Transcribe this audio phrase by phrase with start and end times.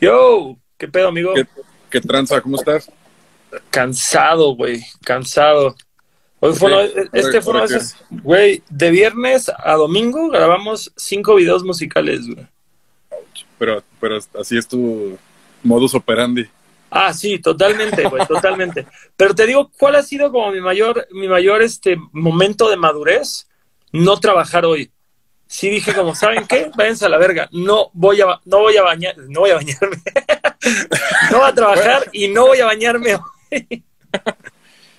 [0.00, 1.34] Yo, ¿qué pedo, amigo?
[1.34, 1.46] ¿Qué,
[1.90, 2.40] qué tranza?
[2.40, 2.90] ¿Cómo estás?
[3.70, 5.74] Cansado, güey, cansado.
[6.40, 7.18] Hoy fue ¿Por uno- qué?
[7.18, 7.78] este ¿Por fue
[8.10, 12.46] güey, de viernes a domingo grabamos cinco videos musicales, güey.
[13.58, 15.18] Pero, pero así es tu
[15.64, 16.46] modus operandi.
[16.90, 18.86] Ah, sí, totalmente, güey, totalmente.
[19.16, 23.48] Pero te digo, ¿cuál ha sido como mi mayor, mi mayor este momento de madurez?
[23.92, 24.92] No trabajar hoy.
[25.48, 26.70] Sí dije como, ¿saben qué?
[26.76, 27.48] Váyanse a la verga.
[27.52, 29.96] No voy a, no voy a bañar, no voy a bañarme.
[31.32, 33.82] no voy a trabajar y no voy a bañarme hoy.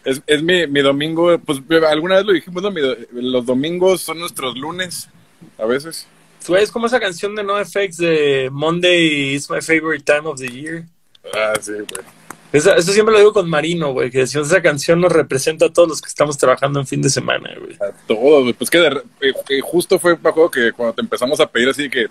[0.03, 2.71] Es, es mi, mi domingo, pues alguna vez lo dijimos, ¿no?
[2.71, 2.81] Mi
[3.11, 5.07] los domingos son nuestros lunes,
[5.57, 6.07] a veces.
[6.57, 10.85] Es como esa canción de NoFX de Monday is my favorite time of the year.
[11.33, 12.18] Ah, sí, güey.
[12.51, 15.69] Esa- eso siempre lo digo con Marino, güey, que decimos esa canción nos representa a
[15.73, 17.75] todos los que estamos trabajando en fin de semana, güey.
[17.75, 18.53] A todos, güey.
[18.53, 18.87] Pues que, de
[19.21, 22.07] eh, que justo fue, me acuerdo que cuando te empezamos a pedir así que,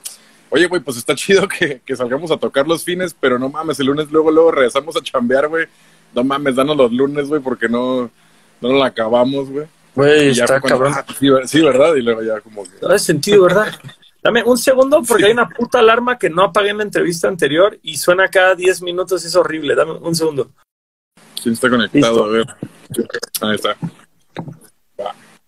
[0.50, 3.80] oye, güey, pues está chido que, que salgamos a tocar los fines, pero no mames,
[3.80, 5.66] el lunes luego, luego regresamos a chambear, güey.
[6.14, 8.02] No mames, danos los lunes, güey, porque no,
[8.60, 9.66] no nos la acabamos, güey.
[9.94, 10.92] Güey, está cuando, cabrón.
[10.96, 11.96] ah, sí, ver- sí, ¿verdad?
[11.96, 12.70] Y luego ya como que...
[12.80, 13.74] No sentido, ¿verdad?
[14.22, 17.78] Dame un segundo porque hay una puta alarma que no apagué en la entrevista anterior
[17.82, 19.74] y suena cada 10 minutos es horrible.
[19.74, 20.50] Dame un segundo.
[21.40, 22.24] ¿Quién está conectado?
[22.24, 22.46] A ver.
[23.40, 23.76] Ahí está.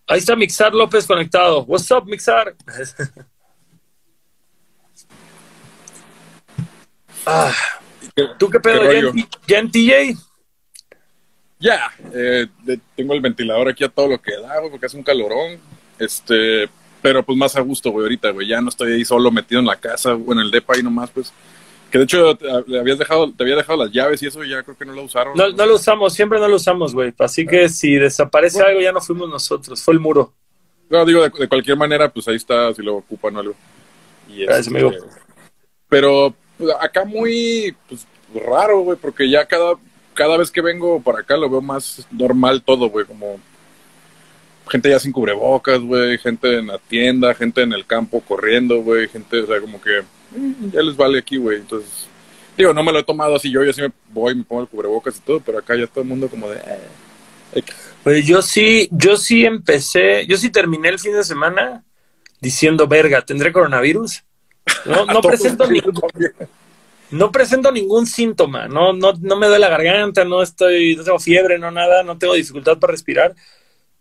[0.07, 1.63] Ahí está Mixar López conectado.
[1.65, 2.55] What's up, Mixar?
[7.27, 7.53] Ah,
[8.39, 9.13] ¿Tú qué pedo?
[9.13, 10.17] ¿Qué ¿Ya en, TJ?
[11.59, 15.03] Ya, eh, de- tengo el ventilador aquí a todo lo que da, porque hace un
[15.03, 15.61] calorón.
[15.99, 16.69] Este,
[17.03, 18.49] pero pues más a gusto, güey, ahorita, güey.
[18.49, 21.11] Ya no estoy ahí solo metido en la casa, o en el depa ahí nomás,
[21.11, 21.33] pues.
[21.91, 24.63] Que de hecho te, le habías dejado, te había dejado las llaves y eso ya
[24.63, 25.37] creo que no lo usaron.
[25.37, 27.13] No, no lo usamos, siempre no lo usamos, güey.
[27.19, 30.33] Así que si desaparece algo ya no fuimos nosotros, fue el muro.
[30.89, 33.55] No, digo, de, de cualquier manera, pues ahí está, si lo ocupan o algo.
[34.29, 34.93] Y Gracias, este, amigo.
[35.89, 38.07] Pero pues, acá muy pues,
[38.47, 39.75] raro, güey, porque ya cada,
[40.15, 43.41] cada vez que vengo para acá lo veo más normal todo, güey, como
[44.71, 49.09] gente ya sin cubrebocas, güey, gente en la tienda, gente en el campo corriendo, güey,
[49.09, 50.03] gente, o sea, como que
[50.73, 51.59] ya les vale aquí, güey.
[51.59, 52.07] Entonces,
[52.57, 54.69] digo, no me lo he tomado así yo, yo sí me voy, me pongo el
[54.69, 56.59] cubrebocas y todo, pero acá ya todo el mundo como de...
[56.59, 57.63] eh.
[58.05, 61.85] Pues yo sí, yo sí empecé, yo sí terminé el fin de semana
[62.41, 64.23] diciendo, verga, ¿tendré coronavirus?
[64.87, 65.95] No, presento ningún,
[67.11, 71.19] no presento ningún síntoma, no, no, no me duele la garganta, no estoy, no tengo
[71.19, 73.35] fiebre, no nada, no tengo dificultad para respirar,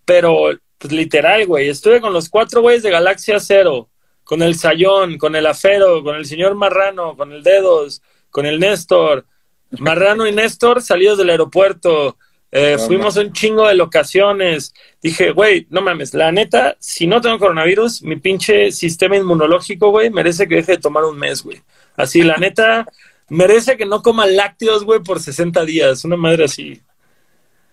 [0.05, 3.89] pero pues literal, güey, estuve con los cuatro güeyes de Galaxia Cero,
[4.23, 8.59] con el Sayón, con el Afero, con el señor Marrano, con el Dedos, con el
[8.59, 9.25] Néstor,
[9.71, 12.17] Marrano y Néstor salidos del aeropuerto,
[12.51, 17.05] eh, No, fuimos a un chingo de locaciones, dije, güey, no mames, la neta, si
[17.05, 21.43] no tengo coronavirus, mi pinche sistema inmunológico, güey, merece que deje de tomar un mes,
[21.43, 21.61] güey.
[21.95, 22.87] Así, la neta,
[23.29, 26.81] merece que no coma lácteos, güey, por 60 días, una madre así.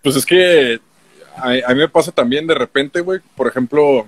[0.03, 0.79] Pues es que
[1.37, 3.19] a, a mí me pasa también de repente, güey.
[3.35, 4.07] Por ejemplo,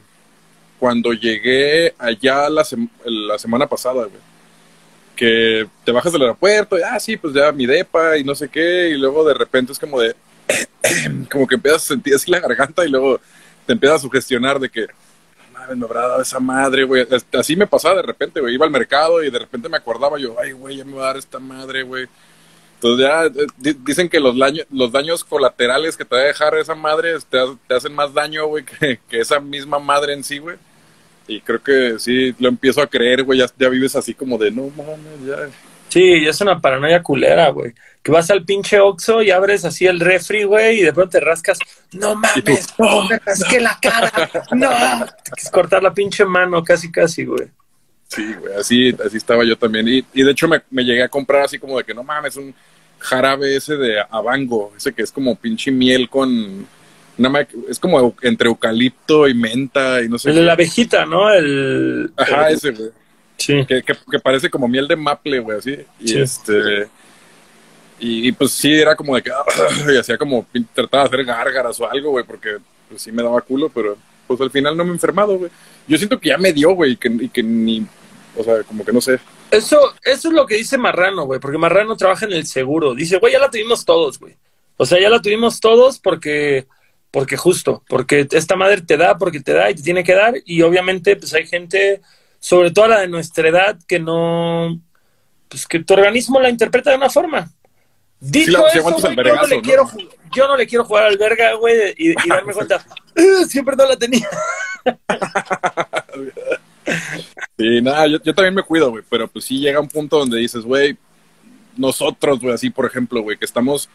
[0.80, 2.66] cuando llegué allá la,
[3.06, 4.30] la semana pasada, güey.
[5.16, 8.48] Que te bajas del aeropuerto y, ah, sí, pues ya mi depa y no sé
[8.48, 8.90] qué.
[8.90, 10.16] Y luego de repente es como de,
[11.32, 13.20] como que empiezas a sentir así la garganta y luego
[13.66, 17.06] te empiezas a sugestionar de que, "No mames, me habrá dado esa madre, güey.
[17.34, 18.54] Así me pasaba de repente, güey.
[18.54, 21.08] Iba al mercado y de repente me acordaba yo, ay, güey, ya me va a
[21.08, 22.08] dar esta madre, güey.
[22.82, 26.26] Entonces ya eh, di- dicen que los daños, los daños colaterales que te va a
[26.26, 30.14] dejar esa madre te, ha- te hacen más daño, güey, que, que esa misma madre
[30.14, 30.58] en sí, güey.
[31.28, 34.50] Y creo que sí, lo empiezo a creer, güey, ya, ya vives así como de,
[34.50, 35.36] no mames, ya.
[35.90, 37.74] Sí, es una paranoia culera, güey.
[38.02, 41.20] Que vas al pinche Oxxo y abres así el refri, güey, y de pronto te
[41.20, 41.60] rascas.
[41.92, 44.12] No mames, no, me rasqué la cara.
[44.52, 44.70] No.
[44.70, 47.48] Quieres cortar la pinche mano, casi, casi, güey.
[48.10, 49.88] Sí, güey, así, así estaba yo también.
[49.88, 52.36] Y, y de hecho me, me llegué a comprar así como de que, no mames,
[52.36, 52.54] un
[52.98, 56.68] jarabe ese de Abango, ese que es como pinche miel con...
[57.18, 61.06] Nada más, es como entre eucalipto y menta y no sé El de la abejita,
[61.06, 61.30] ¿no?
[61.30, 62.12] El.
[62.16, 62.90] Ajá, ese, güey.
[63.36, 63.66] Sí.
[63.68, 65.78] que, que, que parece como miel de maple, güey, así.
[66.00, 66.20] Y Sí.
[66.22, 66.88] este.
[68.00, 69.32] Y, y, pues sí, era como de que.
[69.94, 70.48] y hacía como.
[70.74, 72.58] Trataba de hacer gárgaras o algo, güey, porque
[72.88, 75.52] pues sí me daba culo, pero pues al final no me he enfermado, güey.
[75.90, 77.86] Yo siento que ya me dio, güey, y que, y que ni.
[78.40, 79.20] O sea, como que no sé.
[79.52, 82.96] Eso, eso es lo que dice Marrano, güey, porque Marrano trabaja en el seguro.
[82.96, 84.38] Dice, güey, ya la tuvimos todos, güey.
[84.78, 86.66] O sea, ya la tuvimos todos porque,
[87.12, 90.36] porque justo, porque esta madre te da, porque te da y te tiene que dar.
[90.46, 92.00] Y obviamente, pues hay gente,
[92.40, 94.80] sobre todo la de nuestra edad, que no,
[95.50, 97.52] pues que tu organismo la interpreta de una forma.
[98.22, 99.62] Dicho Sí, eso, güey, yo, no le ¿no?
[99.62, 99.90] quiero,
[100.34, 102.86] yo no le quiero jugar al verga, güey, y, y darme cuenta,
[103.18, 104.30] "Uh, siempre no la tenía.
[107.60, 110.64] Sí, nada, yo, también me cuido, güey, pero pues sí llega un punto donde dices,
[110.64, 110.98] güey,
[111.76, 113.90] nosotros, güey, así, por ejemplo, güey, que estamos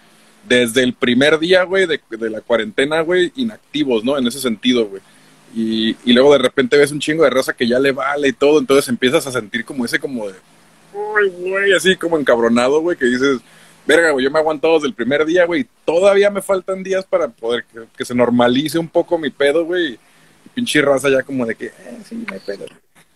[0.46, 1.99] desde el primer día, güey, de,
[2.31, 4.19] la cuarentena, güey, inactivos, ¿no?
[4.19, 5.00] En ese sentido, güey.
[5.55, 8.32] Y, y luego de repente ves un chingo de raza que ya le vale y
[8.34, 10.34] todo, entonces empiezas a sentir como ese como de,
[10.93, 13.40] uy, güey, así como encabronado, güey, que dices,
[13.87, 17.06] verga, güey, yo me he aguantado desde el primer día, güey, todavía me faltan días
[17.06, 21.22] para poder que, que se normalice un poco mi pedo, güey, y pinche raza ya
[21.22, 22.67] como de que, eh, sí, me pedo.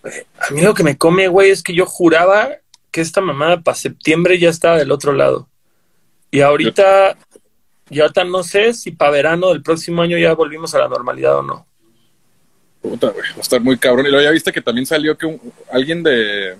[0.05, 2.51] A mí lo que me come, güey, es que yo juraba
[2.91, 5.49] que esta mamada para septiembre ya estaba del otro lado.
[6.31, 7.17] Y ahorita,
[7.91, 11.39] y ahorita no sé si para verano del próximo año ya volvimos a la normalidad
[11.39, 11.67] o no.
[12.81, 14.07] Puta, güey, va a estar muy cabrón.
[14.07, 16.57] Y luego ya viste que también salió que un- alguien de,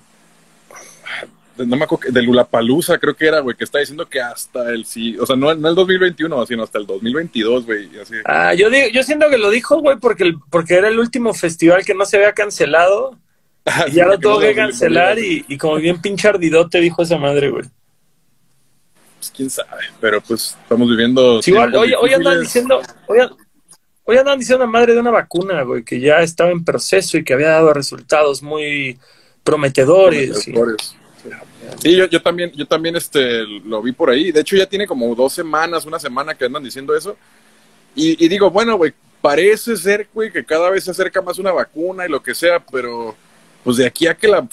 [1.57, 4.69] de- no me acuerdo, de Lulapalooza creo que era, güey, que está diciendo que hasta
[4.71, 8.15] el, sí, o sea, no, no el 2021, sino hasta el 2022, güey, así.
[8.25, 11.33] Ah, yo, digo, yo siento que lo dijo, güey, porque, el- porque era el último
[11.35, 13.17] festival que no se había cancelado.
[13.89, 17.51] Y ya lo tuvo que cancelar y, y como bien pinche ardidote dijo esa madre,
[17.51, 17.65] güey.
[19.19, 21.43] Pues, quién sabe, pero pues estamos viviendo...
[21.43, 23.19] Sí, igual, hoy, hoy andan diciendo, hoy,
[24.05, 27.25] hoy andan diciendo la madre de una vacuna, güey, que ya estaba en proceso y
[27.25, 28.99] que había dado resultados muy
[29.43, 30.47] prometedores.
[30.47, 30.55] y-.
[31.83, 34.33] Sí, yo, yo también, yo también este, lo vi por ahí.
[34.33, 37.17] De hecho, ya tiene como dos semanas, una semana que andan diciendo eso.
[37.95, 41.53] Y, y digo, bueno, güey, parece ser, güey, que cada vez se acerca más una
[41.53, 43.17] vacuna y lo que sea, pero
[43.65, 44.47] pues de aquí a que la,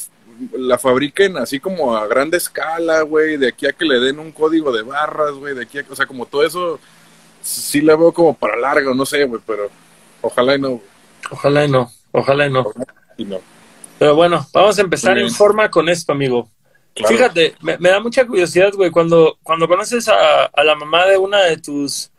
[0.58, 4.32] la fabriquen así como a grande escala, güey, de aquí a que le den un
[4.32, 6.80] código de barras, güey, de aquí a, o sea, como todo eso,
[7.42, 9.70] sí la veo como para largo, no sé, güey, pero
[10.22, 10.82] ojalá y no,
[11.32, 12.66] Ojalá y no, ojalá y no.
[13.18, 13.40] y no.
[13.98, 16.50] Pero bueno, vamos a empezar en forma con esto, amigo.
[16.94, 17.16] Claro.
[17.16, 21.18] Fíjate, me, me da mucha curiosidad, güey, cuando, cuando conoces a, a la mamá de
[21.18, 22.12] una de tus,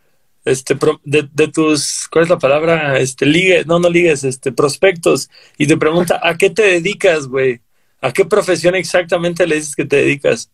[0.47, 2.99] este, pro- de, de tus, ¿cuál es la palabra?
[2.99, 5.29] Este, ligues, no, no ligues, este, prospectos,
[5.59, 7.61] y te pregunta, ¿a qué te dedicas, güey?
[8.01, 10.49] ¿A qué profesión exactamente le dices que te dedicas?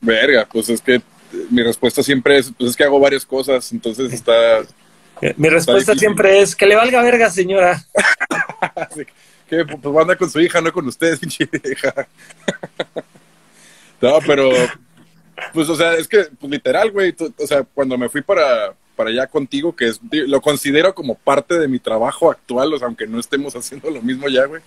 [0.00, 1.02] Verga, pues es que eh,
[1.50, 4.60] mi respuesta siempre es, pues es que hago varias cosas, entonces está...
[5.20, 7.84] Eh, Mi respuesta siempre es, que le valga verga, señora.
[9.48, 12.08] Que pues va a andar con su hija, no con ustedes, pinche hija.
[14.00, 14.50] no, pero
[15.52, 19.10] pues o sea, es que pues, literal, güey, o sea, cuando me fui para para
[19.10, 23.06] allá contigo, que es, lo considero como parte de mi trabajo actual, o sea, aunque
[23.06, 24.62] no estemos haciendo lo mismo ya, güey.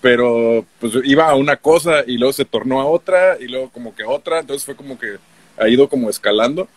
[0.00, 3.94] Pero pues iba a una cosa y luego se tornó a otra y luego como
[3.94, 5.16] que a otra, entonces fue como que
[5.56, 6.68] ha ido como escalando.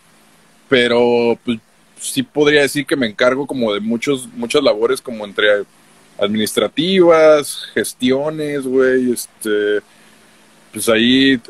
[0.68, 1.58] Pero pues
[1.98, 5.64] sí podría decir que me encargo como de muchos muchas labores como entre
[6.18, 9.80] administrativas, gestiones, güey, este,
[10.72, 11.40] pues ahí,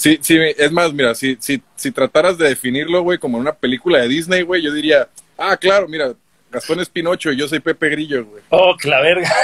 [0.00, 3.52] sí, sí, es más, mira, si, si, si trataras de definirlo, güey, como en una
[3.52, 5.08] película de Disney, güey, yo diría,
[5.38, 6.14] ah, claro, mira,
[6.50, 8.42] Gastón es Pinocho y yo soy Pepe Grillo, güey.
[8.48, 9.30] Oh, que la verga.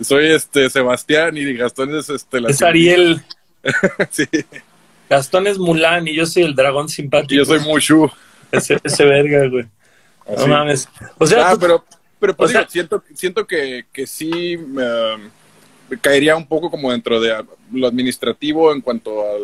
[0.00, 3.22] Soy este Sebastián y Gastón es este la Es Ariel.
[4.10, 4.26] sí,
[5.08, 7.34] Gastón es Mulan y yo soy el dragón y simpático.
[7.34, 8.10] yo soy Mushu.
[8.50, 9.64] Ese, ese verga, güey.
[10.28, 10.48] No Así.
[10.48, 10.88] mames.
[11.18, 11.84] O sea, ah, tú- pero,
[12.18, 15.30] pero pues, o sea- digo, siento, siento que, que sí um,
[16.00, 19.34] caería un poco como dentro de lo administrativo en cuanto a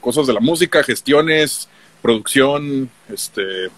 [0.00, 1.68] cosas de la música, gestiones,
[2.00, 3.70] producción, este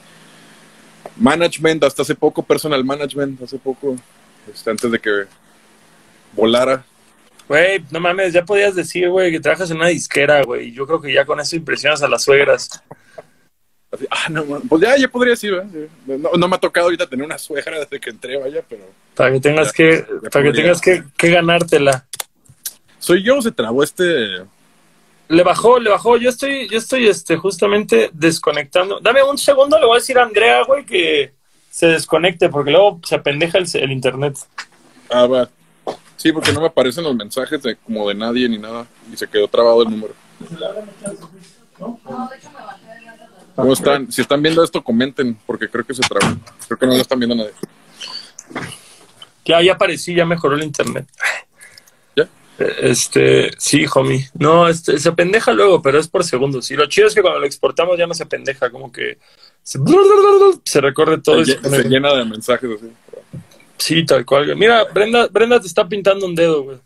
[1.16, 3.96] management, hasta hace poco, personal management, hace poco,
[4.52, 5.10] este, antes de que
[6.32, 6.84] volara.
[7.46, 10.72] Güey, no mames, ya podías decir, güey, que trabajas en una disquera, güey.
[10.72, 12.82] Yo creo que ya con eso impresionas a las suegras.
[13.94, 15.68] Así, ah, no, pues ya, ya podría decir, ¿verdad?
[15.72, 15.88] Sí.
[16.06, 18.82] No, no me ha tocado ahorita tener una suegra desde que entré, vaya, pero...
[19.14, 22.04] Para que tengas Ya, que, ya para que tengas que, que ganártela.
[22.98, 24.42] ¿Soy yo o se trabó este...?
[25.28, 26.18] Le bajó, le bajó.
[26.18, 29.00] Yo estoy, yo estoy este, justamente desconectando.
[29.00, 31.32] Dame un segundo, le voy a decir a Andrea, güey, que
[31.70, 34.36] se desconecte, porque luego se apendeja el, el internet.
[35.10, 35.48] Ah, va.
[36.16, 39.26] Sí, porque no me aparecen los mensajes de como de nadie ni nada y se
[39.26, 40.14] quedó trabado el número.
[43.54, 44.10] ¿Cómo están?
[44.10, 46.36] Si están viendo esto, comenten, porque creo que se trabó.
[46.66, 47.52] Creo que no lo están viendo nadie.
[49.44, 51.06] Ya, ya aparecí, ya mejoró el internet.
[52.16, 52.24] ¿Ya?
[52.58, 54.28] Eh, Este, sí, homie.
[54.34, 56.70] No, este, se pendeja luego, pero es por segundos.
[56.70, 59.18] Y lo chido es que cuando lo exportamos ya no se pendeja, como que
[59.62, 59.78] se,
[60.64, 61.40] se recorre todo.
[61.42, 62.90] y Se, se llena de mensajes así.
[63.76, 64.56] Sí, tal cual.
[64.56, 66.78] Mira, Brenda, Brenda te está pintando un dedo, güey.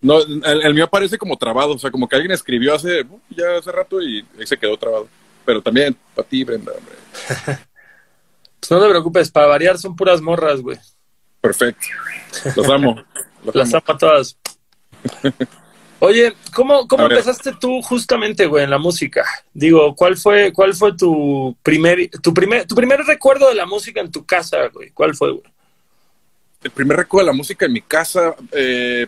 [0.00, 3.56] No, el, el mío parece como trabado, o sea, como que alguien escribió hace, ya
[3.58, 5.08] hace rato y se quedó trabado.
[5.46, 6.94] Pero también, para ti, Brenda, hombre.
[8.58, 10.76] Pues no te preocupes, para variar son puras morras, güey.
[11.40, 11.86] Perfecto.
[12.56, 12.96] Los amo.
[13.44, 13.84] Los Las amo.
[13.86, 14.36] a todas.
[16.00, 19.24] Oye, ¿cómo, cómo empezaste tú justamente, güey, en la música?
[19.54, 24.00] Digo, ¿cuál fue, cuál fue tu primer, tu primer, tu primer recuerdo de la música
[24.00, 24.90] en tu casa, güey?
[24.90, 25.44] ¿Cuál fue, güey?
[26.64, 29.06] El primer recuerdo de la música en mi casa, eh,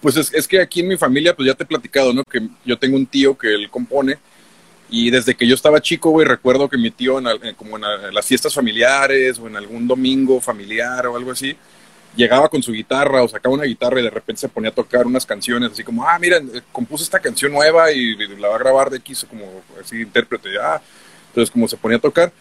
[0.00, 2.22] Pues es, es, que aquí en mi familia, pues ya te he platicado, ¿no?
[2.22, 4.18] Que yo tengo un tío que él compone
[4.90, 8.26] y desde que yo estaba chico, güey, recuerdo que mi tío, en, como en, las
[8.26, 11.56] fiestas familiares o en algún domingo familiar o algo así,
[12.16, 15.06] llegaba con su guitarra o sacaba una guitarra y de repente se ponía a tocar
[15.06, 18.60] unas canciones así como, ah, miren, eh, compuse esta canción nueva y la va a
[18.60, 20.80] grabar de X, como así intérprete, ah,
[21.28, 22.32] entonces como se ponía a tocar.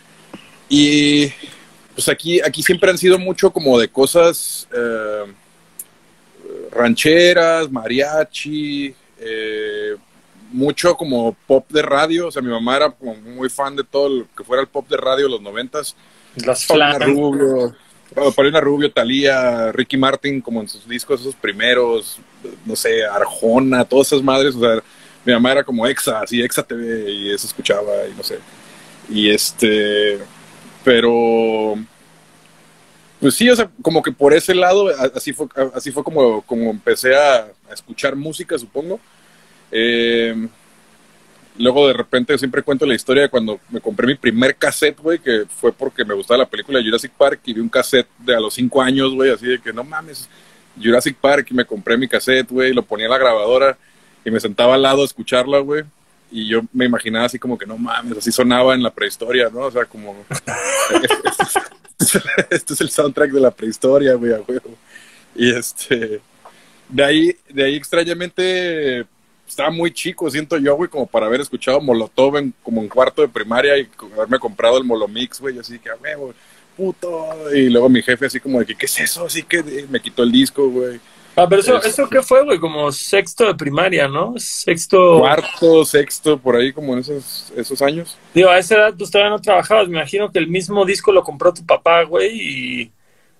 [0.69, 1.31] Y
[1.93, 5.25] pues aquí, aquí siempre han sido mucho como de cosas eh,
[6.71, 9.95] rancheras, mariachi, eh,
[10.53, 14.07] mucho como pop de radio, o sea, mi mamá era como muy fan de todo
[14.07, 15.95] lo que fuera el pop de radio de los noventas.
[16.35, 17.75] Las Paulina Rubio,
[18.35, 22.19] Paulina Rubio, Talía, Ricky Martin, como en sus discos esos primeros,
[22.65, 24.83] no sé, Arjona, todas esas madres, o sea,
[25.25, 28.39] mi mamá era como Exa, así Exa TV y eso escuchaba y no sé.
[29.09, 30.19] Y este,
[30.83, 31.75] pero
[33.19, 36.69] pues sí, o sea, como que por ese lado, así fue, así fue como, como
[36.69, 38.99] empecé a, a escuchar música, supongo.
[39.75, 40.35] Eh,
[41.57, 45.17] luego de repente siempre cuento la historia de cuando me compré mi primer cassette, güey,
[45.17, 48.35] que fue porque me gustaba la película de Jurassic Park y vi un cassette de
[48.35, 50.29] a los cinco años, güey, así de que no mames,
[50.81, 53.75] Jurassic Park y me compré mi cassette, güey, lo ponía en la grabadora
[54.23, 55.83] y me sentaba al lado a escucharla, güey.
[56.31, 59.61] Y yo me imaginaba así como que no mames, así sonaba en la prehistoria, ¿no?
[59.61, 60.23] O sea, como...
[62.49, 64.41] este es el soundtrack de la prehistoria, güey, a.
[65.35, 66.21] Y este...
[66.89, 69.05] De ahí, de ahí extrañamente
[69.47, 73.21] estaba muy chico, siento yo, güey, como para haber escuchado Molotov en, como en cuarto
[73.21, 76.33] de primaria y haberme comprado el Molomix, güey, así que, güey,
[76.75, 77.53] puto.
[77.53, 79.25] Y luego mi jefe así como de que, ¿qué es eso?
[79.25, 80.99] Así que me quitó el disco, güey.
[81.35, 82.59] Ah, pero eso, ¿eso qué fue, güey?
[82.59, 84.35] Como sexto de primaria, ¿no?
[84.37, 85.19] Sexto...
[85.19, 88.17] Cuarto, sexto, por ahí como en esos, esos años.
[88.35, 89.87] Digo, a esa edad pues todavía no trabajabas.
[89.87, 92.91] Me imagino que el mismo disco lo compró tu papá, güey, y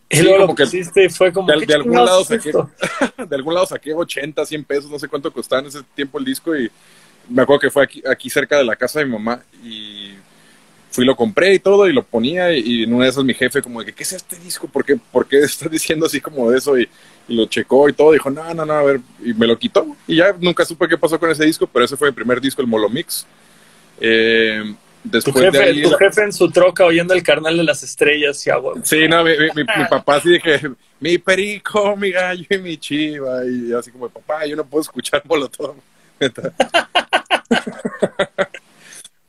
[0.10, 4.46] y luego como que fue como de, algún lado saqué, de algún lado saqué 80,
[4.46, 6.70] 100 pesos, no sé cuánto costaba en ese tiempo el disco y
[7.30, 10.14] me acuerdo que fue aquí, aquí cerca de la casa de mi mamá y
[10.92, 13.62] fui lo compré y todo y lo ponía y, en una de esas mi jefe
[13.62, 14.68] como de que, ¿qué es este disco?
[14.68, 16.78] ¿Por qué, ¿Por qué estás diciendo así como de eso?
[16.78, 16.88] Y,
[17.26, 20.18] lo checó y todo, dijo, no, no, no, a ver, y me lo quitó y
[20.18, 22.68] ya nunca supe qué pasó con ese disco, pero ese fue el primer disco, el
[22.68, 23.26] Molomix.
[24.02, 24.76] Eh,
[25.12, 28.76] tu jefe, tu jefe en su troca oyendo el carnal de las estrellas y agua.
[28.84, 33.46] Sí, no, mi, mi, papá sí dije, mi perico, mi gallo y mi chiva.
[33.46, 35.76] Y así como, papá, yo no puedo escuchar Molotov.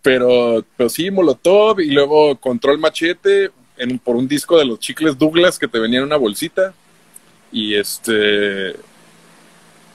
[0.02, 5.18] pero, pero sí, Molotov y luego Control Machete en, por un disco de los chicles
[5.18, 6.72] Douglas que te venía en una bolsita.
[7.50, 8.76] Y este.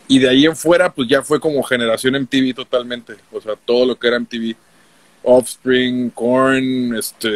[0.07, 3.15] Y de ahí en fuera, pues ya fue como generación MTV totalmente.
[3.31, 4.55] O sea, todo lo que era MTV
[5.23, 7.29] Offspring, Korn, este,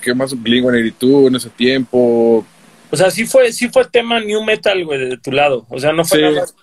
[0.00, 0.34] ¿qué más?
[0.34, 2.44] Blink-182 en ese tiempo.
[2.90, 5.66] O sea, sí fue, sí fue tema new metal, güey, de tu lado.
[5.68, 6.54] O sea, no fue nada más.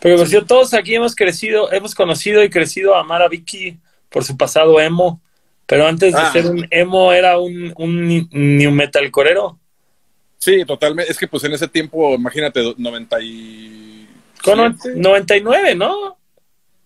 [0.00, 3.78] Pero pues, todos aquí hemos crecido, hemos conocido y crecido a Amar a Vicky
[4.10, 5.20] por su pasado emo.
[5.66, 6.32] Pero antes de ah.
[6.32, 9.58] ser un emo era un, un new metal corero.
[10.38, 11.10] Sí, totalmente.
[11.10, 14.08] Es que pues en ese tiempo, imagínate, 90 y...
[14.44, 16.15] Con 99, ¿no?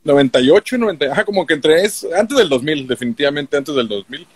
[0.04, 4.26] 98, 90, ajá, como que entre es antes del 2000, definitivamente antes del 2000.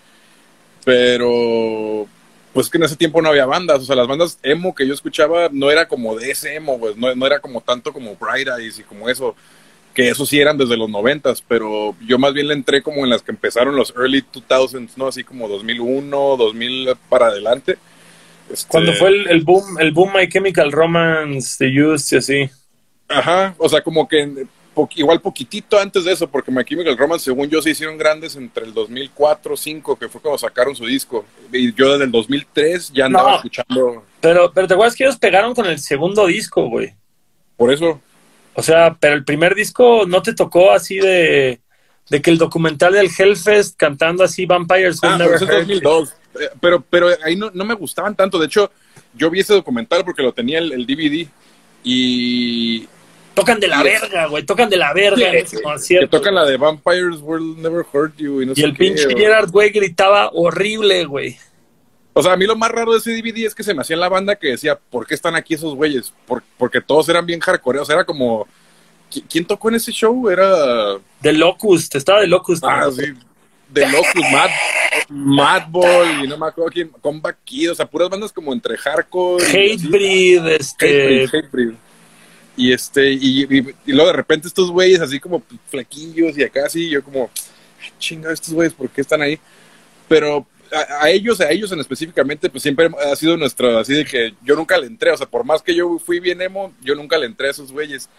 [0.83, 2.07] Pero
[2.53, 4.93] pues que en ese tiempo no había bandas, o sea, las bandas emo que yo
[4.93, 8.47] escuchaba no era como de ese emo, pues no, no era como tanto como Bright
[8.47, 9.35] Eyes y como eso,
[9.93, 13.09] que eso sí eran desde los 90, pero yo más bien le entré como en
[13.09, 15.07] las que empezaron los early 2000s, ¿no?
[15.07, 17.77] Así como 2001, 2000 para adelante.
[18.49, 18.69] Este...
[18.69, 22.49] Cuando fue el, boom, el boom My Chemical Romance, The Used y así.
[23.09, 24.47] Ajá, o sea, como que
[24.95, 28.65] igual poquitito antes de eso, porque My Chemical Romance, según yo, se hicieron grandes entre
[28.65, 31.25] el 2004 2005, que fue cuando sacaron su disco.
[31.51, 34.03] Y yo desde el 2003 ya andaba escuchando.
[34.21, 36.93] Pero, pero te acuerdas que ellos pegaron con el segundo disco, güey.
[37.57, 38.01] Por eso.
[38.53, 41.59] O sea, pero el primer disco no te tocó así de,
[42.09, 46.09] de que el documental del Hellfest cantando así Vampires ah, pero, 2002.
[46.09, 48.39] Eh, pero, pero ahí no, no, me gustaban tanto.
[48.39, 48.71] De hecho,
[49.13, 51.27] yo vi ese documental porque lo tenía el, el DVD.
[51.83, 52.87] Y,
[53.35, 54.43] Tocan de la verga, güey.
[54.43, 56.09] Tocan de la verga en ese concierto.
[56.09, 58.41] Que tocan la de Vampires Will Never Hurt You.
[58.41, 61.37] Y, no y el pinche Gerard, güey, gritaba horrible, güey.
[62.13, 63.95] O sea, a mí lo más raro de ese DVD es que se me hacía
[63.95, 66.13] en la banda que decía, ¿por qué están aquí esos güeyes?
[66.57, 67.79] porque todos eran bien hardcore.
[67.79, 68.47] O sea, era como.
[69.29, 70.29] ¿Quién tocó en ese show?
[70.29, 70.97] Era.
[71.21, 72.63] The Locust, estaba The Locust.
[72.65, 73.13] Ah, sí.
[73.73, 74.49] The Locust, Mad,
[75.09, 76.89] Madball, y no me acuerdo quién.
[77.01, 79.43] Comeback Kid, o sea, puras bandas como entre hardcore.
[79.45, 81.25] Hatebreed, este.
[81.25, 81.73] Hatebreed,
[82.57, 83.43] y este, y,
[83.85, 87.29] y, luego de repente estos güeyes así como flaquillos y acá así, yo como,
[87.99, 89.39] chinga, estos güeyes, ¿por qué están ahí?
[90.07, 94.33] Pero a, ellos, a ellos en específicamente, pues siempre ha sido nuestro, así de que
[94.43, 97.17] yo nunca le entré, o sea, por más que yo fui bien emo, yo nunca
[97.17, 98.09] le entré a esos güeyes.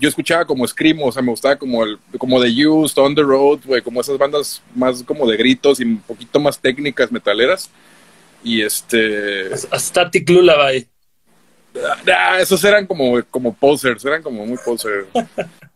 [0.00, 3.22] Yo escuchaba como Scream, o sea, me gustaba como el, como The Used, On The
[3.22, 7.68] Road, güey, como esas bandas más como de gritos y un poquito más técnicas metaleras.
[8.44, 9.52] Y este...
[9.72, 10.86] A Static Lullaby.
[12.12, 15.06] Ah, esos eran como, como posers, eran como muy posers.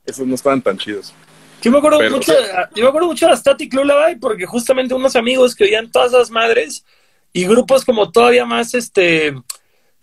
[0.04, 1.14] esos no estaban tan chidos.
[1.62, 2.32] Yo me acuerdo mucho,
[2.74, 6.30] yo me acuerdo mucho de Static Lullaby porque justamente unos amigos que oían todas las
[6.30, 6.84] madres
[7.32, 9.32] y grupos como todavía más, este,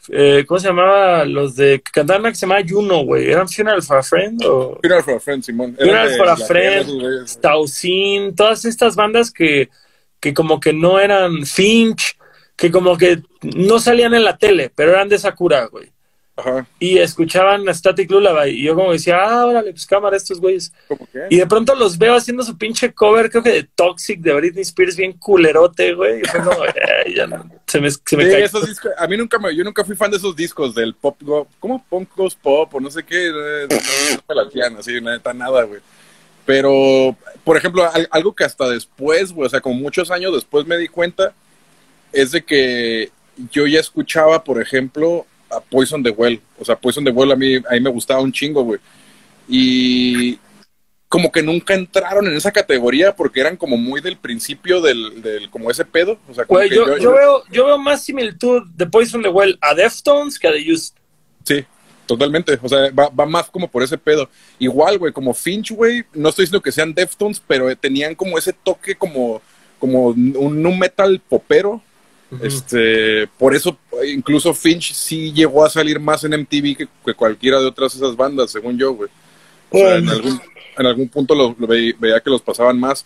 [0.08, 1.26] eh, ¿cómo se llamaba?
[1.26, 3.30] Los de que cantaban que se llamaba Juno, güey.
[3.30, 4.44] ¿Eran Funeral for a Friend?
[4.46, 4.80] O...
[4.82, 5.76] Funeral for a Friend, Simón.
[5.76, 9.70] Funeral for a Friend, Stausin, todas estas bandas que,
[10.20, 12.18] que como que no eran Finch,
[12.60, 15.92] que como que no salían en la tele, pero eran de Sakura, güey.
[16.80, 18.52] Y escuchaban a Static Lullaby.
[18.52, 20.72] Y yo como decía, ah, órale, pues cámara estos güeyes.
[21.30, 24.62] Y de pronto los veo haciendo su pinche cover, creo que de Toxic, de Britney
[24.62, 26.22] Spears, bien culerote, güey.
[26.22, 26.64] Y fue como,
[27.16, 29.96] ya no, se me, se me esos discos, a mí nunca me, yo nunca fui
[29.96, 31.18] fan de esos discos del pop,
[31.60, 31.84] ¿cómo?
[31.90, 33.32] Punk Goes Pop o no sé qué.
[33.70, 33.78] No,
[34.28, 35.82] me la así, neta, nada, güey.
[36.46, 40.78] Pero, por ejemplo, algo que hasta después, güey, o sea, como muchos años después me
[40.78, 41.34] di cuenta,
[42.12, 43.12] es de que
[43.52, 46.42] yo ya escuchaba, por ejemplo, a Poison the Well.
[46.60, 48.80] O sea, Poison the Well a mí, a mí me gustaba un chingo, güey.
[49.48, 50.40] Y
[51.08, 55.50] como que nunca entraron en esa categoría porque eran como muy del principio del, del
[55.50, 56.20] como ese pedo.
[56.30, 59.74] O sea, güey, yo, yo, veo, yo veo más similitud de Poison the Well a
[59.74, 60.94] Deftones que a The Used.
[61.46, 61.66] Sí,
[62.06, 62.60] totalmente.
[62.62, 64.30] O sea, va, va más como por ese pedo.
[64.60, 68.54] Igual, güey, como Finch, güey, no estoy diciendo que sean Deftones, pero tenían como ese
[68.54, 69.42] toque como,
[69.80, 71.82] como un nu metal popero
[72.42, 77.66] este, por eso incluso Finch sí llegó a salir más en MTV que, cualquiera de
[77.66, 79.10] otras esas bandas, según yo, güey.
[79.72, 80.42] O sea, en algún,
[80.78, 83.06] en algún punto lo, veía que los pasaban más.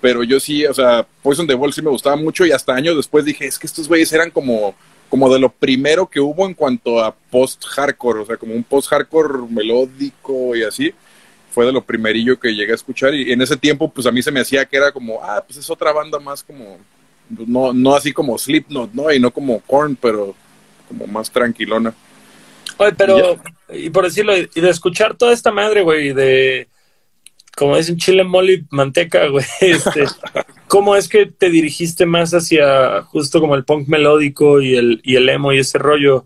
[0.00, 2.96] Pero yo sí, o sea, Poison the Ball sí me gustaba mucho y hasta años
[2.96, 4.74] después dije, es que estos güeyes eran como,
[5.08, 9.48] como de lo primero que hubo en cuanto a post-hardcore, o sea, como un post-hardcore
[9.48, 10.92] melódico y así.
[11.52, 14.22] Fue de lo primerillo que llegué a escuchar y en ese tiempo pues a mí
[14.22, 16.78] se me hacía que era como, ah, pues es otra banda más como
[17.46, 19.12] no, no así como Slipknot, ¿no?
[19.12, 20.34] Y no como Korn, pero
[20.88, 21.94] como más tranquilona.
[22.78, 23.38] Oye, pero,
[23.72, 26.68] y por decirlo, y de escuchar toda esta madre, güey, de,
[27.56, 30.04] como dicen, chile, mole, manteca, güey, este,
[30.68, 35.16] ¿cómo es que te dirigiste más hacia justo como el punk melódico y el, y
[35.16, 36.24] el emo y ese rollo?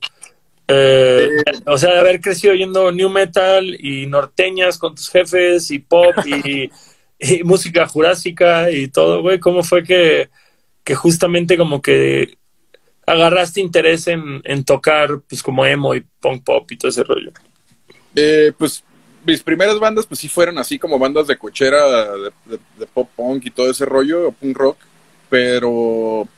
[0.68, 1.28] Eh,
[1.64, 6.14] o sea, de haber crecido oyendo new metal y norteñas con tus jefes y pop
[6.24, 6.70] y,
[7.20, 10.28] y música jurásica y todo, güey, ¿cómo fue que
[10.86, 12.38] que justamente como que
[13.06, 17.32] agarraste interés en, tocar pues como emo y punk pop y todo ese rollo?
[18.14, 18.84] Eh, pues
[19.24, 21.80] mis primeras bandas pues sí fueron así como bandas de cochera
[22.46, 24.78] de, pop punk y todo ese rollo, punk rock,
[25.28, 26.28] pero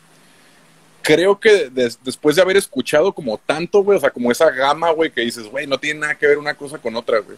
[1.03, 1.71] creo que
[2.03, 5.47] después de haber escuchado como tanto, güey, o sea, como esa gama, güey, que dices,
[5.47, 7.37] güey, no tiene nada que ver una cosa con otra, güey.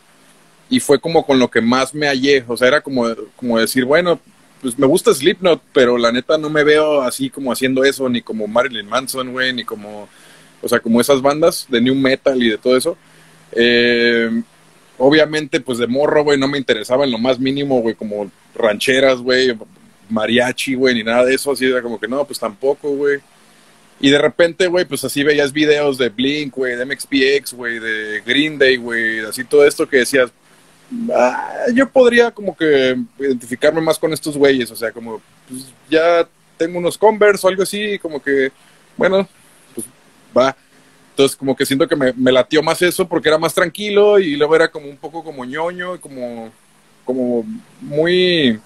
[0.69, 3.85] Y fue como con lo que más me hallé, o sea, era como, como decir,
[3.85, 4.21] bueno,
[4.61, 8.23] pues me gusta Slipknot, pero la neta no me veo así como haciendo eso, ni
[8.23, 10.09] como Marilyn Manson, güey, ni como,
[10.61, 12.97] o sea, como esas bandas de new metal y de todo eso.
[13.53, 14.43] Eh,
[14.99, 19.21] obviamente, pues de morro, güey, no me interesaba en lo más mínimo, güey, como rancheras,
[19.21, 19.57] güey,
[20.11, 23.21] mariachi, güey, ni nada de eso, así era como que no, pues tampoco, güey.
[24.01, 28.23] Y de repente, güey, pues así veías videos de Blink, güey, de MXPX, güey, de
[28.25, 30.31] Green Day, güey, así todo esto que decías,
[31.15, 36.27] Ah, yo podría como que identificarme más con estos güeyes, o sea, como pues, ya
[36.57, 38.51] tengo unos Converse o algo así, como que,
[38.97, 39.29] bueno,
[39.75, 39.87] pues
[40.37, 40.57] va.
[41.11, 44.37] Entonces como que siento que me, me latió más eso porque era más tranquilo y
[44.37, 46.51] luego era como un poco como ñoño, como,
[47.05, 47.45] como
[47.81, 48.59] muy,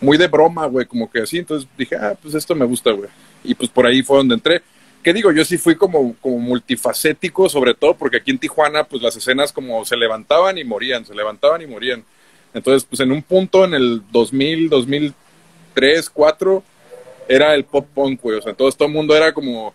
[0.00, 1.38] muy de broma, güey, como que así.
[1.38, 3.10] Entonces dije, ah, pues esto me gusta, güey.
[3.44, 4.62] Y pues por ahí fue donde entré.
[5.02, 5.32] ¿Qué digo?
[5.32, 9.52] Yo sí fui como, como multifacético, sobre todo porque aquí en Tijuana, pues las escenas
[9.52, 12.04] como se levantaban y morían, se levantaban y morían.
[12.52, 15.14] Entonces, pues en un punto en el 2000, 2003,
[16.14, 16.62] 2004,
[17.28, 18.38] era el pop punk, güey.
[18.38, 19.74] O sea, entonces todo el mundo era como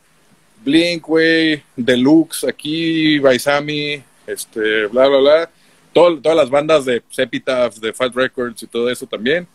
[0.63, 5.49] Blink, güey, Deluxe, aquí, Baisami, este, bla, bla, bla.
[5.93, 9.47] todas las bandas de Epitaph, de Fat Records y todo eso también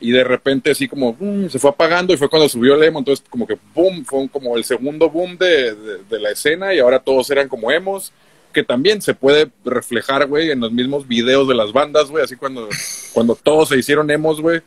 [0.00, 1.16] y de repente así como
[1.48, 4.56] se fue apagando y fue cuando subió el emo, entonces como que boom, fue como
[4.56, 5.74] el segundo boom de,
[6.08, 8.12] de, la escena y ahora todos eran como emos,
[8.52, 12.36] que también se puede reflejar, güey, en los mismos videos de las bandas, güey, así
[12.36, 12.68] cuando,
[13.12, 14.60] cuando todos se hicieron emos, güey,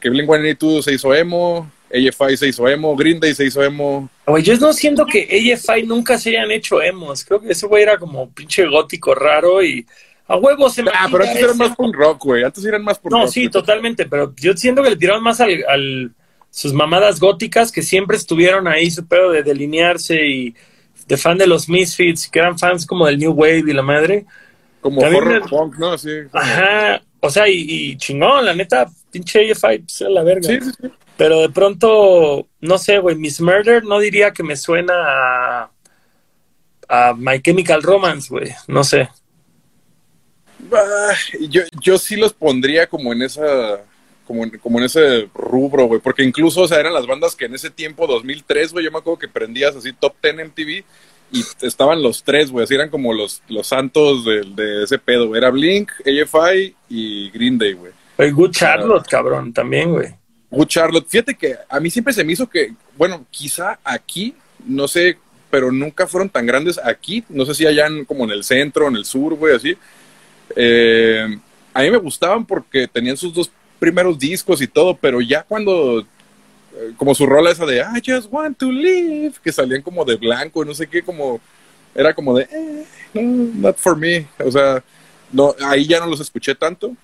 [0.00, 4.08] que Blink-182 se hizo emo, AFI se hizo emo, Green Day se hizo emo.
[4.26, 7.82] Güey, yo no siento que AFI nunca se hayan hecho emos, creo que ese güey
[7.82, 9.86] era como pinche gótico raro y
[10.28, 12.42] a huevos se Ah, pero antes eran más punk rock, güey.
[12.44, 13.26] Antes eran más punk no, rock.
[13.26, 14.06] No, sí, totalmente.
[14.06, 16.12] Pero yo siento que le tiraron más al,
[16.50, 20.54] sus mamadas góticas que siempre estuvieron ahí, su pedo de delinearse y
[21.06, 24.26] de fan de los Misfits, que eran fans como del New Wave y la madre.
[24.80, 25.96] Como También horror me- punk, ¿no?
[25.96, 30.48] Como- Ajá, o sea, y, y chingón, la neta, pinche AFI, pues a la verga.
[30.48, 30.88] Sí, sí, sí.
[31.16, 35.70] Pero de pronto, no sé, güey, Miss Murder no diría que me suena a,
[36.88, 39.08] a My Chemical Romance, güey, no sé.
[40.72, 41.14] Ah,
[41.48, 43.80] yo, yo sí los pondría como en esa
[44.26, 47.44] como en, como en ese rubro, güey, porque incluso, o sea, eran las bandas que
[47.44, 50.84] en ese tiempo, 2003, güey, yo me acuerdo que prendías así Top 10 MTV
[51.32, 55.28] y estaban los tres, güey, así eran como los, los santos de, de ese pedo,
[55.28, 55.38] güey.
[55.38, 57.92] Era Blink, AFI y Green Day, güey.
[58.18, 60.08] Oye, Good Charlotte, cabrón, también, güey.
[60.50, 64.88] Good Charlotte, fíjate que a mí siempre se me hizo que, bueno, quizá aquí, no
[64.88, 65.18] sé,
[65.50, 68.88] pero nunca fueron tan grandes aquí, no sé si allá en- como en el centro,
[68.88, 69.76] en el sur, güey, así.
[70.56, 71.38] Eh,
[71.72, 76.00] a mí me gustaban porque tenían sus dos primeros discos y todo, pero ya cuando,
[76.00, 80.16] eh, como su rola esa de I just want to live, que salían como de
[80.16, 81.40] blanco, no sé qué, como,
[81.94, 84.82] era como de, eh, no, not for me, o sea,
[85.32, 86.96] no, ahí ya no los escuché tanto.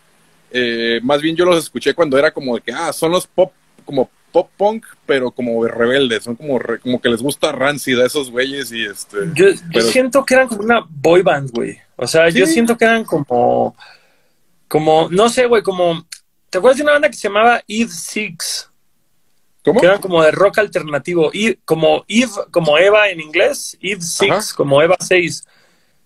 [0.51, 3.53] Eh, más bien yo los escuché cuando era como de que, ah, son los pop,
[3.85, 8.07] como pop punk, pero como rebeldes, son como, re- como que les gusta Rancid a
[8.07, 9.19] esos güeyes y este...
[9.35, 11.79] Yo, yo Pero- siento que eran como una boy band, güey.
[11.97, 13.77] O sea, yo siento que eran como,
[14.69, 16.07] como, no sé, güey, como,
[16.51, 18.69] ¿te acuerdas de una banda que se llamaba Eve Six?
[19.65, 19.81] ¿Cómo?
[19.81, 24.31] Que eran como de rock alternativo, Eve- como Eve, como Eva en inglés, Eve Six,
[24.33, 24.43] Ajá.
[24.57, 25.47] como Eva 6,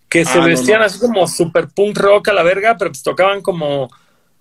[0.08, 0.84] que se Ah, no, vestían no.
[0.86, 3.88] así como super punk rock a la verga, pero pues tocaban como,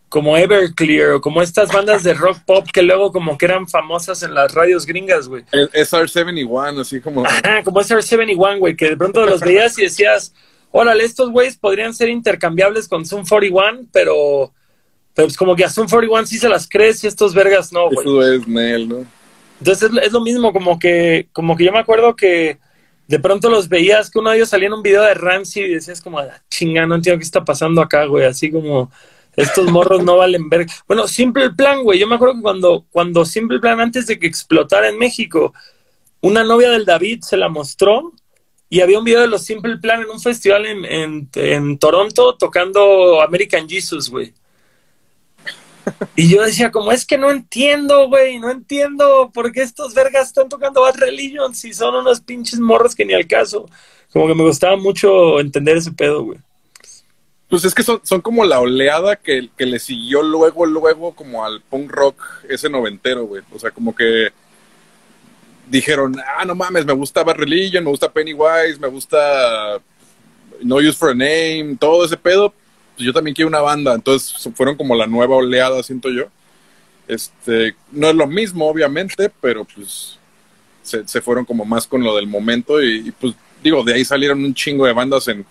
[0.10, 4.24] como Everclear o como estas bandas de rock pop que luego como que eran famosas
[4.24, 5.44] en las radios gringas, güey.
[5.52, 7.26] El SR71, así como...
[7.26, 10.34] Ajá, como SR71, güey, que de pronto los veías y decías,
[10.72, 14.54] órale, estos güeyes podrían ser intercambiables con Zoom 41, pero,
[15.14, 17.90] pero pues como que a Zoom 41 sí se las crees y estos vergas no,
[17.90, 18.00] güey.
[18.00, 19.06] Eso es Nel, ¿no?
[19.60, 22.60] Entonces es, es lo mismo, como que, como que yo me acuerdo que
[23.08, 25.74] de pronto los veías que uno de ellos salía en un video de Ramsey y
[25.76, 28.92] decías como, "Ah, chinga, no entiendo qué está pasando acá, güey, así como
[29.36, 30.66] estos morros no valen ver.
[30.88, 34.28] Bueno, Simple Plan, güey, yo me acuerdo que cuando, cuando Simple Plan, antes de que
[34.28, 35.54] explotara en México,
[36.22, 38.14] una novia del David se la mostró
[38.70, 42.36] y había un video de los Simple Plan en un festival en, en, en Toronto
[42.36, 44.34] tocando American Jesus, güey.
[46.16, 50.28] Y yo decía, como es que no entiendo, güey, no entiendo por qué estos vergas
[50.28, 53.70] están tocando Bad Religion si son unos pinches morros que ni al caso.
[54.12, 56.40] Como que me gustaba mucho entender ese pedo, güey.
[57.50, 61.46] Pues es que son, son como la oleada que, que le siguió luego, luego como
[61.46, 63.44] al punk rock ese noventero, güey.
[63.54, 64.30] O sea, como que
[65.68, 69.80] dijeron, ah, no mames, me gusta Bad me gusta Pennywise, me gusta
[70.62, 72.54] No Use for a Name, todo ese pedo.
[72.96, 73.94] Pues yo también quiero una banda.
[73.94, 76.26] Entonces fueron como la nueva oleada, siento yo.
[77.08, 80.18] Este, no es lo mismo, obviamente, pero pues
[80.82, 84.04] se, se fueron como más con lo del momento y, y, pues digo, de ahí
[84.06, 85.46] salieron un chingo de bandas en,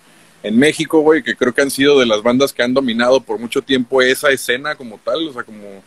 [0.45, 3.41] en México, güey, que creo que han sido de las bandas que han dominado por
[3.41, 5.83] mucho tiempo esa escena como tal, o sea, como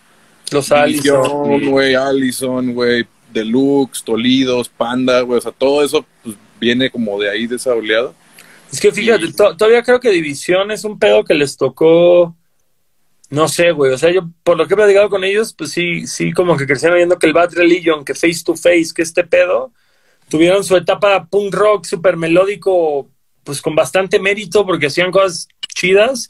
[0.51, 1.69] Los Allison.
[1.69, 7.29] güey, Allison, güey, Deluxe, Tolidos, Panda, güey, o sea, todo eso pues, viene como de
[7.29, 8.11] ahí, de esa oleada.
[8.71, 12.35] Es que fíjate, to- todavía creo que División es un pedo que les tocó.
[13.29, 13.93] No sé, güey.
[13.93, 16.65] O sea, yo por lo que he platicado con ellos, pues sí, sí, como que
[16.65, 19.71] crecieron viendo que el Bad Religion, que Face to Face, que este pedo,
[20.29, 23.07] tuvieron su etapa punk rock súper melódico,
[23.47, 26.29] pues con bastante mérito, porque hacían cosas chidas.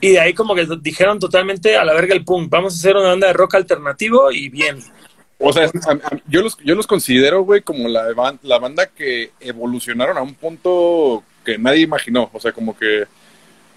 [0.00, 2.50] Y de ahí como que dijeron totalmente a la verga el punk.
[2.50, 4.78] Vamos a hacer una banda de rock alternativo y bien.
[5.38, 5.70] O sea,
[6.28, 11.24] yo los, yo los considero, güey, como la, la banda que evolucionaron a un punto
[11.44, 12.30] que nadie imaginó.
[12.34, 13.04] O sea, como que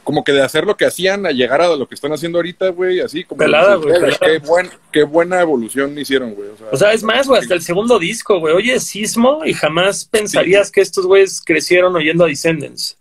[0.08, 2.70] como que de hacer lo que hacían a llegar a lo que están haciendo ahorita,
[2.70, 3.40] güey, así como...
[3.40, 4.40] Pelada, güey, Qué, pelada.
[4.48, 6.48] buen- qué buena evolución hicieron, güey.
[6.48, 8.54] O sea, O sea, es más, güey, hasta el segundo disco, güey.
[8.56, 12.96] Oye, Sismo y jamás pensarías que estos güeyes crecieron oyendo a Descendants.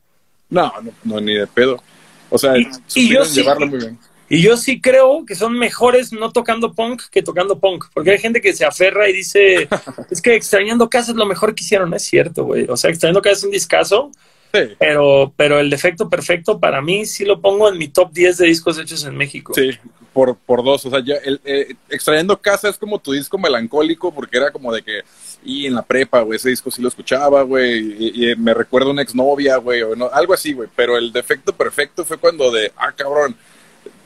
[0.51, 1.81] no, no, no, ni de pedo.
[2.29, 3.99] O sea, Y- yo sí- llevarlo muy bien.
[4.29, 7.85] Y yo sí creo que son mejores no tocando punk que tocando punk.
[7.95, 9.69] Porque hay gente que se aferra y dice,
[10.11, 11.89] es que extrañando casa es lo mejor que hicieron.
[11.91, 12.67] No es cierto, güey.
[12.69, 14.11] O sea, extrañando casa es un discazo,
[14.57, 18.39] Sí, pero, pero el defecto perfecto para mí sí lo pongo en mi top 10
[18.39, 19.53] de discos hechos en México.
[19.55, 19.71] sí,
[20.13, 20.87] por, por dos.
[20.87, 24.73] O sea, ya el, eh, Extrayendo Casa es como tu disco melancólico porque era como
[24.73, 25.03] de que,
[25.45, 28.91] y en la prepa, güey, ese disco sí lo escuchaba, güey, y, y me recuerda
[28.91, 30.71] una exnovia, güey, o no, algo así, güey.
[30.75, 33.37] Pero el defecto perfecto fue cuando de, ah, cabrón,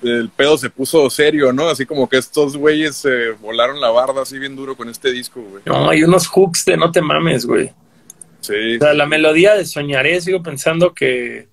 [0.02, 1.68] el pedo se puso serio, ¿no?
[1.68, 5.40] Así como que estos güeyes se volaron la barda así bien duro con este disco,
[5.40, 5.62] güey.
[5.66, 7.72] No, hay unos hooks de no te mames, güey.
[8.40, 11.48] Sí, O sea, la melodía de Soñaré, sigo pensando que,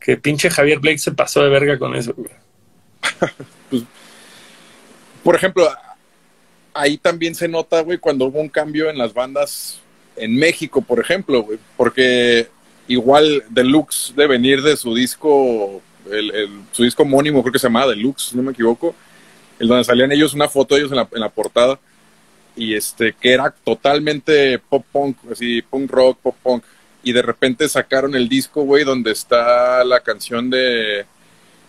[0.00, 2.30] que pinche Javier Blake se pasó de verga con eso, güey.
[5.22, 5.68] por ejemplo,
[6.74, 9.80] ahí también se nota, güey, cuando hubo un cambio en las bandas
[10.16, 12.48] en México, por ejemplo, güey, porque
[12.88, 17.92] igual Deluxe de venir de su disco, el, su disco homónimo, creo que se llamaba
[17.92, 18.94] Deluxe, si no me equivoco,
[19.58, 21.78] el donde salían ellos, una foto de ellos en la, en la portada,
[22.56, 26.64] y este, que era totalmente pop punk, así, punk rock, pop punk,
[27.02, 31.06] y de repente sacaron el disco, güey, donde está la canción de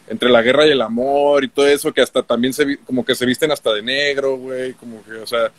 [0.07, 3.15] entre la guerra y el amor y todo eso, que hasta también se, como que
[3.15, 5.51] se visten hasta de negro, güey, como que, o sea,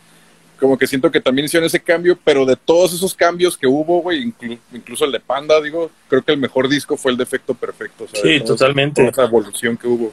[0.58, 4.02] como que siento que también hicieron ese cambio, pero de todos esos cambios que hubo,
[4.02, 4.32] güey,
[4.72, 8.06] incluso el de Panda, digo, creo que el mejor disco fue el de Efecto Perfecto.
[8.12, 9.06] Sí, totalmente.
[9.06, 10.12] Esa evolución que hubo.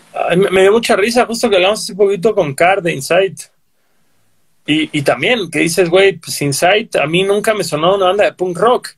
[0.52, 3.41] me, dio mucha risa, justo que hablamos un poquito con Car de Insight.
[4.65, 8.26] Y, y también, que dices, güey, pues Insight, a mí nunca me sonó una banda
[8.26, 8.89] de punk rock.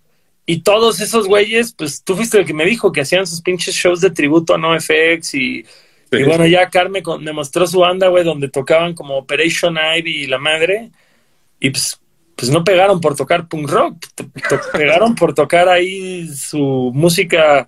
[0.46, 3.76] Y todos esos güeyes, pues tú fuiste el que me dijo que hacían sus pinches
[3.76, 5.66] shows de tributo a NoFX y,
[6.12, 10.28] y bueno, ya Carmen me mostró su banda, güey, donde tocaban como Operation Ivy y
[10.28, 10.92] la madre.
[11.60, 12.00] Y pues,
[12.36, 14.06] pues no pegaron por tocar punk rock,
[14.74, 17.68] pegaron por tocar ahí su música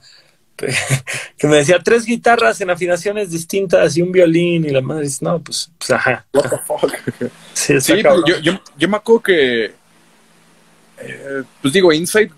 [1.37, 5.23] que me decía tres guitarras en afinaciones distintas y un violín y la madre dice,
[5.23, 6.25] no, pues, pues ajá.
[6.33, 6.93] What the fuck?
[7.53, 9.65] Sí, sí pues, yo, yo, yo, me acuerdo que,
[10.99, 12.31] eh, pues digo, Insight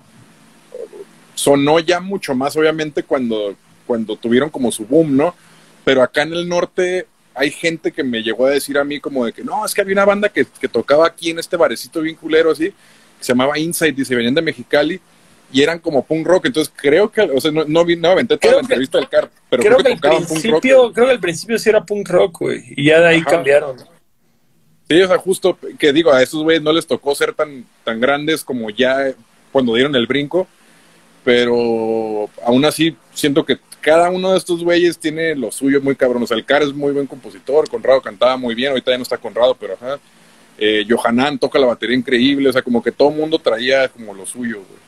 [1.35, 5.35] sonó ya mucho más, obviamente, cuando, cuando tuvieron como su boom, ¿no?
[5.83, 9.25] Pero acá en el norte hay gente que me llegó a decir a mí como
[9.25, 12.15] de que no, es que había una banda que, tocaba aquí en este barecito bien
[12.15, 12.73] culero así, que
[13.23, 14.99] se llamaba Insight y se venían de Mexicali
[15.51, 18.55] y eran como punk rock, entonces creo que, o sea, no, no, no aventé toda
[18.55, 20.61] la entrevista del CAR, pero creo, que, tocaban punk rock.
[20.61, 23.77] Creo que al principio sí era punk rock, güey, y ya de ahí cambiaron.
[24.89, 27.99] Sí, o sea, justo que digo, a esos güeyes no les tocó ser tan, tan
[27.99, 29.13] grandes como ya
[29.51, 30.47] cuando dieron el brinco,
[31.23, 36.23] pero aún así siento que cada uno de estos güeyes tiene lo suyo muy cabrón.
[36.23, 39.03] O sea, el Car es muy buen compositor, Conrado cantaba muy bien, ahorita ya no
[39.03, 39.99] está Conrado, pero ajá.
[40.57, 44.13] Eh, Johanan toca la batería increíble, o sea, como que todo el mundo traía como
[44.13, 44.86] lo suyo, güey.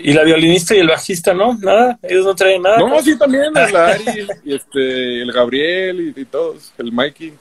[0.00, 1.54] Y la violinista y el bajista, ¿no?
[1.54, 2.78] Nada, ellos no traen nada.
[2.78, 7.32] No, sí, también, Ari, y este, el Gabriel y, todos, el Mikey.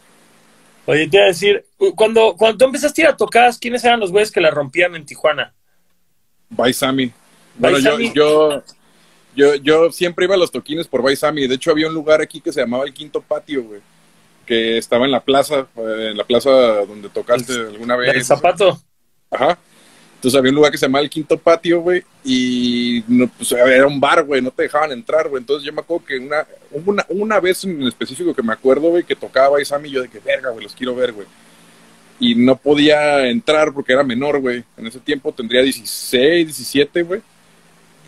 [0.86, 1.66] Oye, te iba a decir,
[1.96, 4.96] cuando, cuando tú empezaste a ir a tocar, ¿quiénes eran los güeyes que la rompían
[4.96, 5.54] en Tijuana?
[6.50, 7.12] Baisami.
[7.58, 8.64] Bueno, yo, yo,
[9.36, 11.48] yo, yo siempre iba a los toquines por Baisami.
[11.48, 13.82] De hecho, había un lugar aquí que se llamaba el Quinto Patio, güey.
[14.46, 18.16] Que estaba en la plaza, eh, en la plaza donde tocaste alguna vez.
[18.16, 18.82] El zapato.
[19.30, 19.58] Ajá.
[20.22, 23.88] Entonces había un lugar que se llamaba el Quinto Patio, güey, y no, pues, era
[23.88, 25.42] un bar, güey, no te dejaban entrar, güey.
[25.42, 26.46] Entonces yo me acuerdo que una,
[26.86, 30.20] una, una vez en específico que me acuerdo, güey, que tocaba Baisami, yo de que
[30.20, 31.26] verga, güey, los quiero ver, güey.
[32.20, 34.64] Y no podía entrar porque era menor, güey.
[34.78, 37.22] En ese tiempo tendría 16, 17, güey.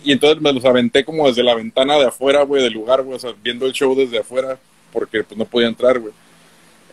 [0.04, 3.16] Y entonces me los aventé como desde la ventana de afuera, güey, del lugar, güey,
[3.16, 4.60] o sea, viendo el show desde afuera,
[4.92, 6.14] porque pues no podía entrar, güey.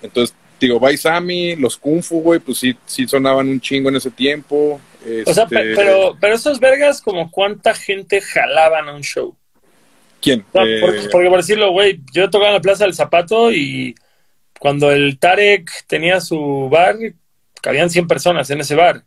[0.01, 4.11] Entonces, digo, Baisami, los Kung Fu, güey, pues sí, sí sonaban un chingo en ese
[4.11, 4.81] tiempo.
[5.27, 9.37] O sea, este, pero, pero esos vergas, como cuánta gente jalaban a un show.
[10.21, 10.45] ¿Quién?
[10.53, 13.95] porque, eh, porque, por decirlo, güey, yo tocaba en la Plaza del Zapato y
[14.59, 16.97] cuando el Tarek tenía su bar,
[17.63, 19.03] cabían 100 personas en ese bar.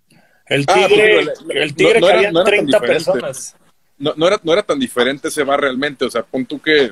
[0.47, 3.55] El ah, Tigre, el tigre cabían 30 personas
[3.97, 6.91] no, no, era, no era tan diferente ese bar realmente, o sea, pon tú que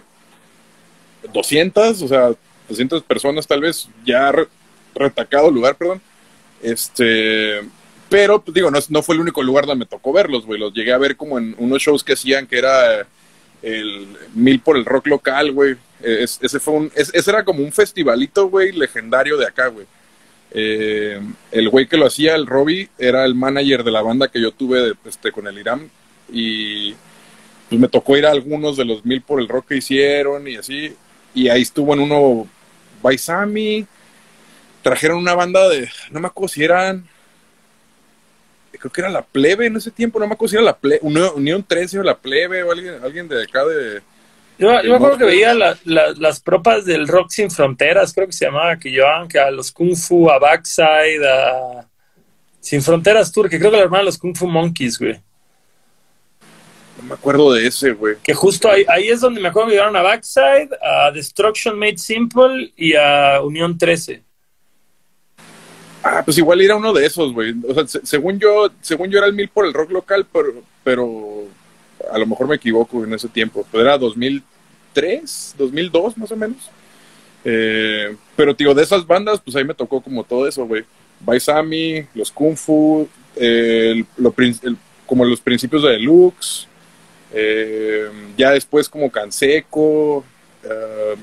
[1.34, 2.32] 200, o sea,
[2.70, 4.32] 200 personas tal vez, ya
[4.96, 6.02] retacado el lugar, perdón,
[6.62, 7.62] este,
[8.12, 10.74] pero pues, digo, no, no fue el único lugar donde me tocó verlos, güey, los
[10.74, 13.08] llegué a ver como en unos shows que hacían que era
[13.62, 18.50] el Mil por el rock local, güey, ese fue un, ese era como un festivalito,
[18.50, 19.86] güey, legendario de acá, güey.
[20.54, 21.22] Eh,
[21.52, 24.52] el güey que lo hacía, el Robbie, era el manager de la banda que yo
[24.52, 25.90] tuve este, con el Irán,
[26.30, 26.94] y
[27.70, 30.58] pues me tocó ir a algunos de los mil por el rock que hicieron y
[30.58, 30.94] así,
[31.34, 32.46] y ahí estuvo en uno
[33.02, 33.88] Baisami,
[34.82, 37.08] trajeron una banda de, no me acuerdo si eran,
[38.82, 41.00] creo que era la plebe en ese tiempo, no me acuerdo si era la plebe,
[41.04, 44.02] Unión 13 o la plebe o alguien, alguien de acá de...
[44.58, 48.78] Yo, me acuerdo que veía las propas del Rock Sin Fronteras, creo que se llamaba,
[48.78, 51.88] que llevaban que a los Kung Fu, a Backside, a
[52.60, 55.20] Sin Fronteras Tour, que creo que la hermana los Kung Fu Monkeys, güey.
[56.98, 58.18] No me acuerdo de ese, güey.
[58.22, 61.98] Que justo ahí, ahí es donde me acuerdo que llegaron a Backside, a Destruction Made
[61.98, 64.22] Simple y a Unión 13.
[66.04, 67.54] Ah, pues igual era uno de esos, güey.
[67.68, 71.44] O sea, según yo, según yo era el mil por el rock local, pero, pero
[72.12, 73.66] a lo mejor me equivoco en ese tiempo.
[73.72, 76.70] Pero era 2003, 2002 más o menos.
[77.44, 80.84] Eh, pero, tío, de esas bandas, pues ahí me tocó como todo eso, güey.
[81.20, 83.08] Baisami, los Kung Fu,
[85.06, 86.68] como los principios de Deluxe,
[87.34, 90.26] eh, ya después como Canseco,
[90.64, 91.16] eh,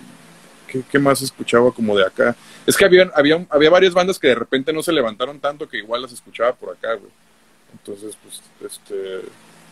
[0.68, 2.36] ¿qué, qué más escuchaba como de acá?
[2.68, 5.78] Es que había, había, había varias bandas que de repente no se levantaron tanto que
[5.78, 7.10] igual las escuchaba por acá, güey.
[7.72, 9.22] Entonces, pues, este...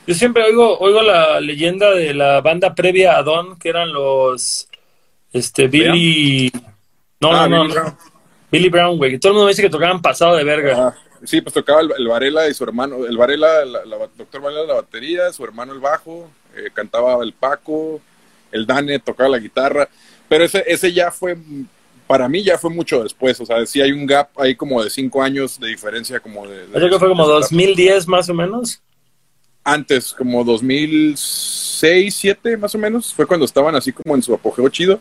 [0.06, 4.66] Yo siempre oigo, oigo la leyenda de la banda previa a Don, que eran los,
[5.30, 6.50] este, Billy...
[7.20, 7.74] No, Ah, no, no, Billy no.
[7.74, 7.98] Brown.
[8.50, 9.18] Billy Brown, güey.
[9.18, 10.88] Todo el mundo me dice que tocaban pasado de verga.
[10.88, 13.04] Ah, sí, pues tocaba el, el Varela y su hermano.
[13.04, 17.35] El Varela, la, la, doctor Varela la batería, su hermano el bajo, eh, cantaba el
[17.35, 18.00] Paco,
[18.52, 19.87] el Dane tocaba la guitarra.
[20.30, 21.37] Pero ese, ese ya fue,
[22.06, 23.40] para mí ya fue mucho después.
[23.40, 26.58] O sea, sí hay un gap ahí como de cinco años de diferencia como de...
[26.58, 28.80] de- Yo creo que fue como de- 2010 más o menos.
[29.64, 31.16] Antes, como 2006,
[32.14, 35.00] 2007 más o menos, fue cuando estaban así como en su apogeo chido.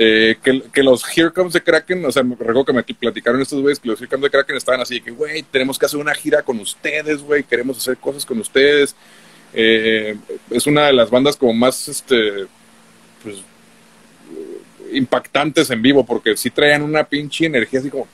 [0.00, 3.40] Eh, que, que los Here Comes de Kraken, o sea, me recuerdo que me platicaron
[3.40, 5.86] estos güeyes que los Here Comes de Kraken estaban así de que, güey, tenemos que
[5.86, 8.94] hacer una gira con ustedes, güey, queremos hacer cosas con ustedes.
[9.52, 10.16] Eh,
[10.50, 12.46] es una de las bandas como más, este,
[13.24, 13.38] pues,
[14.92, 18.08] impactantes en vivo, porque sí traían una pinche energía así como,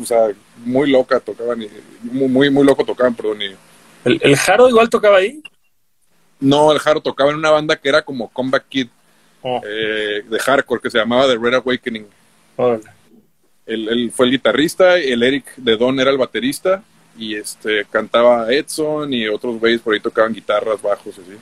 [0.00, 0.28] o sea,
[0.64, 1.68] muy loca tocaban, y,
[2.02, 3.56] muy, muy, muy loco tocaban, perdón, y,
[4.04, 5.42] El, el Jaro igual tocaba ahí.
[6.38, 8.88] No, el Jaro tocaba en una banda que era como Comeback Kid
[9.48, 12.06] Oh, eh, de hardcore que se llamaba The Red Awakening.
[13.64, 16.82] Él, él fue el guitarrista, el Eric de Don era el baterista
[17.16, 21.36] y este cantaba Edson y otros güeyes por ahí tocaban guitarras, bajos así.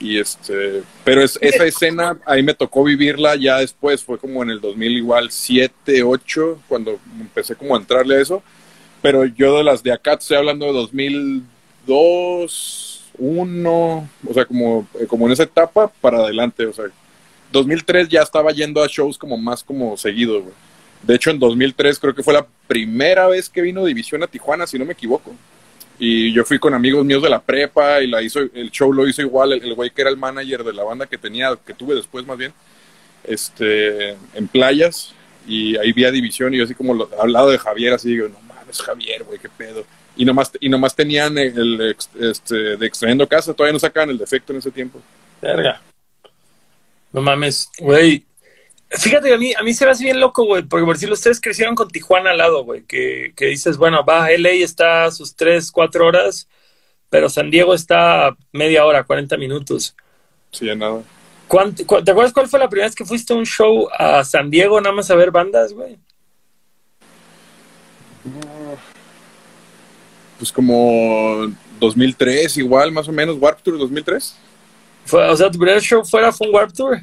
[0.00, 4.48] Y este, pero es, esa escena ahí me tocó vivirla ya después, fue como en
[4.48, 8.42] el 2000 igual 7, 8 cuando empecé como a entrarle a eso.
[9.02, 15.26] Pero yo de las de acá estoy hablando de 2002, 1, o sea, como, como
[15.26, 16.86] en esa etapa para adelante, o sea,
[17.52, 20.42] 2003 ya estaba yendo a shows como más como seguido.
[21.02, 24.66] De hecho, en 2003 creo que fue la primera vez que vino División a Tijuana,
[24.66, 25.34] si no me equivoco.
[26.02, 29.06] Y yo fui con amigos míos de la prepa y la hizo, el show lo
[29.06, 31.94] hizo igual, el, güey que era el manager de la banda que tenía, que tuve
[31.94, 32.54] después más bien,
[33.22, 35.12] este, en playas.
[35.46, 38.28] Y ahí vi a División y yo así como lo- al de Javier, así digo,
[38.28, 39.84] no mames, Javier, güey, qué pedo.
[40.16, 44.52] Y nomás, y nomás tenían el, este, de extrayendo casa, todavía no sacaban el defecto
[44.54, 45.02] en ese tiempo.
[45.42, 45.82] Verga.
[47.12, 48.24] No mames, güey.
[48.90, 51.40] Fíjate a mí, a mí se me hace bien loco, güey, porque por decirlo, ustedes
[51.40, 55.36] crecieron con Tijuana al lado, güey, que, que dices, bueno, va, LA está a sus
[55.36, 56.48] 3, 4 horas,
[57.08, 59.94] pero San Diego está a media hora, 40 minutos.
[60.50, 61.02] Sí, ya nada.
[61.48, 64.24] ¿Cuánt- cu- ¿Te acuerdas cuál fue la primera vez que fuiste a un show a
[64.24, 65.96] San Diego nada más a ver bandas, güey?
[70.38, 71.46] Pues como
[71.78, 74.36] 2003, igual, más o menos, Warp Tour 2003.
[75.04, 77.00] Fue, o sea, tu primer show fuera fue un Warp Tour.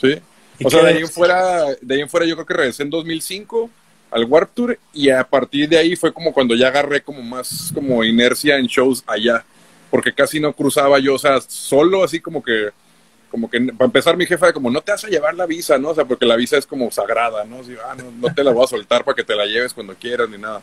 [0.00, 0.18] Sí.
[0.58, 2.82] ¿Y O sea, de ahí, en fuera, de ahí en fuera yo creo que regresé
[2.82, 3.70] en 2005
[4.10, 7.70] al Warp Tour y a partir de ahí fue como cuando ya agarré como más
[7.74, 9.44] como inercia en shows allá,
[9.90, 12.70] porque casi no cruzaba yo, o sea, solo así como que,
[13.30, 15.90] como que, para empezar mi jefa como, no te vas a llevar la visa, ¿no?
[15.90, 17.60] O sea, porque la visa es como sagrada, ¿no?
[17.60, 19.94] Así, ah, no, no te la voy a soltar para que te la lleves cuando
[19.94, 20.62] quieras ni nada.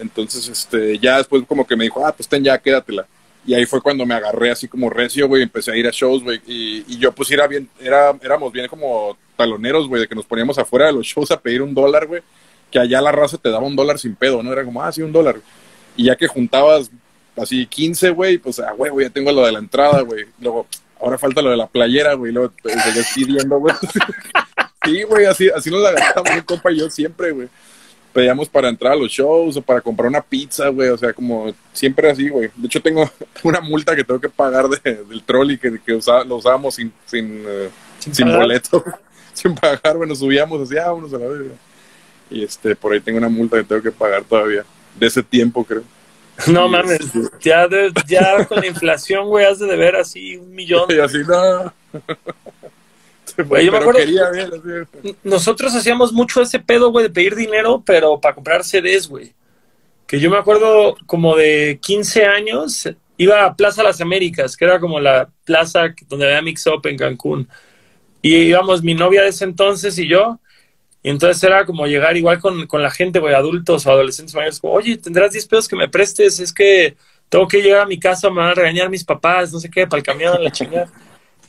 [0.00, 3.06] Entonces, este, ya después como que me dijo, ah, pues ten ya, quédatela.
[3.48, 6.22] Y ahí fue cuando me agarré así como recio, güey, empecé a ir a shows,
[6.22, 6.38] güey.
[6.46, 10.26] Y, y yo pues era bien, era, éramos bien como taloneros, güey, de que nos
[10.26, 12.20] poníamos afuera de los shows a pedir un dólar, güey.
[12.70, 14.52] Que allá la raza te daba un dólar sin pedo, ¿no?
[14.52, 15.36] Era como, ah, sí, un dólar.
[15.96, 16.90] Y ya que juntabas
[17.38, 20.26] así 15, güey, pues, ah, güey, ya tengo lo de la entrada, güey.
[20.40, 20.66] Luego,
[21.00, 22.32] ahora falta lo de la playera, güey.
[22.32, 23.74] Luego seguías pidiendo, güey.
[24.84, 27.48] sí, güey, así, así nos la gastamos mi compa y yo siempre, güey
[28.12, 31.52] pedíamos para entrar a los shows o para comprar una pizza, güey, o sea, como
[31.72, 32.50] siempre así, güey.
[32.56, 33.10] De hecho, tengo
[33.44, 36.92] una multa que tengo que pagar de- del trolley que, que usa- lo usábamos sin,
[37.06, 37.68] sin, eh,
[37.98, 38.82] Sin boleto,
[39.32, 41.54] sin pagar, bueno, subíamos así, ah, vámonos a la verga.
[42.30, 44.64] Y este, por ahí tengo una multa que tengo que pagar todavía,
[44.98, 45.82] de ese tiempo, creo.
[46.46, 50.54] No mames, este- ya, de- ya con la inflación, güey, has de deber así un
[50.54, 50.84] millón.
[50.88, 51.72] Y así, no.
[53.46, 54.50] Güey, yo me acuerdo- quería ver,
[54.92, 55.16] así.
[55.22, 59.32] Nosotros hacíamos mucho ese pedo, güey, de pedir dinero, pero para comprar CDs, güey.
[60.06, 64.80] Que yo me acuerdo como de 15 años, iba a Plaza Las Américas, que era
[64.80, 67.48] como la plaza donde había Mix Up en Cancún.
[68.22, 70.40] Y íbamos mi novia de ese entonces y yo.
[71.02, 74.58] Y entonces era como llegar igual con, con la gente, güey, adultos o adolescentes mayores,
[74.58, 76.40] como, oye, ¿tendrás 10 pesos que me prestes?
[76.40, 76.96] Es que
[77.28, 79.86] tengo que llegar a mi casa, me van a regañar mis papás, no sé qué,
[79.86, 80.90] para el camión, la chingada.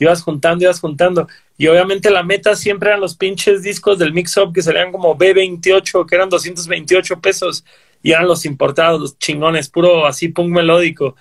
[0.00, 1.28] Ibas juntando, ibas juntando.
[1.58, 6.06] Y obviamente la meta siempre eran los pinches discos del mix-up que salían como B28,
[6.06, 7.64] que eran 228 pesos.
[8.02, 11.16] Y eran los importados, los chingones, puro así punk melódico.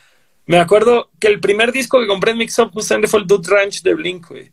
[0.45, 3.81] Me acuerdo que el primer disco que compré en mix-up justamente fue el Dude Ranch
[3.81, 4.49] de Blink, güey.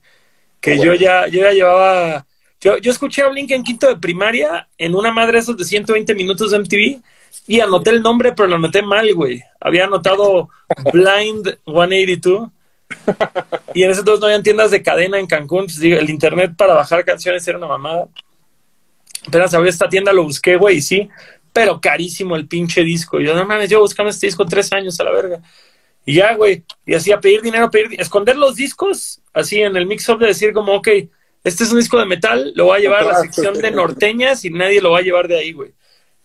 [0.61, 2.27] Que Ah, yo, ya, yo ya llevaba...
[2.61, 6.15] Yo, yo escuché a Blink en quinto de primaria en una madre esos de 120
[6.17, 7.01] minutos de MTV
[7.47, 9.41] y anoté el nombre, pero lo anoté mal, güey.
[9.61, 10.49] Había anotado
[10.93, 12.51] Blind 182
[13.75, 15.65] y en ese entonces no había tiendas de cadena en Cancún.
[15.65, 18.09] Pues, digo, el internet para bajar canciones era una mamada.
[19.27, 21.09] Apenas abrí esta tienda, lo busqué, güey, y sí,
[21.53, 23.21] pero carísimo el pinche disco.
[23.21, 25.41] Yo, no mames, yo buscando este disco tres años a la verga.
[26.05, 29.87] Y ya, güey, y así a pedir dinero, pedir, esconder los discos, así en el
[29.87, 30.89] mix-up de decir como, ok,
[31.43, 34.45] este es un disco de metal, lo voy a llevar a la sección de norteñas
[34.45, 35.73] y nadie lo va a llevar de ahí, güey.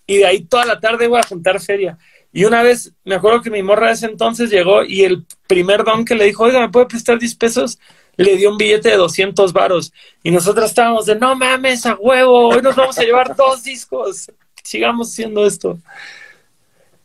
[0.05, 1.97] Y de ahí toda la tarde voy a juntar feria.
[2.34, 5.84] Y una vez, me acuerdo que mi morra de ese entonces llegó y el primer
[5.84, 7.77] don que le dijo, oiga, ¿me puede prestar 10 pesos?
[8.15, 9.91] Le dio un billete de 200 varos.
[10.23, 14.32] Y nosotros estábamos de, no mames, a huevo, hoy nos vamos a llevar dos discos.
[14.63, 15.77] Sigamos haciendo esto.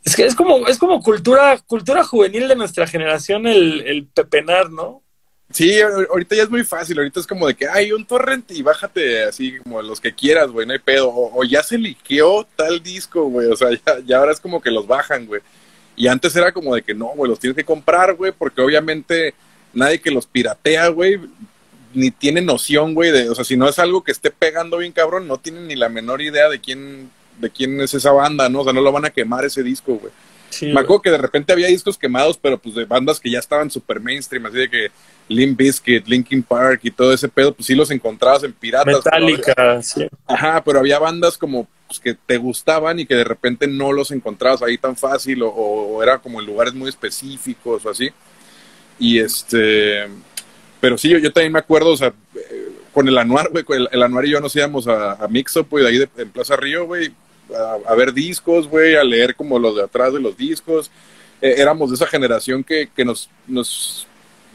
[0.05, 4.69] Es que es como, es como cultura, cultura juvenil de nuestra generación el, el pepenar,
[4.69, 5.03] ¿no?
[5.49, 8.61] Sí, ahorita ya es muy fácil, ahorita es como de que hay un torrent y
[8.61, 11.09] bájate así como los que quieras, güey, no hay pedo.
[11.09, 14.71] O, ya se liqueó tal disco, güey, o sea, ya, ya, ahora es como que
[14.71, 15.41] los bajan, güey.
[15.95, 19.33] Y antes era como de que no, güey, los tienes que comprar, güey, porque obviamente
[19.73, 21.19] nadie que los piratea, güey,
[21.93, 24.91] ni tiene noción, güey, de, o sea, si no es algo que esté pegando bien
[24.91, 28.61] cabrón, no tienen ni la menor idea de quién de quién es esa banda, ¿no?
[28.61, 30.11] O sea, no lo van a quemar ese disco, güey.
[30.73, 33.69] Me acuerdo que de repente había discos quemados, pero pues de bandas que ya estaban
[33.69, 34.91] súper mainstream, así de que
[35.27, 39.03] Limp Bizkit, Linkin Park y todo ese pedo, pues sí los encontrabas en piratas.
[39.05, 40.07] Metallica, sí.
[40.25, 44.11] Ajá, pero había bandas como pues, que te gustaban y que de repente no los
[44.11, 48.09] encontrabas ahí tan fácil o, era como en lugares muy específicos o así.
[48.99, 50.07] Y este,
[50.79, 53.89] pero sí, yo, yo también me acuerdo, o sea, eh, con el anuar, güey, el,
[53.91, 56.85] el, anuar y yo nos íbamos a, a Mixup, güey, de ahí en Plaza Río,
[56.85, 57.11] güey,
[57.85, 60.91] a, ver discos, güey, a leer como los de atrás de los discos.
[61.41, 64.07] Eh, éramos de esa generación que, que nos, nos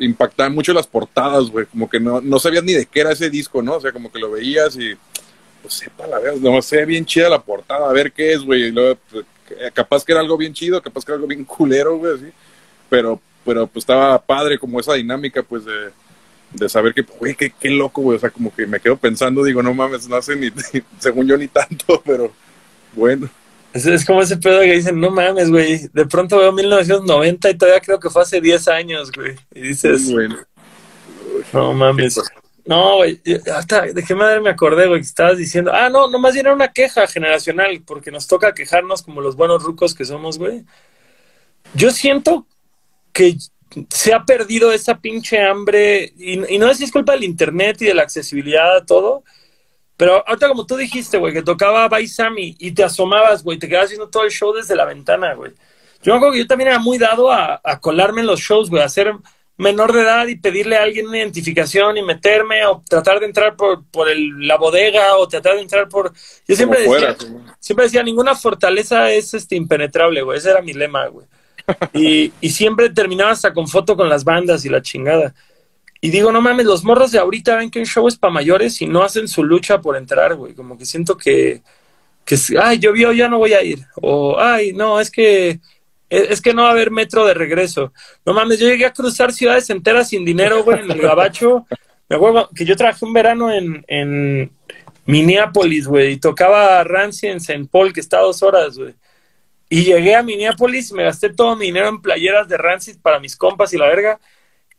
[0.04, 3.30] impactaban mucho las portadas, güey, como que no, no sabías ni de qué era ese
[3.30, 3.76] disco, ¿no?
[3.76, 4.94] O sea, como que lo veías y,
[5.62, 8.72] pues sepa la verdad, no sé, bien chida la portada, a ver qué es, güey.
[8.72, 9.24] Pues,
[9.72, 12.32] capaz que era algo bien chido, capaz que era algo bien culero, güey, así.
[12.90, 15.90] Pero, pero pues estaba padre como esa dinámica, pues, de,
[16.52, 18.16] de saber que, güey, qué, qué loco, güey.
[18.16, 20.50] O sea, como que me quedo pensando, digo, no mames, no hace ni,
[20.98, 22.32] según yo, ni tanto, pero
[22.94, 23.28] bueno.
[23.72, 25.88] Es, como ese pedo que dicen, no mames, güey.
[25.92, 29.34] De pronto veo 1990 y todavía creo que fue hace 10 años, güey.
[29.54, 30.36] Y dices, bueno.
[31.52, 32.20] no mames.
[32.64, 33.20] No, güey,
[33.52, 35.72] hasta de qué madre me acordé, güey, que estabas diciendo.
[35.74, 39.36] Ah, no, no, más bien era una queja generacional, porque nos toca quejarnos como los
[39.36, 40.64] buenos rucos que somos, güey.
[41.74, 42.46] Yo siento
[43.12, 43.36] que
[43.88, 47.80] se ha perdido esa pinche hambre, y, y no es si es culpa del internet
[47.80, 49.24] y de la accesibilidad a todo,
[49.96, 53.90] pero ahorita como tú dijiste, güey, que tocaba Baisami y te asomabas, güey, te quedabas
[53.90, 55.52] viendo todo el show desde la ventana, güey.
[56.02, 58.82] Yo me acuerdo que yo también era muy dado a, colarme en los shows, güey,
[58.82, 59.14] a ser
[59.56, 63.54] menor de edad y pedirle a alguien una identificación y meterme o tratar de entrar
[63.54, 66.12] por, por la bodega o tratar de entrar por...
[66.48, 67.16] Yo siempre decía,
[67.60, 71.26] siempre decía, ninguna fortaleza es este impenetrable, güey, ese era mi lema, güey.
[71.92, 75.32] y, y siempre terminaba hasta con foto con las bandas y la chingada.
[76.04, 78.82] Y digo, no mames, los morros de ahorita ven que un show es para mayores
[78.82, 80.52] y no hacen su lucha por entrar, güey.
[80.52, 81.62] Como que siento que,
[82.24, 83.78] que ay, llovió, ya no voy a ir.
[84.00, 85.60] O, ay, no, es que, e,
[86.10, 87.92] es que no va a haber metro de regreso.
[88.26, 91.68] No mames, yo llegué a cruzar ciudades enteras sin dinero, güey, en el gabacho.
[92.08, 94.50] Me acuerdo que yo trabajé un verano en, en
[95.06, 97.68] Minneapolis, güey, y tocaba Rancy en St.
[97.70, 98.94] Paul, que está a dos horas, güey.
[99.68, 103.36] Y llegué a Minneapolis, me gasté todo mi dinero en playeras de Rancid para mis
[103.36, 104.18] compas y la verga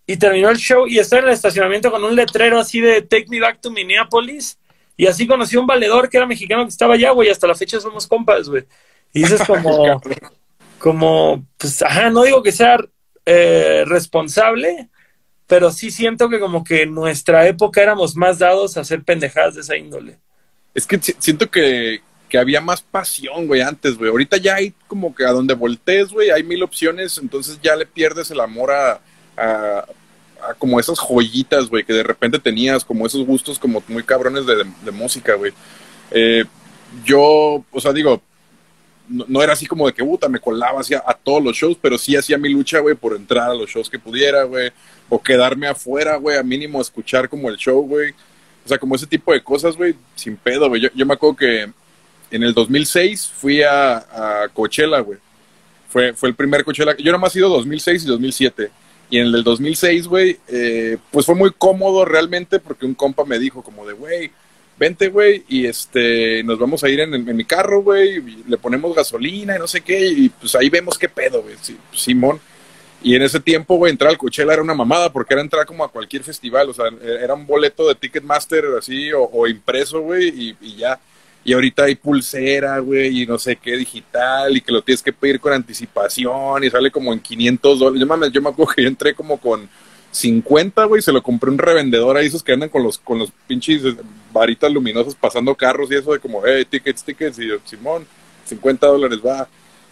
[0.06, 3.28] y terminó el show y estaba en el estacionamiento con un letrero así de Take
[3.30, 4.58] Me Back to Minneapolis.
[4.98, 7.30] Y así conocí a un valedor que era mexicano que estaba allá, güey.
[7.30, 8.66] Hasta la fecha somos compas, güey.
[9.14, 10.02] Y dices como,
[10.80, 12.78] como, pues, ajá, no digo que sea
[13.26, 14.90] eh, responsable,
[15.48, 19.56] pero sí siento que como que en nuestra época éramos más dados a hacer pendejadas
[19.56, 20.20] de esa índole.
[20.76, 24.10] Es que siento que, que había más pasión, güey, antes, güey.
[24.10, 27.86] Ahorita ya hay como que a donde voltees, güey, hay mil opciones, entonces ya le
[27.86, 29.02] pierdes el amor a,
[29.38, 29.86] a,
[30.58, 34.92] como esas joyitas, güey, que de repente tenías, como esos gustos como muy cabrones de,
[34.92, 35.54] música, güey.
[36.12, 36.46] Eh,
[37.06, 38.22] yo, o sea, digo,
[39.08, 42.16] no, era así como de que, puta, me colaba a todos los shows, pero sí
[42.16, 44.72] hacía mi lucha, güey, por entrar a los shows que pudiera, güey,
[45.10, 48.12] o quedarme afuera, güey, a mínimo escuchar como el show, güey.
[48.66, 50.90] O sea, como ese tipo de cosas, güey, sin pedo, güey.
[50.94, 51.70] Yo, me acuerdo que
[52.32, 55.20] en el 2006 fui a, a Coachella, güey.
[55.90, 56.96] Fue, fue el primer Coachella.
[56.98, 58.72] Yo nomás he ido 2006 y 2007
[59.14, 63.24] y en el del 2006, güey, eh, pues fue muy cómodo realmente porque un compa
[63.26, 64.32] me dijo como de, güey,
[64.76, 69.56] vente, güey, y este, nos vamos a ir en, mi carro, güey, le ponemos gasolina
[69.56, 72.40] y no sé qué, y pues ahí vemos qué pedo, güey, sí, Simón.
[73.04, 75.84] Y en ese tiempo, güey, entrar al Coachella era una mamada porque era entrar como
[75.84, 76.86] a cualquier festival, o sea,
[77.22, 81.00] era un boleto de Ticketmaster así o, impreso, güey, y ya.
[81.46, 85.12] Y ahorita hay pulsera, güey, y no sé qué digital, y que lo tienes que
[85.12, 88.00] pedir con anticipación, y sale como en 500 dólares.
[88.00, 89.68] Yo, mames, yo me acuerdo que yo entré como con
[90.12, 93.32] 50, güey, se lo compré un revendedor ahí, esos que andan con los, con los
[93.48, 93.82] pinches
[94.32, 98.06] varitas luminosas pasando carros y eso de como, hey, tickets, tickets, y yo, Simón,
[98.46, 99.48] 50 dólares va.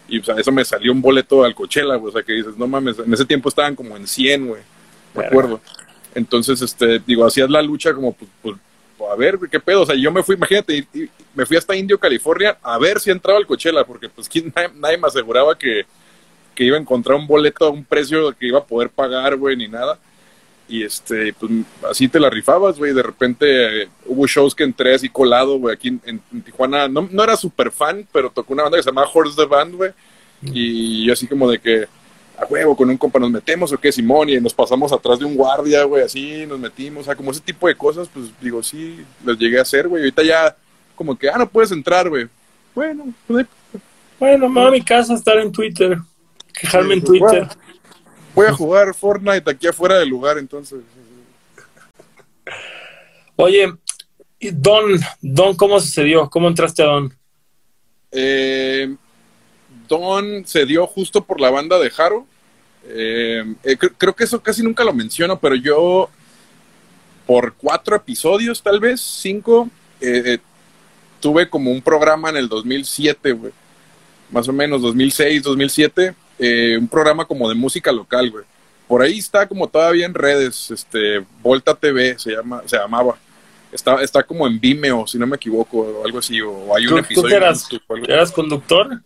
[0.08, 2.58] Y o sea, eso me salió un boleto al Coachella, güey, o sea, que dices,
[2.58, 4.62] no mames, en ese tiempo estaban como en 100, güey,
[5.16, 5.60] me acuerdo.
[6.14, 8.58] Entonces, este, digo, hacías la lucha como, pues, pues,
[9.10, 10.86] a ver, qué pedo, o sea, yo me fui, imagínate,
[11.34, 14.98] me fui hasta Indio, California, a ver si entraba al Coachella, porque pues ¿quién, nadie,
[14.98, 15.86] me aseguraba que,
[16.54, 19.56] que iba a encontrar un boleto a un precio que iba a poder pagar, güey,
[19.56, 19.98] ni nada
[20.72, 21.52] y este, pues
[21.90, 22.94] así te la rifabas, güey.
[22.94, 26.88] De repente eh, hubo shows que entré así colado, güey, aquí en, Tijuana.
[26.88, 29.76] No, no era súper fan, pero tocó una banda que se llama Horse the Band,
[29.76, 29.92] güey.
[30.44, 31.88] Y yo así como de que,
[32.42, 35.26] a huevo, con un compa nos metemos o qué, Simón, y nos pasamos atrás de
[35.26, 37.02] un guardia, güey, así nos metimos.
[37.02, 40.04] O sea, como ese tipo de cosas, pues digo, sí, les llegué a hacer, güey.
[40.04, 40.56] Ahorita ya,
[40.96, 42.28] como que, ah, no puedes entrar, güey.
[42.74, 43.46] Bueno, pues,
[44.20, 45.98] bueno, me voy a mi casa a estar en Twitter,
[46.54, 47.48] quejarme en Twitter
[48.34, 50.80] voy a jugar Fortnite aquí afuera del lugar, entonces.
[53.36, 53.74] Oye,
[54.40, 56.30] Don, Don, ¿cómo sucedió?
[56.30, 57.14] ¿Cómo entraste a Don?
[58.12, 58.96] Eh,
[59.88, 62.26] Don se dio justo por la banda de Jaro.
[62.86, 66.10] Eh, eh, creo que eso casi nunca lo menciono, pero yo
[67.26, 69.70] por cuatro episodios, tal vez, cinco,
[71.20, 73.54] tuve como un programa en el 2007, güey.
[74.32, 78.44] Más o menos, 2006, 2007 eh, un programa como de música local, güey.
[78.88, 83.16] Por ahí está como todavía en redes, este, Volta TV se llama, se llamaba.
[83.72, 86.98] Está, está como en Vimeo, si no me equivoco, o algo así, o hay un
[86.98, 87.30] episodio.
[87.30, 87.70] ¿tú eras,
[88.08, 89.02] eras conductor?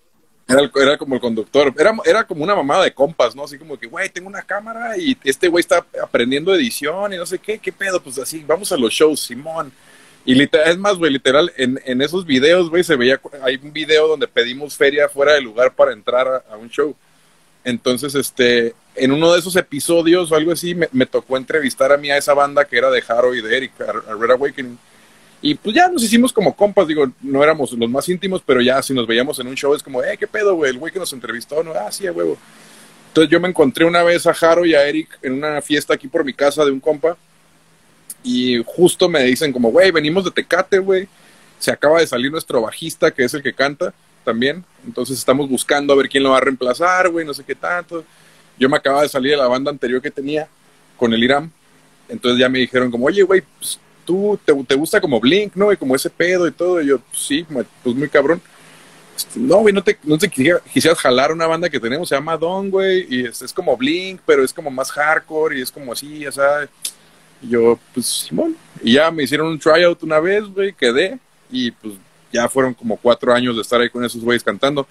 [0.47, 3.45] Era, era, como el conductor, era, era como una mamada de compas, ¿no?
[3.45, 7.25] Así como que, güey, tengo una cámara y este güey está aprendiendo edición y no
[7.25, 9.71] sé qué, qué pedo, pues así, vamos a los shows, Simón.
[10.23, 13.73] Y literal, es más, güey, literal, en, en esos videos, güey, se veía, hay un
[13.73, 16.95] video donde pedimos feria fuera del lugar para entrar a un show.
[17.65, 22.11] Entonces, este, en uno de esos episodios o algo así, me, tocó entrevistar a mí
[22.11, 24.77] a esa banda que era de Haro y de Eric, a, Red Awakening.
[25.45, 28.81] Y pues ya nos hicimos como compas, digo, no éramos los más íntimos, pero ya
[28.81, 30.71] si nos veíamos en un show es como, eh, ¿qué pedo, güey?
[30.71, 32.35] El güey que nos entrevistó, no, ah, sí, huevo.
[33.09, 36.07] Entonces yo me encontré una vez a Jaro y a Eric en una fiesta aquí
[36.07, 37.15] por mi casa de un compa.
[38.23, 41.07] Y justo me dicen como, güey, venimos de Tecate, güey.
[41.59, 43.93] Se acaba de salir nuestro bajista, que es el que canta
[44.23, 44.65] también.
[44.83, 48.03] Entonces estamos buscando a ver quién lo va a reemplazar, güey, no sé qué tanto.
[48.57, 50.47] Yo me acababa de salir de la banda anterior que tenía
[50.97, 51.51] con el Iram.
[52.09, 55.71] Entonces ya me dijeron como, oye, güey, pues, tú te, gusta como Blink, ¿no?
[55.71, 56.81] Y como ese pedo y todo.
[56.81, 57.45] Y yo, pues, sí,
[57.83, 58.41] pues muy cabrón.
[59.15, 62.37] Este, no, güey, no te, no te quisieras jalar una banda que tenemos, se llama
[62.37, 65.93] Don, güey, y es, es, como Blink, pero es como más hardcore y es como
[65.93, 66.67] así, o sea,
[67.41, 71.17] y yo, pues, Simón, y ya me hicieron un tryout una vez, güey, quedé,
[71.49, 71.93] y pues
[72.33, 74.85] ya fueron como cuatro años de estar ahí con esos güeyes cantando.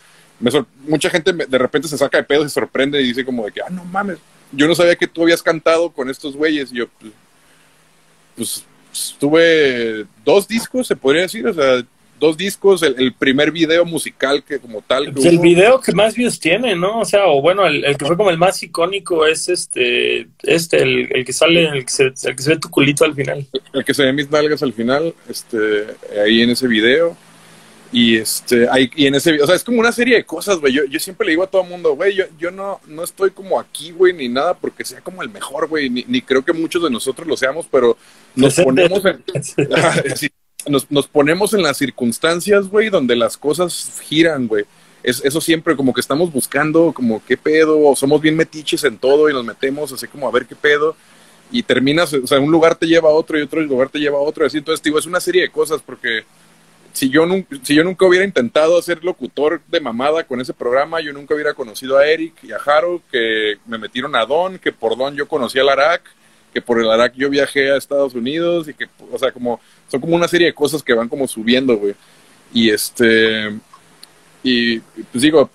[0.89, 3.61] mucha gente de repente se saca de pedo se sorprende y dice como de que,
[3.61, 4.19] ah, no mames,
[4.57, 6.73] yo no sabía que tú habías cantado con estos güeyes.
[6.73, 7.13] Y yo, pues,
[8.37, 8.65] pues,
[9.19, 11.85] tuve dos discos, se podría decir, o sea,
[12.19, 15.13] dos discos, el, primer video musical que como tal.
[15.13, 17.01] Pues el video que más views tiene, ¿no?
[17.01, 21.25] O sea, o bueno, el, que fue como el más icónico es este, este, el,
[21.25, 23.47] que sale, el que, se, el que se ve tu culito al final.
[23.73, 25.87] El, que se ve mis nalgas al final, este,
[26.25, 27.17] ahí en ese video.
[27.95, 30.59] Y este, hay, y en ese video, o sea, es como una serie de cosas,
[30.59, 30.73] güey.
[30.73, 33.31] Yo, yo siempre le digo a todo el mundo, güey, yo, yo no, no estoy
[33.31, 35.89] como aquí, güey, ni nada porque sea como el mejor, güey.
[35.89, 37.97] Ni, ni, creo que muchos de nosotros lo seamos, pero
[38.35, 39.23] nos ponemos en,
[40.67, 44.65] nos, nos, ponemos en las circunstancias, güey, donde las cosas giran, güey.
[45.05, 48.99] Es, eso siempre como que estamos buscando como qué pedo, o somos bien metiches en
[48.99, 50.97] todo y nos metemos así como a ver qué pedo.
[51.53, 54.19] Y terminas, o sea, un lugar te lleva a otro y otro lugar te lleva
[54.19, 54.45] a otro.
[54.45, 56.25] Así, entonces, digo, es una serie de cosas porque
[56.95, 61.01] si yo, nunca, si yo nunca hubiera intentado ser locutor de mamada con ese programa,
[61.01, 64.73] yo nunca hubiera conocido a Eric y a Jaro, que me metieron a Don, que
[64.73, 66.03] por Don yo conocí al Arac,
[66.53, 70.01] que por el Arac yo viajé a Estados Unidos y que, o sea, como, son
[70.01, 71.97] como una serie de cosas que van como subiendo, güey.
[72.53, 73.53] Y este,
[74.45, 75.51] y pues digo,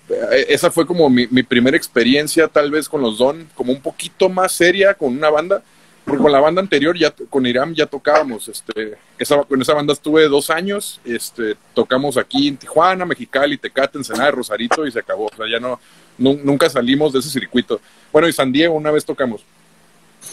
[0.46, 4.28] esa fue como mi, mi primera experiencia tal vez con los Don, como un poquito
[4.28, 5.62] más seria con una banda
[6.10, 9.92] porque con la banda anterior, ya con Iram ya tocábamos, este, esa, con esa banda
[9.92, 15.26] estuve dos años, este, tocamos aquí en Tijuana, Mexicali, Tecate, Ensenada, Rosarito y se acabó,
[15.26, 15.78] o sea, ya no,
[16.18, 17.80] nunca salimos de ese circuito.
[18.12, 19.44] Bueno, y San Diego una vez tocamos.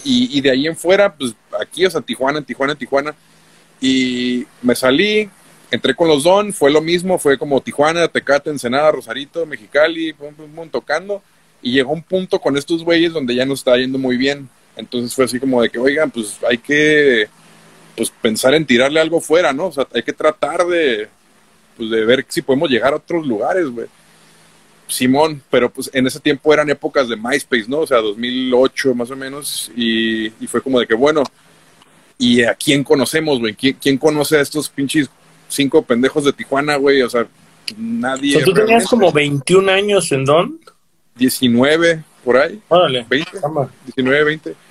[0.03, 3.13] Y, de ahí en fuera, pues aquí, o sea, Tijuana, Tijuana, Tijuana.
[3.79, 5.29] Y me salí,
[5.69, 10.15] entré con los Don, fue lo mismo, fue como Tijuana, Tecate, Ensenada, Rosarito, Mexicali,
[10.71, 11.21] tocando.
[11.61, 15.13] Y llegó un punto con estos güeyes donde ya nos estaba yendo muy bien entonces
[15.13, 17.27] fue así como de que, oigan, pues hay que
[17.97, 19.67] pues pensar en tirarle algo fuera, ¿no?
[19.67, 21.09] O sea, hay que tratar de,
[21.75, 23.87] pues, de ver si podemos llegar a otros lugares, güey.
[24.87, 27.79] Simón, pero pues en ese tiempo eran épocas de MySpace, ¿no?
[27.79, 31.23] O sea, 2008 más o menos, y, fue como de que, bueno,
[32.17, 33.55] ¿y a quién conocemos, güey?
[33.55, 35.09] ¿Quién, conoce a estos pinches
[35.49, 37.01] cinco pendejos de Tijuana, güey?
[37.01, 37.27] O sea,
[37.77, 38.37] nadie.
[38.37, 40.59] O ¿Tú tenías como 21 años en Don?
[41.15, 42.61] 19, por ahí.
[42.69, 43.05] Órale.
[43.09, 43.31] 20,
[43.85, 44.66] 19, 20.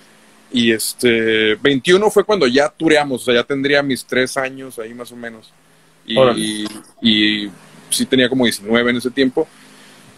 [0.53, 4.95] Y este, 21 fue cuando ya tureamos, o sea, ya tendría mis tres años ahí
[4.95, 5.53] más o menos.
[6.07, 6.67] Y,
[7.03, 7.51] y,
[7.91, 9.47] sí tenía como 19 en ese tiempo.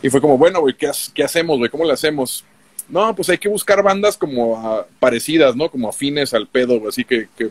[0.02, 1.70] Y fue como, bueno, güey, ¿qué, ¿qué, hacemos, güey?
[1.70, 2.44] ¿Cómo le hacemos?
[2.88, 5.70] No, pues hay que buscar bandas como parecidas, ¿no?
[5.70, 7.50] Como afines al pedo, así que, que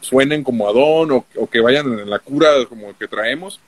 [0.00, 3.60] suenen como a Don o, o, que vayan en la cura como que traemos.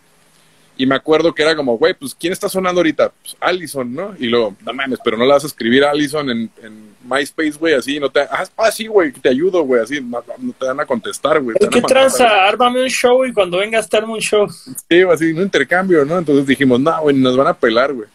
[0.77, 3.13] Y me acuerdo que era como, güey, pues ¿quién está sonando ahorita?
[3.23, 4.15] Pues Allison, ¿no?
[4.19, 7.53] Y luego, no mames, pero no le vas a escribir a Allison en, en MySpace,
[7.59, 8.21] güey, así, no te...
[8.21, 11.57] Ah, sí, güey, te ayudo, güey, así, no, te van a contestar, güey.
[11.71, 12.47] ¿Qué tranza?
[12.47, 14.49] Ármame un show y cuando venga a estar un show.
[14.49, 16.19] Sí, así, un intercambio, ¿no?
[16.19, 18.09] Entonces dijimos, no, güey, nos van a pelar, güey.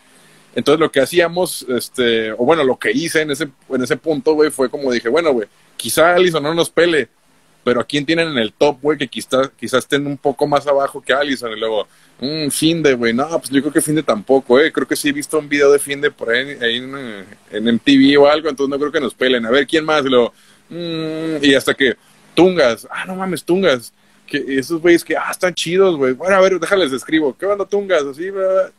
[0.56, 4.34] Entonces lo que hacíamos, este, o bueno, lo que hice en ese, en ese punto,
[4.34, 7.10] güey, fue como dije, bueno, güey, quizá Allison no nos pele,
[7.64, 10.66] pero ¿a quién tienen en el top, güey, que quizás quizás estén un poco más
[10.66, 11.52] abajo que Allison?
[11.52, 11.88] Y luego,
[12.20, 15.12] mmm, Finde, güey, no, pues yo creo que Finde tampoco, eh, creo que sí he
[15.14, 18.92] visto un video de Finde por ahí, en, en, MTV o algo, entonces no creo
[18.92, 19.46] que nos pelen.
[19.46, 20.06] A ver, ¿quién más?
[20.06, 20.34] Y luego,
[20.70, 21.96] mmm, y hasta que,
[22.34, 23.92] Tungas, ah, no mames, Tungas,
[24.26, 27.66] que esos güeyes que, ah, están chidos, güey, bueno, a ver, déjales escribo, ¿qué onda
[27.66, 28.04] Tungas?
[28.04, 28.30] Así,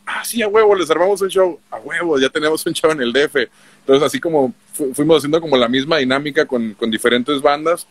[0.07, 3.03] ah, sí, a huevo, les armamos un show, a huevo, ya tenemos un show en
[3.03, 3.37] el DF.
[3.81, 4.55] Entonces, así como
[4.95, 7.87] fuimos haciendo como la misma dinámica con diferentes bandas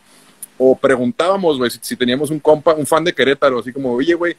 [0.62, 4.36] o preguntábamos, güey, si, teníamos un compa, un fan de Querétaro, así como, oye, güey,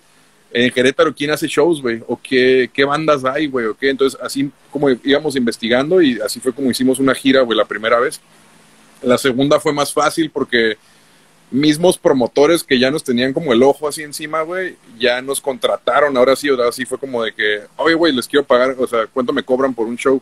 [0.52, 2.04] en Querétaro, ¿quién hace shows, güey?
[2.08, 3.66] ¿O qué, qué bandas hay, güey?
[3.66, 3.90] ¿O qué?
[3.90, 8.00] Entonces, así como íbamos investigando y así fue como hicimos una gira, güey, la primera
[8.00, 8.22] vez.
[9.02, 10.78] La segunda fue más fácil porque
[11.50, 16.16] mismos promotores que ya nos tenían como el ojo así encima, güey, ya nos contrataron.
[16.16, 19.08] Ahora sí, ahora sí fue como de que, oye, güey, les quiero pagar, o sea,
[19.08, 20.22] ¿cuánto me cobran por un show?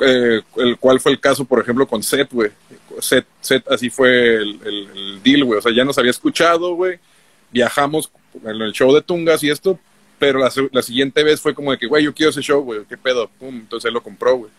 [0.00, 2.50] Eh, el cual fue el caso, por ejemplo, con Seth, güey.
[3.00, 5.58] Seth, Seth, así fue el, deal, güey.
[5.58, 6.98] O sea, ya nos había escuchado, güey.
[7.50, 8.10] Viajamos
[8.44, 9.78] en el show de Tungas y esto,
[10.18, 12.96] pero la, siguiente vez fue como de que, güey, yo quiero ese show, güey, qué
[12.96, 13.28] pedo.
[13.38, 14.50] Pum, entonces él lo compró, güey.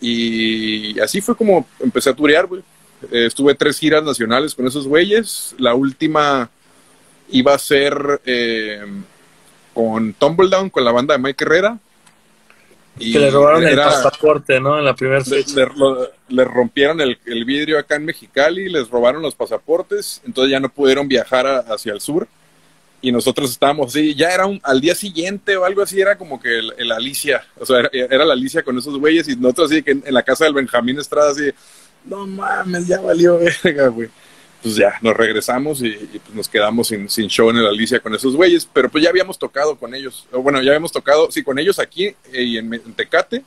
[0.00, 2.62] Y así fue como empecé a turear, güey.
[3.10, 5.54] Eh, estuve tres giras nacionales con esos güeyes.
[5.58, 6.50] La última
[7.30, 8.84] iba a ser eh,
[9.74, 11.78] con Tumbledown, con la banda de Mike Herrera
[12.98, 14.78] que le robaron el pasaporte, ¿no?
[14.78, 15.22] En la primera
[16.28, 21.08] le, rompieron el, vidrio acá en Mexicali, les robaron los pasaportes, entonces ya no pudieron
[21.08, 22.28] viajar hacia el sur.
[23.04, 26.40] Y nosotros estábamos así, ya era un, al día siguiente o algo así, era como
[26.40, 29.90] que el, Alicia, o sea, era, la Alicia con esos güeyes y nosotros así que
[29.90, 31.50] en, en la casa del Benjamín Estrada así,
[32.04, 34.08] no mames, ya valió verga, güey
[34.62, 38.36] pues ya nos regresamos y, pues nos quedamos sin, show en el Alicia con esos
[38.36, 41.78] güeyes, pero pues ya habíamos tocado con ellos, bueno, ya habíamos tocado, sí, con ellos
[41.78, 43.42] aquí eh, y en, Tecate,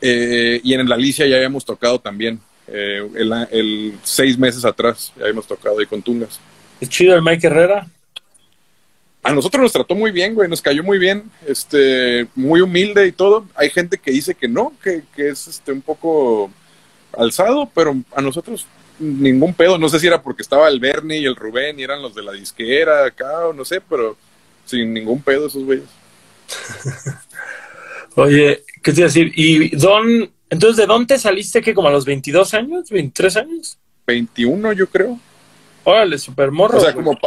[0.00, 5.22] eh, y en el Alicia ya habíamos tocado también, eh, el, seis meses atrás, ya
[5.22, 6.40] habíamos tocado ahí con Tungas.
[6.80, 7.86] ¿Es chido el Mike Herrera?
[9.22, 13.12] A nosotros nos trató muy bien, güey, nos cayó muy bien, este, muy humilde y
[13.12, 13.46] todo.
[13.54, 16.50] Hay gente que dice que no, que, que es este un poco
[17.16, 18.66] alzado, pero a nosotros
[18.98, 19.78] ningún pedo.
[19.78, 22.22] No sé si era porque estaba el Bernie y el Rubén y eran los de
[22.22, 24.16] la disquera acá o no sé, pero
[24.64, 25.88] sin ningún pedo esos güeyes.
[28.16, 29.32] Oye, ¿qué te iba a decir?
[29.34, 33.78] ¿Y Don, entonces de dónde saliste que como a los 22 años, 23 años?
[34.06, 35.18] 21 yo creo.
[35.84, 36.78] Órale, super morro.
[36.78, 37.18] O sea, como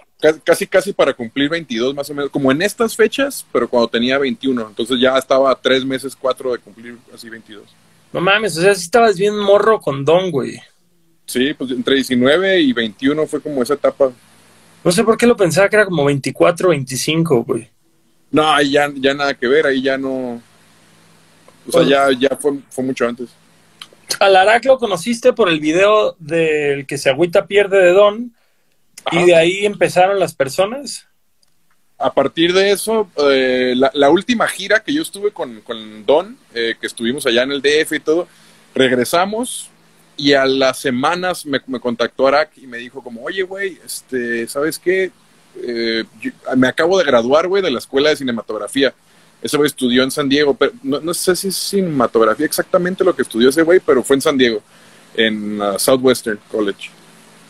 [0.43, 4.17] casi casi para cumplir 22 más o menos, como en estas fechas, pero cuando tenía
[4.17, 7.63] 21, entonces ya estaba tres meses, cuatro de cumplir así 22.
[8.13, 10.59] No mames, o sea, sí estabas bien morro con Don, güey.
[11.27, 14.11] Sí, pues entre 19 y 21 fue como esa etapa.
[14.83, 17.69] No sé por qué lo pensaba que era como 24, 25, güey.
[18.31, 20.41] No, ahí ya, ya nada que ver, ahí ya no.
[21.67, 23.29] O sea, ya, ya fue, fue mucho antes.
[24.19, 28.33] Al Arac lo conociste por el video del que se agüita pierde de Don.
[29.11, 31.07] Y de ahí empezaron las personas.
[31.97, 36.75] A partir de eso, eh, la, última gira que yo estuve con, con Don, eh,
[36.79, 38.27] que estuvimos allá en el DF y todo,
[38.75, 39.71] regresamos,
[40.17, 44.79] y a las semanas me, contactó Arak y me dijo como, oye, güey, este, ¿sabes
[44.79, 45.11] qué?
[45.61, 46.03] Eh,
[46.55, 48.93] me acabo de graduar, güey, de la escuela de cinematografía.
[49.41, 53.21] Ese güey estudió en San Diego, pero no, sé si es cinematografía exactamente lo que
[53.21, 54.63] estudió ese güey, pero fue en San Diego,
[55.15, 56.89] en uh, Southwestern College.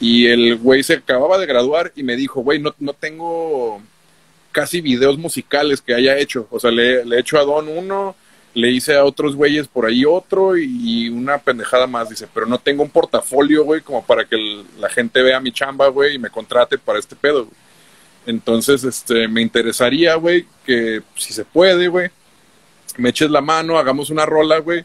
[0.01, 3.81] Y el güey se acababa de graduar y me dijo, güey, no, no tengo
[4.51, 6.47] casi videos musicales que haya hecho.
[6.51, 8.15] O sea, le, le he hecho a Don uno,
[8.57, 12.57] le hice a otros güeyes por ahí otro y una pendejada más, dice, pero no
[12.57, 14.35] tengo un portafolio, güey, como para que
[14.79, 17.47] la gente vea mi chamba, güey, y me contrate para este pedo.
[18.25, 22.09] Entonces, este, me interesaría, güey, que si se puede, güey,
[22.97, 24.83] me eches la mano, hagamos una rola, güey.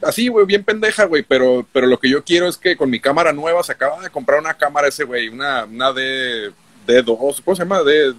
[0.00, 2.98] Así, güey, bien pendeja, güey, pero, pero lo que yo quiero es que con mi
[2.98, 6.50] cámara nueva, se acaba de comprar una cámara ese, güey, una, una D,
[6.86, 7.82] D2, ¿cómo se llama?
[7.82, 8.14] D,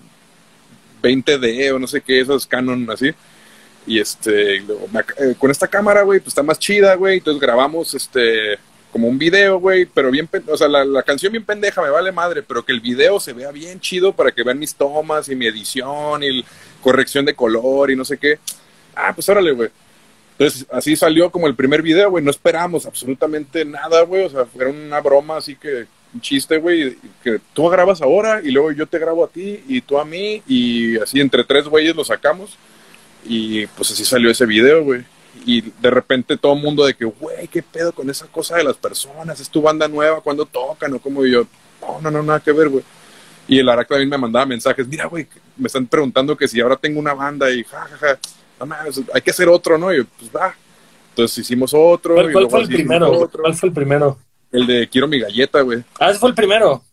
[1.02, 3.12] 20D o no sé qué, esas Canon así.
[3.88, 4.64] Y este, eh,
[5.40, 7.20] con esta cámara, güey, pues está más chida, güey.
[7.20, 8.60] Entonces grabamos este,
[8.92, 12.44] como un video, güey, pero bien, o sea, la, canción bien pendeja, me vale madre,
[12.44, 15.48] pero que el video se vea bien chido para que vean mis tomas y mi
[15.48, 16.44] edición y
[16.82, 18.40] corrección de color y no sé qué.
[18.94, 19.70] Ah, pues órale, güey.
[20.38, 22.24] Entonces, así salió como el primer video, güey.
[22.24, 24.26] No esperamos absolutamente nada, güey.
[24.26, 28.52] O sea, fue una broma así que un chiste, güey, que tú grabas ahora y
[28.52, 31.96] luego yo te grabo a ti y tú a mí y así entre tres güeyes
[31.96, 32.58] lo sacamos
[33.28, 35.04] y pues así salió ese video, güey.
[35.46, 38.64] Y de repente todo el mundo de que, güey, ¿qué pedo con esa cosa de
[38.64, 39.40] las personas?
[39.40, 40.22] ¿Es tu banda nueva?
[40.22, 40.94] ¿Cuándo tocan?
[40.94, 41.46] O como yo,
[41.82, 42.84] no, no, no, nada que ver, güey.
[43.48, 46.76] Y el Arac también me mandaba mensajes, mira, güey, me están preguntando que si ahora
[46.76, 48.20] tengo una banda y jajaja,
[48.60, 49.94] no mames, hay que hacer otro, ¿no?
[49.94, 50.54] Y yo, pues va.
[51.10, 52.16] Entonces hicimos otro.
[52.16, 53.30] ¿Cuál, fue el primero?
[53.32, 54.20] ¿Cuál fue el primero?
[54.52, 55.84] El de Quiero mi galleta, güey.
[56.00, 56.84] Ah, ese fue el primero.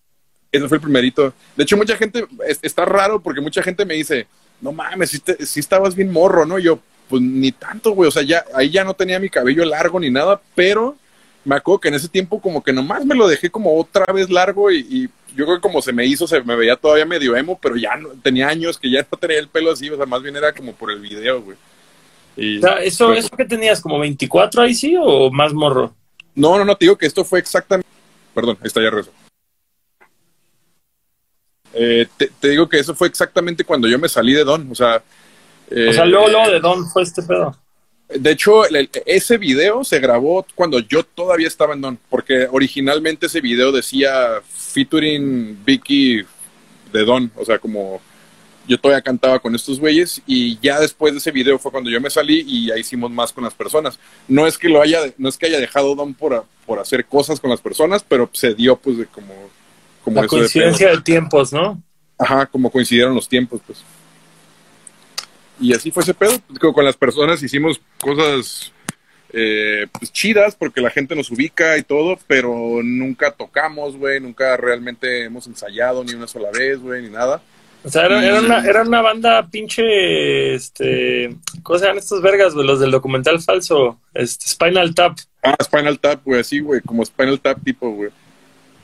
[0.50, 1.32] Ese fue el primerito.
[1.56, 2.26] De hecho, mucha gente,
[2.62, 4.26] está raro porque mucha gente me dice,
[4.60, 6.58] no mames, si, estabas bien morro, ¿no?
[6.58, 6.78] Yo,
[7.08, 8.08] pues ni tanto, güey.
[8.08, 10.96] O sea, ya, ahí ya no tenía mi cabello largo ni nada, pero
[11.44, 14.30] me acuerdo que en ese tiempo como que nomás me lo dejé como otra vez
[14.30, 17.58] largo y, yo creo que como se me hizo, se me veía todavía medio emo,
[17.60, 20.22] pero ya no, tenía años que ya no tenía el pelo así, o sea, más
[20.22, 21.56] bien era como por el video, güey.
[22.36, 25.92] Y, o sea, ¿eso, pues ¿eso que tenías como 24 ahí sí o más morro?
[26.36, 27.88] No, no, no, te digo que esto fue exactamente...
[28.32, 29.10] Perdón, ahí está ya rezo.
[31.74, 35.02] Eh, te, digo que eso fue exactamente cuando yo me salí de Don, o sea...
[35.70, 37.56] o sea, luego, luego de Don fue este pedo.
[38.08, 38.62] De hecho,
[39.06, 44.40] ese video se grabó cuando yo todavía estaba en Don, porque originalmente ese video decía
[44.46, 46.22] featuring Vicky
[46.92, 48.00] de Don, o sea, como
[48.66, 52.00] yo todavía cantaba con estos güeyes y ya después de ese video fue cuando yo
[52.00, 53.98] me salí y ya hicimos más con las personas.
[54.28, 57.40] No es que lo haya, no es que haya dejado Don por, por hacer cosas
[57.40, 59.34] con las personas, pero se dio pues de como
[60.04, 61.82] como la coincidencia de, tiempos, ¿no?
[62.18, 63.82] Ajá, como coincidieron los tiempos, pues.
[65.58, 66.32] Y así fue ese pedo.
[66.72, 68.72] Con las personas hicimos cosas
[69.32, 74.56] eh, pues, chidas porque la gente nos ubica y todo, pero nunca tocamos, güey, nunca
[74.56, 77.42] realmente hemos ensayado ni una sola vez, güey, ni nada.
[77.82, 82.66] O sea, era, una, era una banda pinche, este, ¿cómo se llaman estos vergas, güey?
[82.66, 85.18] Los del documental falso, este, Spinal Tap.
[85.42, 88.10] Ah, Spinal Tap, güey, así, güey, como Spinal Tap tipo, güey.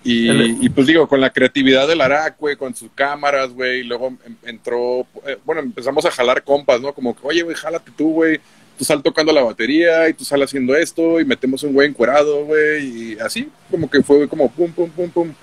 [0.02, 4.16] Y, pues digo, con la creatividad del Arac, güey, con sus cámaras, güey, y luego
[4.24, 6.94] em, entró, eh, bueno, empezamos a jalar compas, ¿no?
[6.94, 8.40] Como que, oye, güey, jálate tú, güey,
[8.78, 12.46] tú sal tocando la batería y tú sal haciendo esto y metemos un güey encuerado,
[12.46, 15.34] güey, y así, como que fue como pum, pum, pum, pum.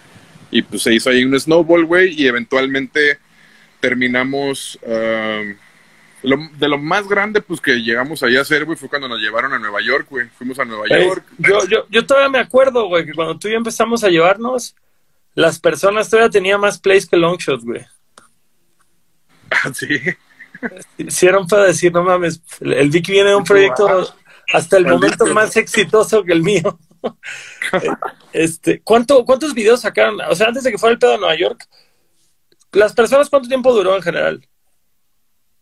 [0.50, 3.20] Y pues se hizo ahí un snowball, güey, y eventualmente
[3.80, 4.80] terminamos...
[6.24, 9.20] Um, de lo más grande, pues que llegamos allá a hacer, güey, fue cuando nos
[9.20, 10.28] llevaron a Nueva York, güey.
[10.30, 11.24] Fuimos a Nueva York.
[11.38, 14.76] Yo, yo, yo todavía me acuerdo, güey, que cuando tú y yo empezamos a llevarnos,
[15.36, 17.86] las personas todavía tenían más plays que Longshot, güey.
[19.50, 19.88] Ah, sí.
[20.98, 24.14] Hicieron para decir, no mames, el Vicky viene de un proyecto
[24.54, 26.78] hasta el momento más exitoso que el mío.
[28.34, 30.20] este, ¿cuánto, ¿Cuántos videos sacaron?
[30.30, 31.66] O sea, antes de que fuera el pedo a Nueva York,
[32.74, 34.47] ¿las personas cuánto tiempo duró en general?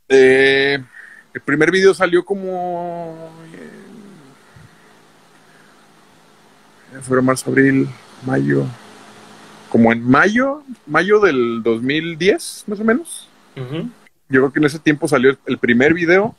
[0.10, 0.78] Eh,
[1.34, 3.32] el primer video salió como
[6.94, 7.90] en febrero, marzo, abril,
[8.26, 8.66] mayo.
[9.70, 13.28] Como en mayo, mayo del 2010, más o menos.
[13.56, 16.36] Yo creo que en ese tiempo salió el primer video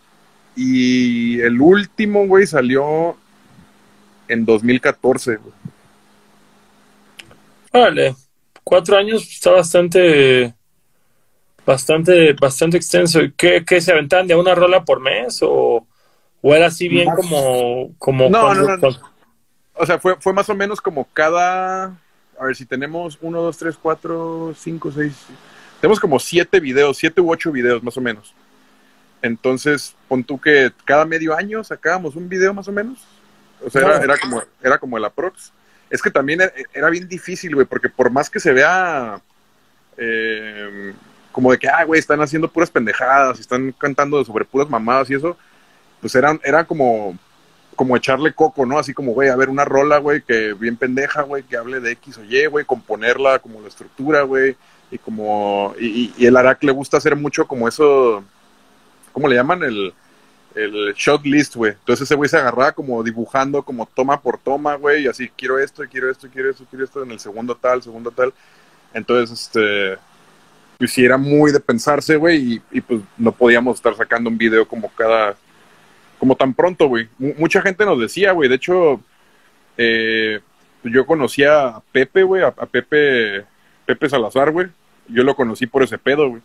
[0.54, 3.16] y el último, güey, salió
[4.28, 5.38] en 2014.
[7.72, 8.14] Vale,
[8.64, 10.55] cuatro años está bastante
[11.66, 13.20] bastante, bastante extenso.
[13.36, 15.86] ¿Qué, qué se aventaban de una rola por mes o,
[16.40, 17.94] o era así bien como...
[17.98, 18.88] como no, no, no,
[19.74, 21.96] O sea, fue, fue más o menos como cada...
[22.38, 25.26] A ver, si tenemos uno, dos, tres, cuatro, cinco, seis...
[25.80, 28.34] Tenemos como siete videos, siete u ocho videos más o menos.
[29.20, 33.04] Entonces, pon tú que cada medio año sacábamos un video más o menos.
[33.64, 35.52] O sea, era, era, como, era como el aprox.
[35.90, 39.20] Es que también era, era bien difícil, güey, porque por más que se vea
[39.96, 40.94] eh,
[41.36, 45.16] como de que, ah, güey, están haciendo puras pendejadas, están cantando sobre puras mamadas y
[45.16, 45.36] eso,
[46.00, 47.14] pues eran, era como,
[47.76, 48.78] como echarle coco, ¿no?
[48.78, 51.92] Así como, güey, a ver, una rola, güey, que bien pendeja, güey, que hable de
[51.92, 54.56] X o Y, güey, componerla como la estructura, güey,
[54.90, 58.24] y como, y, el Arac le gusta hacer mucho como eso,
[59.12, 59.62] ¿cómo le llaman?
[59.62, 59.92] El,
[60.54, 61.72] el shot list, güey.
[61.72, 65.58] Entonces ese güey se agarraba como dibujando, como toma por toma, güey, y así, quiero
[65.58, 68.32] esto, quiero esto, quiero esto, quiero esto, en el segundo tal, segundo tal.
[68.94, 69.98] Entonces, este,
[70.78, 74.66] pues sí era muy de pensarse, güey, y, pues no podíamos estar sacando un video
[74.66, 75.36] como cada,
[76.18, 77.08] como tan pronto, güey.
[77.18, 78.48] mucha gente nos decía, güey.
[78.48, 79.00] De hecho,
[79.76, 80.40] eh,
[80.84, 83.44] yo conocía a Pepe, güey, a, Pepe,
[83.86, 84.68] Pepe Salazar, güey.
[85.08, 86.42] Yo lo conocí por ese pedo, güey.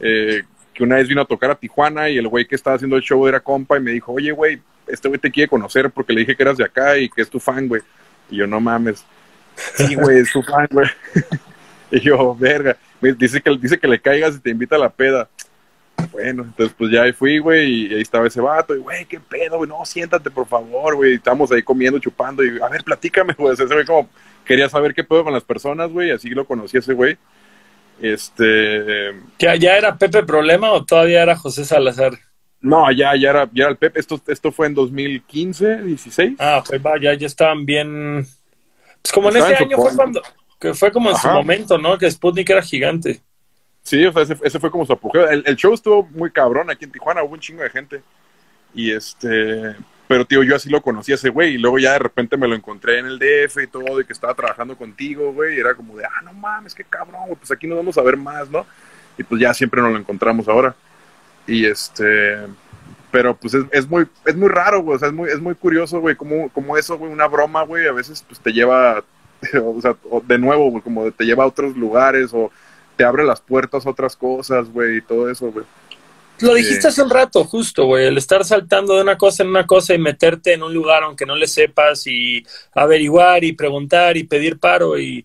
[0.00, 0.42] Eh,
[0.74, 3.02] que una vez vino a tocar a Tijuana y el güey que estaba haciendo el
[3.02, 6.20] show era compa y me dijo, oye, güey, este güey te quiere conocer porque le
[6.20, 7.82] dije que eras de acá y que es tu fan, güey.
[8.30, 9.04] Y yo, no mames.
[9.76, 10.88] Sí, güey, es tu fan, güey.
[11.90, 12.76] y yo, verga.
[13.18, 15.28] Dice que, dice que le caigas y te invita a la peda.
[16.10, 19.20] Bueno, entonces pues ya ahí fui, güey, y ahí estaba ese vato, y güey, qué
[19.20, 21.14] pedo, güey, no, siéntate, por favor, güey.
[21.14, 23.54] Estamos ahí comiendo, chupando, y a ver, platícame, güey.
[23.54, 24.08] Ese güey como
[24.44, 27.16] quería saber qué pedo con las personas, güey, así lo conocí ese güey.
[28.00, 29.12] Este.
[29.38, 32.18] ¿Ya, ¿Ya era Pepe Problema o todavía era José Salazar?
[32.60, 34.00] No, ya, ya era, ya era el Pepe.
[34.00, 36.36] Esto, esto fue en 2015, 16.
[36.38, 38.26] Ah, pues va, ya, ya estaban bien.
[39.02, 40.22] Pues como en ese año fue cuando.
[40.62, 41.98] Que fue como en su momento, ¿no?
[41.98, 43.20] Que Sputnik era gigante.
[43.82, 45.28] Sí, o sea, ese, fue como su apogeo.
[45.28, 48.00] El, el, show estuvo muy cabrón aquí en Tijuana, hubo un chingo de gente.
[48.72, 49.74] Y este,
[50.06, 52.46] pero tío, yo así lo conocí a ese güey, y luego ya de repente me
[52.46, 55.74] lo encontré en el DF y todo, y que estaba trabajando contigo, güey, y era
[55.74, 58.64] como de, ah, no mames, qué cabrón, pues aquí nos vamos a ver más, ¿no?
[59.18, 60.76] Y pues ya siempre nos lo encontramos ahora.
[61.44, 62.38] Y este,
[63.10, 65.56] pero pues es, es muy, es muy raro, güey, o sea, es muy, es muy
[65.56, 69.02] curioso, güey, como, como eso, güey, una broma, güey, a veces pues te lleva,
[69.64, 72.50] o sea, de nuevo, güey, como te lleva a otros lugares, o
[72.96, 75.64] te abre las puertas a otras cosas, güey, y todo eso, güey.
[76.40, 79.66] Lo dijiste hace un rato, justo, güey, el estar saltando de una cosa en una
[79.66, 84.24] cosa y meterte en un lugar aunque no le sepas y averiguar y preguntar y
[84.24, 85.24] pedir paro y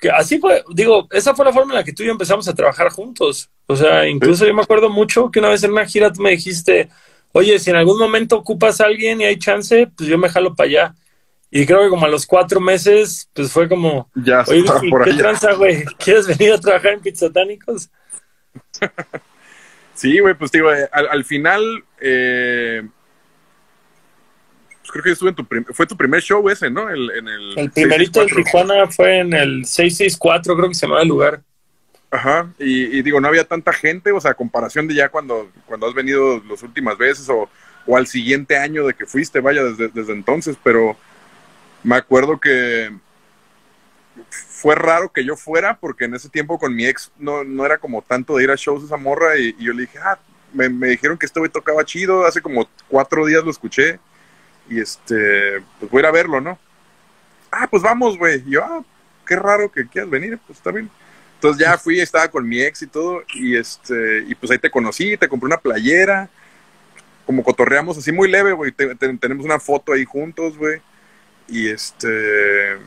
[0.00, 2.46] que así fue, digo, esa fue la forma en la que tú y yo empezamos
[2.48, 3.48] a trabajar juntos.
[3.66, 6.30] O sea, incluso yo me acuerdo mucho que una vez en una gira tú me
[6.30, 6.88] dijiste,
[7.32, 10.54] oye, si en algún momento ocupas a alguien y hay chance, pues yo me jalo
[10.54, 10.94] para allá.
[11.50, 14.64] Y creo que como a los cuatro meses, pues fue como, ya oye,
[15.04, 15.84] ¿qué tranza, güey?
[15.98, 17.90] ¿Quieres venir a trabajar en Pizzatánicos?
[19.96, 22.86] Sí, güey, pues digo, eh, al, final, eh,
[24.80, 26.90] pues creo que estuve en tu fue tu primer show ese, ¿no?
[26.90, 31.00] El, en el, el primerito de Tijuana fue en el 664, creo que se llamaba
[31.00, 31.42] el lugar.
[32.10, 35.88] Ajá, y, digo, no había tanta gente, o sea, a comparación de ya cuando, cuando
[35.88, 37.48] has venido las últimas veces o,
[37.86, 40.96] o al siguiente año de que fuiste, vaya, desde, desde entonces, pero
[41.82, 42.92] me acuerdo que
[44.30, 47.78] fue raro que yo fuera porque en ese tiempo con mi ex no, no era
[47.78, 50.18] como tanto de ir a shows esa morra y, yo le dije, ah,
[50.52, 53.98] me, dijeron que este güey tocaba chido, hace como cuatro días lo escuché
[54.68, 56.58] y este, pues voy a ir a verlo, ¿no?
[57.50, 58.42] Ah, pues vamos, güey.
[58.46, 58.84] Yo, ah,
[59.26, 60.90] qué raro que quieras venir, pues está bien.
[61.34, 64.70] Entonces ya fui, estaba con mi ex y todo y este, y pues ahí te
[64.70, 66.30] conocí, te compré una playera,
[67.26, 70.80] como cotorreamos así muy leve, güey, tenemos una foto ahí juntos, güey.
[71.48, 72.78] Y este,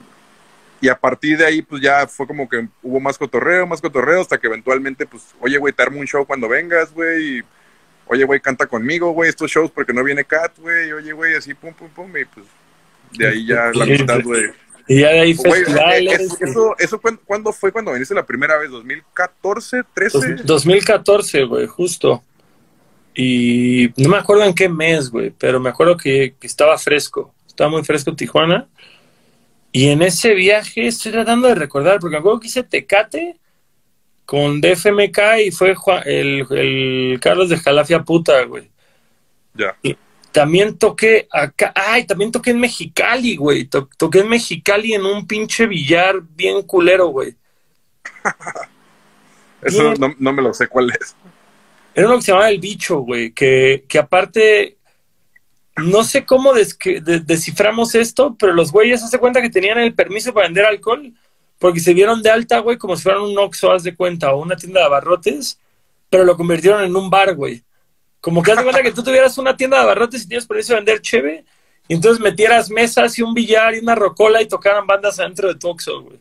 [0.81, 4.21] y a partir de ahí, pues ya fue como que hubo más cotorreo, más cotorreo,
[4.21, 7.43] hasta que eventualmente, pues, oye, güey, te armo un show cuando vengas, güey.
[8.07, 10.91] Oye, güey, canta conmigo, güey, estos shows porque no viene Kat, güey.
[10.93, 12.17] Oye, güey, así, pum, pum, pum.
[12.17, 12.45] Y pues,
[13.11, 14.51] de ahí ya la mitad, güey.
[14.87, 16.37] Y ya de ahí festivales.
[16.41, 18.71] Eso, eso, ¿cuándo fue cuando viniste la primera vez?
[18.71, 20.35] ¿2014, 13?
[20.43, 22.23] 2014, güey, justo.
[23.13, 27.33] Y no me acuerdo en qué mes, güey, pero me acuerdo que, que estaba fresco.
[27.59, 28.69] Estaba muy fresco Tijuana.
[29.73, 33.35] Y en ese viaje estoy tratando de recordar, porque me acuerdo que hice Tecate
[34.23, 38.71] con DFMK y fue el, Carlos de Jalafia puta, güey.
[39.53, 39.77] Ya.
[39.83, 39.97] Y
[40.31, 43.65] también toqué acá, ay, también toqué en Mexicali, güey.
[43.65, 47.35] toqué en Mexicali en un pinche billar bien culero, güey.
[49.63, 51.13] Eso no, no, me lo sé cuál es.
[51.93, 54.78] Era lo que se llamaba El Bicho, güey, que, que aparte
[55.79, 60.47] no sé cómo desciframos esto, pero los güeyes se cuenta que tenían el permiso para
[60.47, 61.13] vender alcohol
[61.59, 64.41] porque se vieron de alta, güey, como si fueran un Oxxo, haz de cuenta, o
[64.41, 65.59] una tienda de abarrotes,
[66.09, 67.63] pero lo convirtieron en un bar, güey.
[68.21, 70.73] Como que haz de cuenta que tú tuvieras una tienda de abarrotes y tienes permiso
[70.73, 71.45] de vender cheve,
[71.87, 75.55] y entonces metieras mesas y un billar y una rocola y tocaran bandas adentro de
[75.55, 76.19] tu Oxxo, güey.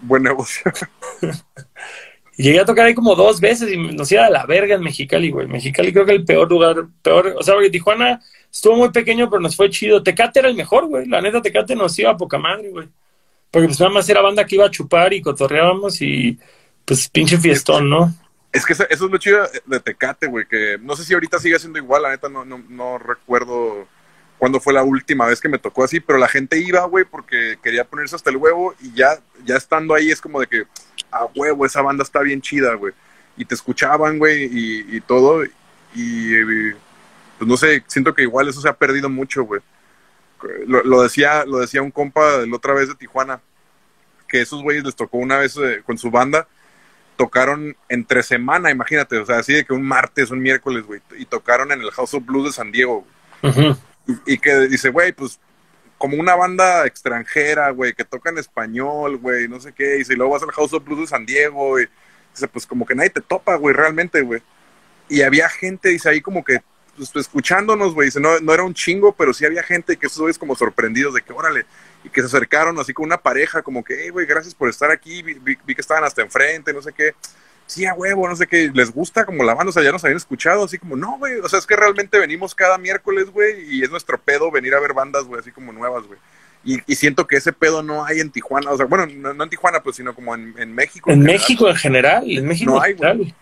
[0.00, 0.64] Buen negocio.
[2.36, 5.30] llegué a tocar ahí como dos veces y nos iba a la verga en Mexicali,
[5.30, 5.46] güey.
[5.46, 8.20] Mexicali creo que el peor lugar, peor, o sea, porque Tijuana
[8.50, 10.02] estuvo muy pequeño, pero nos fue chido.
[10.02, 11.06] Tecate era el mejor, güey.
[11.06, 12.88] La neta, Tecate nos iba a poca madre, güey.
[13.50, 16.38] Porque pues nada más era banda que iba a chupar y cotorreábamos y
[16.84, 18.14] pues pinche fiestón, ¿no?
[18.50, 21.58] Es que eso, es lo chido de Tecate, güey, que no sé si ahorita sigue
[21.58, 23.86] siendo igual, la neta no, no, no recuerdo
[24.42, 27.58] cuándo fue la última vez que me tocó así, pero la gente iba, güey, porque
[27.62, 30.64] quería ponerse hasta el huevo y ya, ya estando ahí es como de que,
[31.12, 32.92] a huevo, esa banda está bien chida, güey.
[33.36, 35.44] Y te escuchaban, güey, y, todo.
[35.94, 36.72] Y,
[37.38, 39.60] pues no sé, siento que igual eso se ha perdido mucho, güey.
[40.66, 43.40] Lo, decía, lo decía un compa la otra vez de Tijuana,
[44.26, 46.48] que esos güeyes les tocó una vez eh, con su banda
[47.16, 51.24] tocaron entre semana, imagínate, o sea, así de que un martes, un miércoles, güey, y
[51.26, 53.06] tocaron en el House of Blues de San Diego.
[54.06, 55.38] y, y, que dice, güey, pues
[56.02, 60.16] como una banda extranjera, güey, que toca en español, güey, no sé qué, y si
[60.16, 61.86] luego vas al House of Blues de San Diego, güey,
[62.34, 64.42] dice, pues como que nadie te topa, güey, realmente, güey.
[65.08, 66.60] Y había gente, dice, ahí como que
[66.96, 70.28] pues, escuchándonos, güey, dice, no, no era un chingo, pero sí había gente que esos
[70.28, 71.66] es como sorprendidos de que, órale,
[72.02, 74.90] y que se acercaron así con una pareja, como que, hey, güey, gracias por estar
[74.90, 77.14] aquí, vi, vi, que estaban hasta enfrente, no sé qué.
[77.72, 80.04] Sí, a huevo, no sé qué, les gusta como la banda, o sea, ya nos
[80.04, 83.64] habían escuchado, así como, no, güey, o sea, es que realmente venimos cada miércoles, güey,
[83.74, 86.18] y es nuestro pedo venir a ver bandas, güey, así como nuevas, güey.
[86.66, 89.44] Y, y, siento que ese pedo no hay en Tijuana, o sea, bueno, no, no
[89.44, 91.10] en Tijuana, pues, sino como en, en México.
[91.10, 93.34] En, en México en general, en México no hay, güey.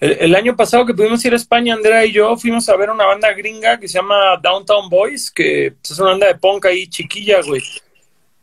[0.00, 2.88] El, el, año pasado que pudimos ir a España, Andrea y yo fuimos a ver
[2.88, 6.64] una banda gringa que se llama Downtown Boys, que pues, es una banda de punk
[6.64, 7.60] ahí chiquilla, güey.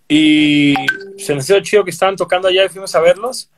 [0.07, 0.76] Y
[1.18, 3.49] se nos hizo chido que estaban tocando allá y fuimos a verlos.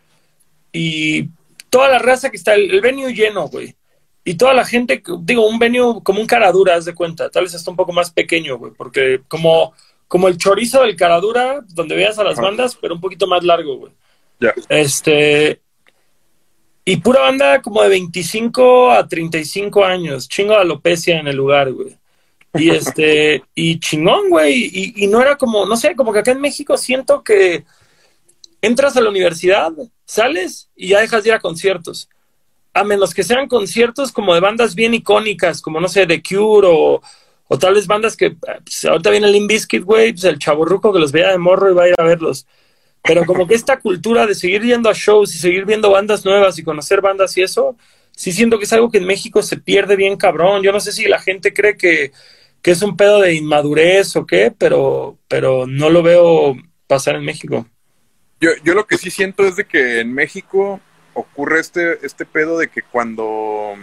[0.71, 1.29] Y
[1.71, 3.75] toda la raza que está, el, el venue lleno, güey.
[4.23, 7.29] Y toda la gente, digo, un venue como un caradura, haz de cuenta.
[7.31, 8.71] Tal vez hasta un poco más pequeño, güey.
[8.77, 9.73] Porque como,
[10.07, 13.77] como el chorizo del caradura, donde veas a las bandas, pero un poquito más largo,
[13.77, 13.93] güey.
[14.39, 14.53] Yeah.
[14.69, 15.61] Este.
[16.85, 20.27] Y pura banda como de 25 a 35 años.
[20.27, 21.97] Chingo de alopecia en el lugar, güey.
[22.53, 24.69] Y este, y chingón, güey.
[24.71, 27.65] Y, y, no era como, no sé, como que acá en México siento que
[28.61, 29.71] entras a la universidad,
[30.05, 32.09] sales y ya dejas de ir a conciertos.
[32.73, 36.67] A menos que sean conciertos como de bandas bien icónicas, como no sé, The Cure
[36.69, 37.01] o,
[37.47, 40.99] o tal vez bandas que pues, ahorita viene el Limbiskit, güey, pues el chaborruco que
[40.99, 42.45] los vea de morro y va a ir a verlos.
[43.03, 46.59] Pero como que esta cultura de seguir yendo a shows y seguir viendo bandas nuevas
[46.59, 47.75] y conocer bandas y eso,
[48.11, 50.61] sí siento que es algo que en México se pierde bien cabrón.
[50.61, 52.11] Yo no sé si la gente cree que,
[52.61, 56.55] que es un pedo de inmadurez o qué, pero, pero no lo veo
[56.87, 57.65] pasar en México.
[58.41, 60.81] Yo, yo lo que sí siento es de que en México
[61.13, 63.75] ocurre este, este pedo de que cuando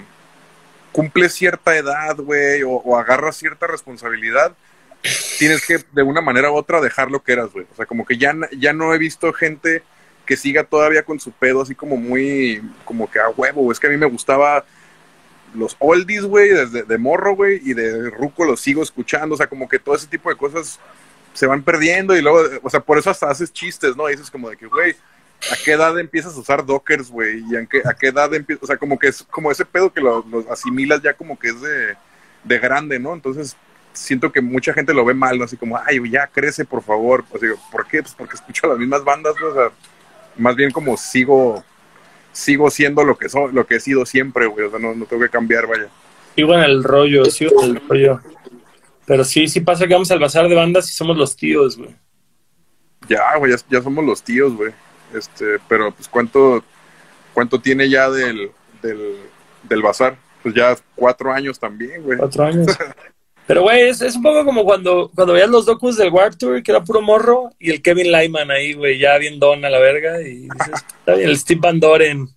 [0.93, 4.55] cumples cierta edad, güey, o, o agarras cierta responsabilidad,
[5.39, 7.67] tienes que de una manera u otra dejar lo que eras, güey.
[7.73, 9.83] O sea, como que ya, ya no he visto gente
[10.27, 13.87] que siga todavía con su pedo así como muy, como que a huevo, es que
[13.87, 14.65] a mí me gustaba
[15.55, 19.47] los oldies, güey, desde de morro, güey, y de ruco los sigo escuchando, o sea,
[19.47, 20.79] como que todo ese tipo de cosas
[21.39, 24.09] se van perdiendo y luego, o sea, por eso hasta haces chistes, ¿no?
[24.09, 24.97] Y dices como de que, güey,
[25.53, 27.45] ¿a qué edad empiezas a usar dockers, güey?
[27.49, 28.65] ¿Y a qué, a qué edad empiezas?
[28.65, 31.61] O sea, como que es como ese pedo que lo, asimilas ya como que es
[31.61, 31.95] de,
[32.43, 33.15] de grande, ¿no?
[33.15, 33.57] Entonces,
[33.93, 35.45] siento que mucha gente lo ve mal, ¿no?
[35.45, 37.25] Así como, ay, ya crece, por favor.
[37.31, 38.03] Pues digo, ¿por qué?
[38.03, 39.35] Pues porque escucho las mismas bandas.
[39.41, 39.71] O sea,
[40.37, 41.63] más bien como sigo
[42.33, 44.67] sigo siendo lo que so, lo que he sido siempre, güey.
[44.67, 45.87] O sea, no, no tengo que cambiar, vaya.
[46.35, 48.21] Sigo en el rollo, sigo en el rollo.
[49.09, 51.97] Pero sí, sí pasa que vamos al bazar de bandas y somos los tíos, güey.
[53.09, 54.71] Ya, güey, ya, ya, somos los tíos, güey.
[55.15, 56.63] Este, pero pues cuánto,
[57.33, 58.51] cuánto tiene ya del,
[58.83, 59.17] del,
[59.63, 60.19] del bazar.
[60.43, 62.19] Pues ya cuatro años también, güey.
[62.19, 62.67] Cuatro años.
[63.47, 66.63] Pero, güey, es, es, un poco como cuando, cuando veías los docus del Warp Tour,
[66.63, 69.79] que era puro morro, y el Kevin Lyman ahí, güey, ya bien don a la
[69.79, 72.29] verga, y dices, está bien, el Steve Van Doren.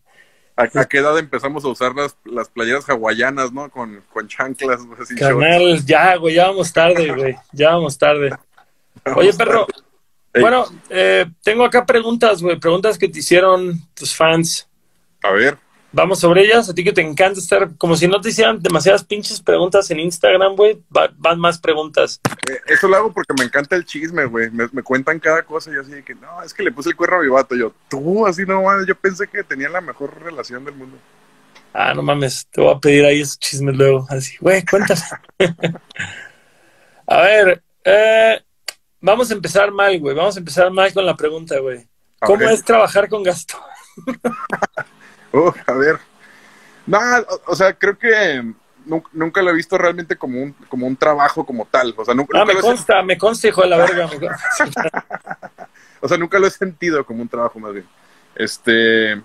[0.55, 3.69] ¿A, ¿A, qué edad empezamos a usar las, las playeras hawaianas, no?
[3.69, 8.29] Con, con chanclas, así Carnal, ya, güey, ya vamos tarde, güey, ya vamos tarde.
[9.03, 10.41] Vamos Oye, perro, tarde.
[10.41, 14.67] bueno, eh, tengo acá preguntas, güey, preguntas que te hicieron tus fans.
[15.23, 15.57] A ver.
[15.93, 16.69] Vamos sobre ellas.
[16.69, 19.99] A ti que te encanta estar, como si no te hicieran demasiadas pinches preguntas en
[19.99, 22.21] Instagram, güey, va, van más preguntas.
[22.49, 24.49] Eh, eso lo hago porque me encanta el chisme, güey.
[24.51, 26.89] Me, me, cuentan cada cosa y yo así de que, no, es que le puse
[26.89, 27.55] el cuerno a mi vato.
[27.55, 30.97] Yo, tú, así no mames, yo pensé que tenían la mejor relación del mundo.
[31.73, 34.05] Ah, no mames, te voy a pedir ahí esos chismes luego.
[34.09, 35.01] Así, güey, cuéntame.
[37.07, 38.41] a ver, eh,
[39.01, 40.15] vamos a empezar mal, güey.
[40.15, 41.85] Vamos a empezar mal con la pregunta, güey.
[42.19, 43.59] ¿Cómo es trabajar con Gastón?
[45.33, 45.99] Uh, a ver.
[46.85, 48.43] No, o, o, sea, creo que
[48.85, 51.93] nunca, nunca, lo he visto realmente como un, como un trabajo como tal.
[51.97, 53.03] O sea, nunca, ah, nunca me consta, he...
[53.03, 54.09] me consta, hijo de la verga.
[56.01, 57.87] o sea, nunca lo he sentido como un trabajo más bien.
[58.35, 59.21] Este,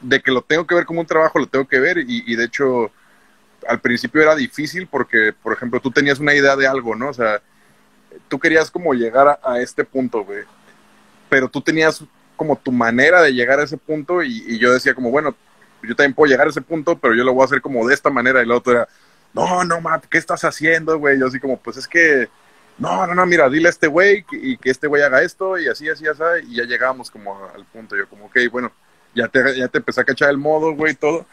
[0.00, 2.36] de que lo tengo que ver como un trabajo, lo tengo que ver y, y
[2.36, 2.90] de hecho
[3.66, 7.08] al principio era difícil porque, por ejemplo, tú tenías una idea de algo, ¿no?
[7.08, 7.40] O sea,
[8.28, 10.44] tú querías como llegar a, a este punto, güey.
[11.28, 12.02] Pero tú tenías
[12.38, 15.34] como tu manera de llegar a ese punto y, yo decía como, bueno,
[15.82, 17.94] yo también puedo llegar a ese punto, pero yo lo voy a hacer como de
[17.94, 18.88] esta manera y el otro era,
[19.34, 21.18] no, no, Matt, ¿qué estás haciendo, güey?
[21.18, 22.28] Yo así como, pues es que,
[22.78, 25.68] no, no, no, mira, dile a este güey y que este güey haga esto y
[25.68, 28.72] así, así, así, y ya llegamos como al punto, yo como, ok, bueno,
[29.14, 31.26] ya te, ya te empecé a cachar el modo, güey, todo.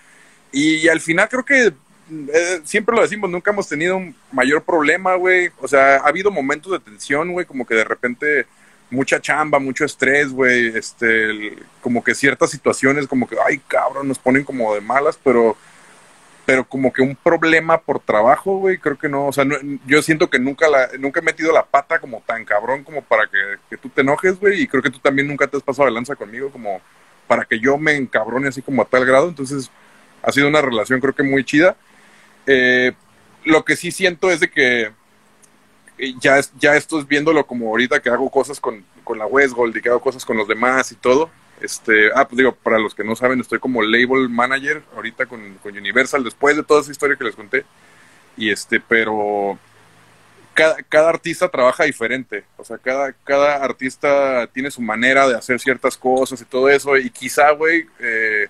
[0.51, 1.73] Y, y, al final creo que
[2.09, 5.51] eh, siempre lo decimos, nunca hemos tenido un mayor problema, güey.
[5.59, 8.45] O sea, ha habido momentos de tensión, güey, como que de repente
[8.89, 14.19] mucha chamba, mucho estrés, güey, este, como que ciertas situaciones como que, ay, cabrón, nos
[14.19, 15.57] ponen como de malas, pero
[16.45, 19.45] pero como que un problema por trabajo, güey, creo que no, o sea,
[19.87, 23.25] yo siento que nunca la, nunca he metido la pata como tan cabrón como para
[23.25, 25.87] que, que tú te enojes, güey, y creo que tú también nunca te has pasado
[25.87, 26.81] de lanza conmigo como
[27.27, 29.71] para que yo me encabrone así como a tal grado, entonces
[30.21, 31.75] ha sido una relación creo que muy chida.
[32.45, 32.93] Eh,
[33.43, 34.91] lo que sí siento es de que
[36.19, 39.81] ya, ya esto es viéndolo como ahorita que hago cosas con, con la Westgold y
[39.81, 41.29] que hago cosas con los demás y todo,
[41.61, 45.57] este, ah, pues digo, para los que no saben, estoy como label manager ahorita con,
[45.63, 47.65] Universal, después de toda esa historia que les conté.
[48.37, 49.57] Y este, pero
[50.53, 52.43] cada, cada, artista trabaja diferente.
[52.57, 56.97] O sea, cada, cada artista tiene su manera de hacer ciertas cosas y todo eso.
[56.97, 58.47] Y quizá, güey, eh,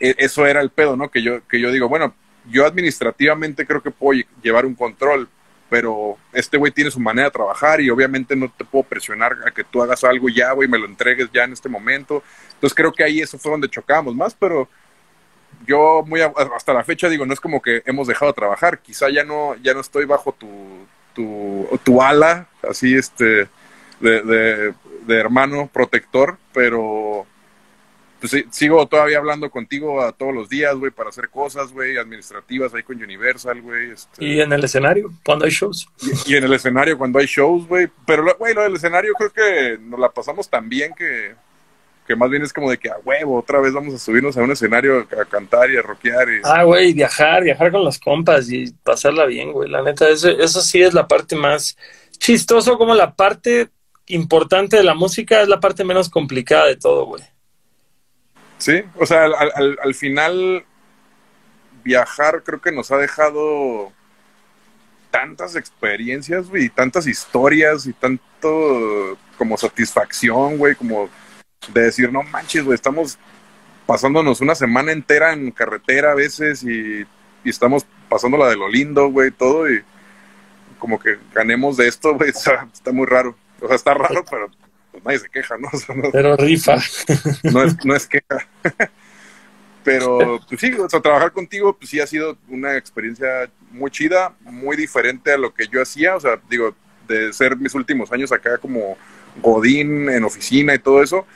[0.00, 1.10] e, eso era el pedo, ¿no?
[1.10, 2.14] Que yo, que yo digo, bueno,
[2.50, 5.28] yo administrativamente creo que puedo llevar un control,
[5.74, 9.50] pero este güey tiene su manera de trabajar y obviamente no te puedo presionar a
[9.50, 12.22] que tú hagas algo ya, güey, me lo entregues ya en este momento.
[12.52, 14.68] Entonces creo que ahí eso fue donde chocamos más, pero
[15.66, 19.10] yo muy hasta la fecha digo, no es como que hemos dejado de trabajar, quizá
[19.10, 20.46] ya no, ya no estoy bajo tu,
[21.12, 23.48] tu, tu ala, así este,
[23.98, 27.26] de, de hermano protector, pero
[28.30, 32.72] pues sigo todavía hablando contigo a todos los días, güey, para hacer cosas, güey, administrativas
[32.72, 33.90] ahí con Universal, güey.
[33.90, 34.24] Este.
[34.24, 35.86] Y en el escenario, cuando hay shows.
[36.24, 37.86] Y, en el escenario, cuando hay shows, güey.
[38.06, 41.34] Pero, güey, lo del escenario creo que nos la pasamos tan bien que,
[42.06, 44.42] que más bien es como de que a huevo, otra vez vamos a subirnos a
[44.42, 46.26] un escenario a cantar y a rockear.
[46.30, 46.40] Y...
[46.44, 49.68] Ah, güey, viajar, viajar con los compas y pasarla bien, güey.
[49.68, 51.76] La neta, eso, eso sí es la parte más
[52.16, 53.68] chistoso, como la parte
[54.06, 57.33] importante de la música es la parte menos complicada de todo, güey.
[58.64, 60.64] Sí, o sea, al, al, final
[61.84, 63.92] viajar creo que nos ha dejado
[65.10, 71.10] tantas experiencias, y tantas historias y tanto como satisfacción, güey, como
[71.74, 73.18] de decir, no manches, güey, estamos
[73.84, 77.02] pasándonos una semana entera en carretera a veces y,
[77.44, 79.82] y estamos pasando la de lo lindo, güey, todo y
[80.78, 83.36] como que ganemos de esto, güey, está, está muy raro.
[83.60, 84.48] O sea, está raro, pero
[84.94, 85.68] pues nadie se queja, ¿no?
[86.12, 86.76] Pero rifa.
[87.42, 88.46] No es, no es queja.
[89.82, 94.32] Pero pues sí, o sea, trabajar contigo, pues sí ha sido una experiencia muy chida,
[94.40, 96.16] muy diferente a lo que yo hacía.
[96.16, 96.74] O sea, digo,
[97.06, 98.96] de ser mis últimos años acá como
[99.42, 101.26] Godín en oficina y todo eso,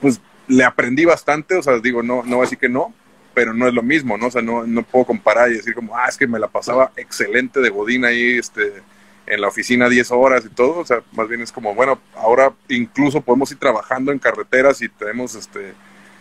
[0.00, 1.56] pues le aprendí bastante.
[1.56, 2.94] O sea, digo, no, no voy a decir que no,
[3.34, 4.28] pero no es lo mismo, ¿no?
[4.28, 6.92] O sea, no, no puedo comparar y decir como, ah, es que me la pasaba
[6.96, 8.80] excelente de Godín ahí, este
[9.26, 12.52] en la oficina 10 horas y todo, o sea, más bien es como, bueno, ahora
[12.68, 15.74] incluso podemos ir trabajando en carreteras y tenemos este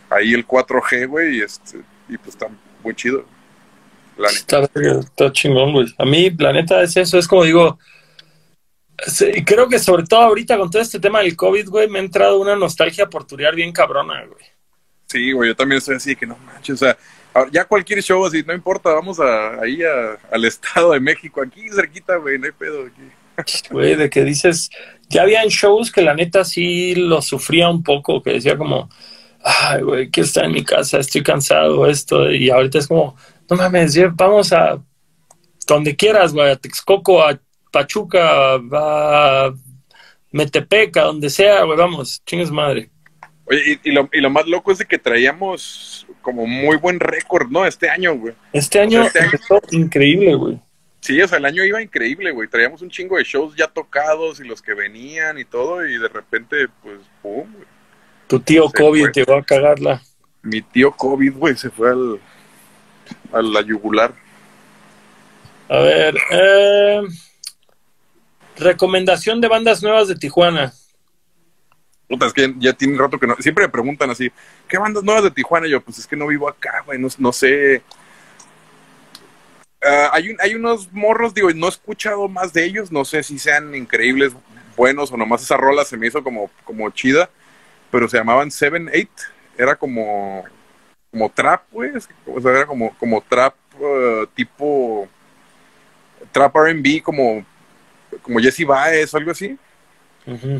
[0.09, 2.47] ahí el 4G, güey, y este y pues está
[2.83, 3.25] muy chido.
[4.27, 5.95] Está, está, chingón, güey.
[5.97, 7.79] A mí, la neta, es eso, es como digo,
[9.45, 12.39] creo que sobre todo ahorita con todo este tema del COVID, güey, me ha entrado
[12.39, 14.45] una nostalgia por turear bien cabrona, güey.
[15.05, 16.97] Sí, güey, yo también estoy así que no manches, o sea,
[17.51, 19.79] ya cualquier show así, no importa, vamos a, ahí
[20.31, 23.01] al Estado de México, aquí cerquita, güey, no hay pedo aquí.
[23.71, 24.69] Güey, de que dices,
[25.07, 28.89] ya habían shows que la neta sí lo sufría un poco, que decía como,
[29.41, 33.15] ay, güey, que está en mi casa, estoy cansado, esto, y ahorita es como,
[33.49, 34.81] no mames, vamos a
[35.65, 37.39] donde quieras, güey, a Texcoco, a
[37.71, 39.53] Pachuca, a
[40.31, 42.89] Metepec, a donde sea, güey, vamos, chingues madre.
[43.49, 47.49] Oye, y, lo, y lo más loco es de que traíamos como muy buen récord,
[47.49, 47.65] ¿no?
[47.65, 48.35] Este año, güey.
[48.53, 49.21] Este año, este
[49.71, 50.59] increíble, güey.
[51.01, 52.47] Sí, o sea, el año iba increíble, güey.
[52.47, 56.07] Traíamos un chingo de shows ya tocados y los que venían y todo, y de
[56.09, 57.65] repente, pues, pum, güey.
[58.27, 60.01] Tu tío COVID te va a cagarla.
[60.43, 62.19] Mi tío COVID, güey, se fue al,
[63.33, 64.13] a la yugular.
[65.69, 67.01] A ver, eh,
[68.57, 70.73] recomendación de bandas nuevas de Tijuana.
[72.09, 73.35] Puta, es que ya tiene rato que no.
[73.39, 74.31] Siempre me preguntan así,
[74.67, 75.67] ¿qué bandas nuevas de Tijuana?
[75.67, 77.83] Y yo, pues es que no vivo acá, güey, no, sé.
[79.79, 83.37] Ah, hay, hay unos morros, digo, no he escuchado más de ellos, no sé si
[83.37, 84.33] sean increíbles,
[84.75, 87.29] buenos o nomás esa rola se me hizo como, como chida,
[87.91, 89.11] pero se llamaban Seven Eight,
[89.55, 90.43] era como,
[91.11, 91.91] como trap, güey,
[92.25, 95.07] o sea, era como, como trap uh, tipo,
[96.31, 97.45] trap R&B, como,
[98.23, 99.57] como Jesse Baez o algo así.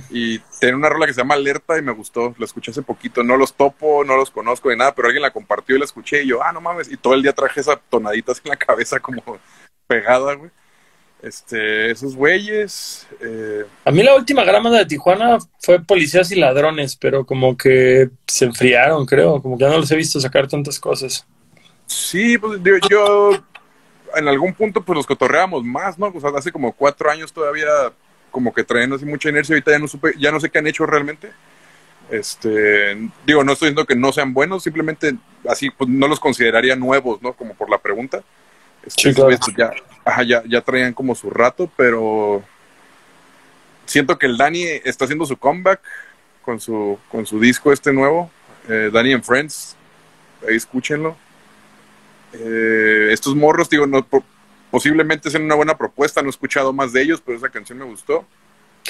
[0.10, 3.24] Y tiene una rola que se llama Alerta y me gustó, la escuché hace poquito,
[3.24, 6.24] no los topo, no los conozco de nada, pero alguien la compartió y la escuché
[6.24, 9.00] y yo, ah, no mames, y todo el día traje esa tonaditas en la cabeza
[9.00, 9.24] como
[9.88, 10.50] pegada, güey.
[11.22, 13.06] Este, esos güeyes.
[13.20, 18.10] Eh, A mí la última gramada de Tijuana fue Policías y Ladrones, pero como que
[18.26, 21.28] se enfriaron, creo, como que ya no los he visto sacar tantas cosas.
[21.86, 23.32] Sí, pues yo, yo
[24.16, 26.08] en algún punto pues los cotorreamos más, ¿no?
[26.08, 27.68] O sea, hace como cuatro años todavía
[28.32, 30.68] como que traen así mucha inercia, ahorita ya no supe, ya no sé qué han
[30.68, 31.32] hecho realmente.
[32.10, 35.16] Este, digo, no estoy diciendo que no sean buenos, simplemente
[35.48, 37.34] así pues, no los consideraría nuevos, ¿no?
[37.34, 38.24] Como por la pregunta.
[38.84, 39.14] Este,
[39.58, 39.72] ya,
[40.06, 42.44] ajá, ya, ya traían como su rato, pero
[43.86, 45.82] siento que el Dani está haciendo su comeback
[46.42, 48.32] con su, con su disco este nuevo,
[48.68, 49.76] eh, Dani and Friends,
[50.48, 51.18] ahí escúchenlo.
[52.34, 54.06] Eh, estos morros, digo, no,
[54.72, 57.86] posiblemente sean una buena propuesta, no he escuchado más de ellos, pero esa canción me
[57.86, 58.26] gustó.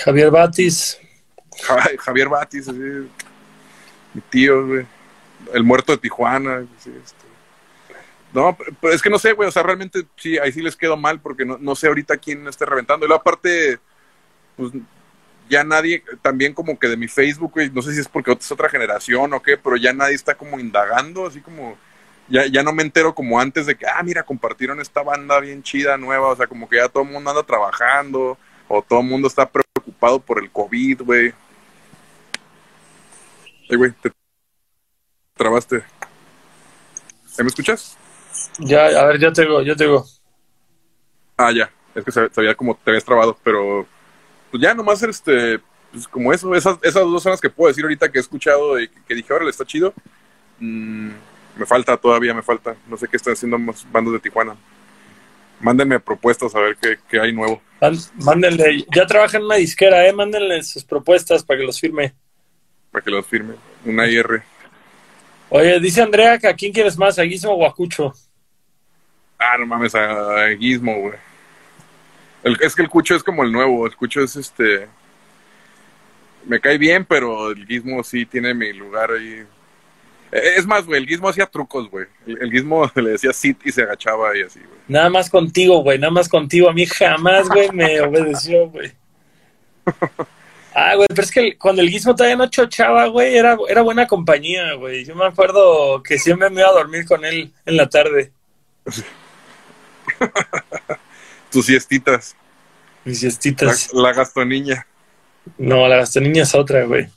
[0.04, 1.00] Javier Batis.
[2.00, 4.86] Javier Batis, mi tío, güey.
[5.54, 6.66] El muerto de Tijuana.
[6.78, 7.30] Este.
[8.34, 10.96] No, pero es que no sé, güey, o sea, realmente sí, ahí sí les quedo
[10.96, 13.06] mal porque no, no sé ahorita quién esté reventando.
[13.06, 13.80] Y luego aparte,
[14.56, 14.72] pues
[15.50, 18.52] ya nadie, también como que de mi Facebook, güey, no sé si es porque es
[18.52, 21.76] otra generación o qué, pero ya nadie está como indagando, así como,
[22.30, 25.64] ya, ya no me entero como antes de que, ah, mira, compartieron esta banda bien
[25.64, 28.38] chida, nueva, o sea, como que ya todo el mundo anda trabajando,
[28.68, 31.34] o todo el mundo está preocupado por el COVID, güey.
[33.70, 34.12] Ay, güey, te
[35.36, 35.84] trabaste.
[37.38, 37.98] ¿Me escuchas?
[38.60, 40.06] Ya, a ver, ya te digo, ya te digo.
[41.38, 43.88] Ah, ya, es que sabía como te habías trabado, pero
[44.52, 45.60] pues ya nomás este,
[45.92, 48.90] pues como eso, esas, esas dos zonas que puedo decir ahorita que he escuchado y
[48.90, 49.94] que, dije, ahora le está chido.
[50.60, 51.12] Mm,
[51.60, 52.76] me falta todavía, me falta.
[52.88, 54.56] No sé qué están haciendo más bandos de Tijuana.
[55.60, 57.62] Mándenme propuestas a ver qué, hay nuevo.
[58.16, 62.14] Mándenle, ya trabajan en una disquera, eh, mándenle sus propuestas para que los firme.
[62.92, 63.56] Para que los firme,
[63.86, 64.42] una IR.
[65.50, 68.14] Oye, dice Andrea que a quién quieres más, a Guismo o a Cucho.
[69.38, 71.30] Ah, no mames, a, a Guismo, güey
[72.44, 74.88] es que el Cucho es como el nuevo, el Cucho es este...
[76.46, 79.44] Me cae bien, pero el Gizmo sí tiene mi lugar ahí.
[80.32, 82.06] E, es más, güey, el Gizmo hacía trucos, güey.
[82.26, 84.80] El, Gizmo le decía sit y se agachaba y así, güey.
[84.88, 86.70] Nada más contigo, güey, nada más contigo.
[86.70, 88.92] A mí jamás, güey, me obedeció, güey.
[90.74, 94.08] Ah, güey, pero es que cuando el Gizmo todavía no chochaba, güey, era, era buena
[94.08, 95.04] compañía, güey.
[95.04, 98.32] Yo me acuerdo que siempre me iba a dormir con él en la tarde.
[101.52, 102.36] Tus siestitas.
[103.04, 103.92] Mis siestitas.
[103.94, 104.86] La, gastoniña.
[105.58, 107.10] No, la gastoniña es otra, güey.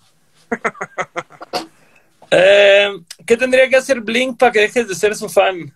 [2.34, 5.70] Eh, ¿Qué tendría que hacer Blink para que dejes de ser su fan?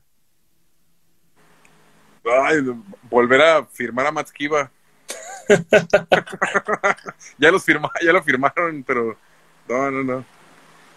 [2.25, 2.63] Ay,
[3.11, 4.71] volver a firmar a Matskiva.
[7.39, 9.19] ya los firma, ya lo firmaron, pero
[9.69, 10.25] no, no, no.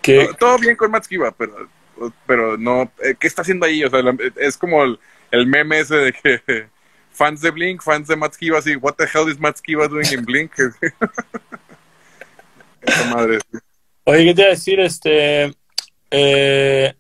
[0.02, 0.30] ¿Qué?
[0.40, 1.68] todo bien con Matskiva, pero
[2.26, 3.84] pero no, eh, ¿qué está haciendo ahí?
[3.84, 4.02] O sea,
[4.38, 4.98] es como el,
[5.32, 6.70] el meme ese de que
[7.12, 10.54] fans de Blink, fans de Matt así, what the hell is Matt doing in Blink?
[12.82, 13.40] Esa madre.
[14.10, 14.80] Oye, ¿qué te iba a decir?
[14.80, 15.54] Este.
[16.10, 16.96] Eh,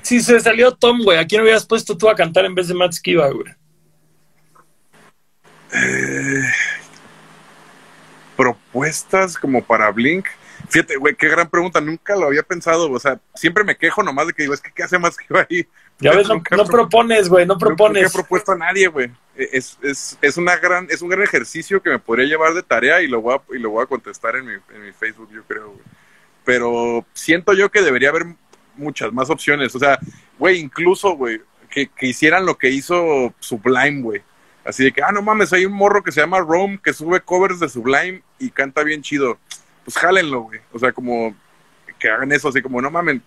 [0.00, 2.74] si se salió Tom, güey, ¿a quién hubieras puesto tú a cantar en vez de
[2.74, 3.52] Matt Skiba, güey?
[5.74, 6.42] Eh,
[8.34, 10.26] propuestas como para Blink.
[10.74, 11.80] Fíjate, güey, qué gran pregunta.
[11.80, 12.90] Nunca lo había pensado.
[12.90, 15.26] O sea, siempre me quejo nomás de que digo, es que ¿qué hace más que
[15.48, 15.68] ahí?
[16.00, 18.02] Ya ves, no, propones, güey, no propones.
[18.02, 19.08] No, he propuesto a nadie, güey.
[19.36, 23.00] Es, es, es, una gran, es un gran ejercicio que me podría llevar de tarea
[23.02, 25.44] y lo voy a, y lo voy a contestar en mi, en mi Facebook, yo
[25.44, 25.84] creo, güey.
[26.44, 28.26] Pero siento yo que debería haber
[28.74, 29.76] muchas más opciones.
[29.76, 30.00] O sea,
[30.40, 31.40] güey, incluso, güey,
[31.70, 34.22] que, que hicieran lo que hizo Sublime, güey.
[34.64, 37.20] Así de que, ah, no mames, hay un morro que se llama Rome que sube
[37.20, 39.38] covers de Sublime y canta bien chido
[39.84, 40.60] pues jálenlo, güey.
[40.72, 41.34] O sea, como
[41.98, 43.22] que hagan eso, así como, no mamen,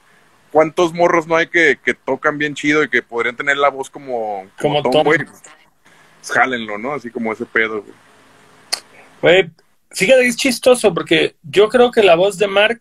[0.52, 3.90] ¿cuántos morros no hay que, que tocan bien chido y que podrían tener la voz
[3.90, 5.20] como, como, Tom, güey?
[5.24, 6.94] Pues jálenlo, ¿no?
[6.94, 7.94] Así como ese pedo, güey.
[9.22, 9.50] Güey,
[9.92, 12.80] fíjate es chistoso porque yo creo que la voz de Mark,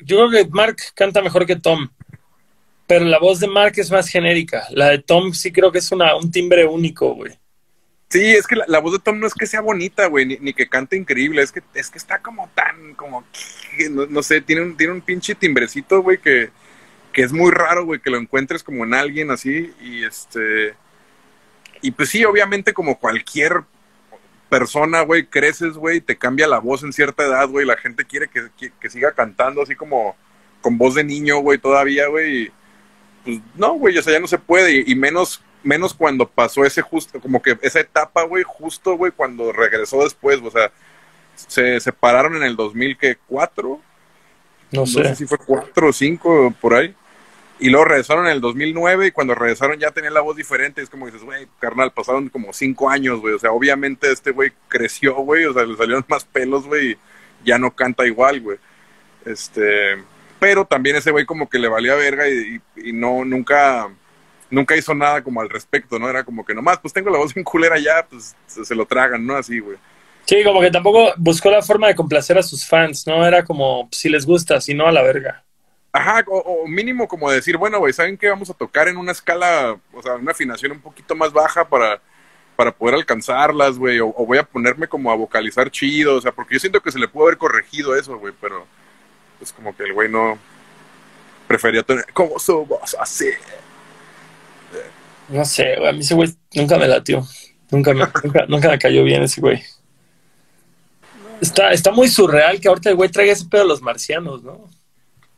[0.00, 1.88] yo creo que Mark canta mejor que Tom,
[2.86, 4.66] pero la voz de Mark es más genérica.
[4.70, 7.32] La de Tom sí creo que es una, un timbre único, güey.
[8.14, 10.68] Sí, es que la, voz de Tom no es que sea bonita, güey, ni, que
[10.68, 13.24] cante increíble, es que, es que está como tan, como,
[13.90, 16.50] no, sé, tiene un, tiene un pinche timbrecito, güey, que,
[17.12, 20.76] que es muy raro, güey, que lo encuentres como en alguien así, y este,
[21.82, 23.64] y pues sí, obviamente como cualquier
[24.48, 28.28] persona, güey, creces, güey, te cambia la voz en cierta edad, güey, la gente quiere
[28.28, 30.14] que, que, siga cantando así como
[30.60, 32.52] con voz de niño, güey, todavía, güey,
[33.24, 36.82] pues no, güey, o sea, ya no se puede, y menos menos cuando pasó ese
[36.82, 40.70] justo, como que esa etapa, güey, justo, güey, cuando regresó después, o sea,
[41.34, 43.80] se separaron en el 2004.
[44.72, 45.16] No, no sé.
[45.16, 46.94] si fue 4 o 5 por ahí.
[47.60, 50.82] Y luego regresaron en el 2009 y cuando regresaron ya tenía la voz diferente.
[50.82, 53.34] Es como dices, güey, carnal, pasaron como 5 años, güey.
[53.34, 55.44] O sea, obviamente este güey creció, güey.
[55.44, 56.92] O sea, le salieron más pelos, güey.
[56.92, 56.98] Y
[57.44, 58.58] ya no canta igual, güey.
[59.24, 59.96] Este,
[60.40, 63.88] pero también ese güey como que le valía verga y, y no, nunca
[64.54, 66.08] nunca hizo nada como al respecto, ¿no?
[66.08, 69.26] Era como que nomás, pues tengo la voz en culera ya, pues se, lo tragan,
[69.26, 69.36] ¿no?
[69.36, 69.76] Así, güey.
[70.24, 73.26] Sí, como que tampoco buscó la forma de complacer a sus fans, ¿no?
[73.26, 75.44] Era como, si les gusta, si no, a la verga.
[75.92, 78.28] Ajá, o, o mínimo como decir, bueno, güey, ¿saben qué?
[78.28, 82.00] Vamos a tocar en una escala, o sea, una afinación un poquito más baja para,
[82.56, 86.32] para poder alcanzarlas, güey, o, o voy a ponerme como a vocalizar chido, o sea,
[86.32, 88.66] porque yo siento que se le pudo haber corregido eso, güey, pero
[89.38, 90.38] pues como que el güey no
[91.46, 93.30] prefería tener como su voz así.
[95.28, 97.26] No sé, güey, a mí ese güey nunca me latió.
[97.70, 99.62] Nunca me, nunca, nunca me cayó bien ese güey.
[101.40, 104.68] Está, está muy surreal que ahorita el güey traiga ese pedo a los marcianos, ¿no?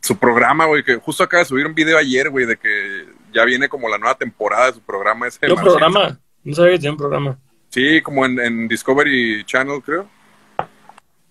[0.01, 3.43] Su programa, güey, que justo acaba de subir un video ayer, güey, de que ya
[3.43, 5.27] viene como la nueva temporada de su programa.
[5.27, 6.19] Ese ¿Tiene un programa?
[6.43, 7.39] No sabía que tenía un programa.
[7.69, 10.07] Sí, como en, en Discovery Channel, creo.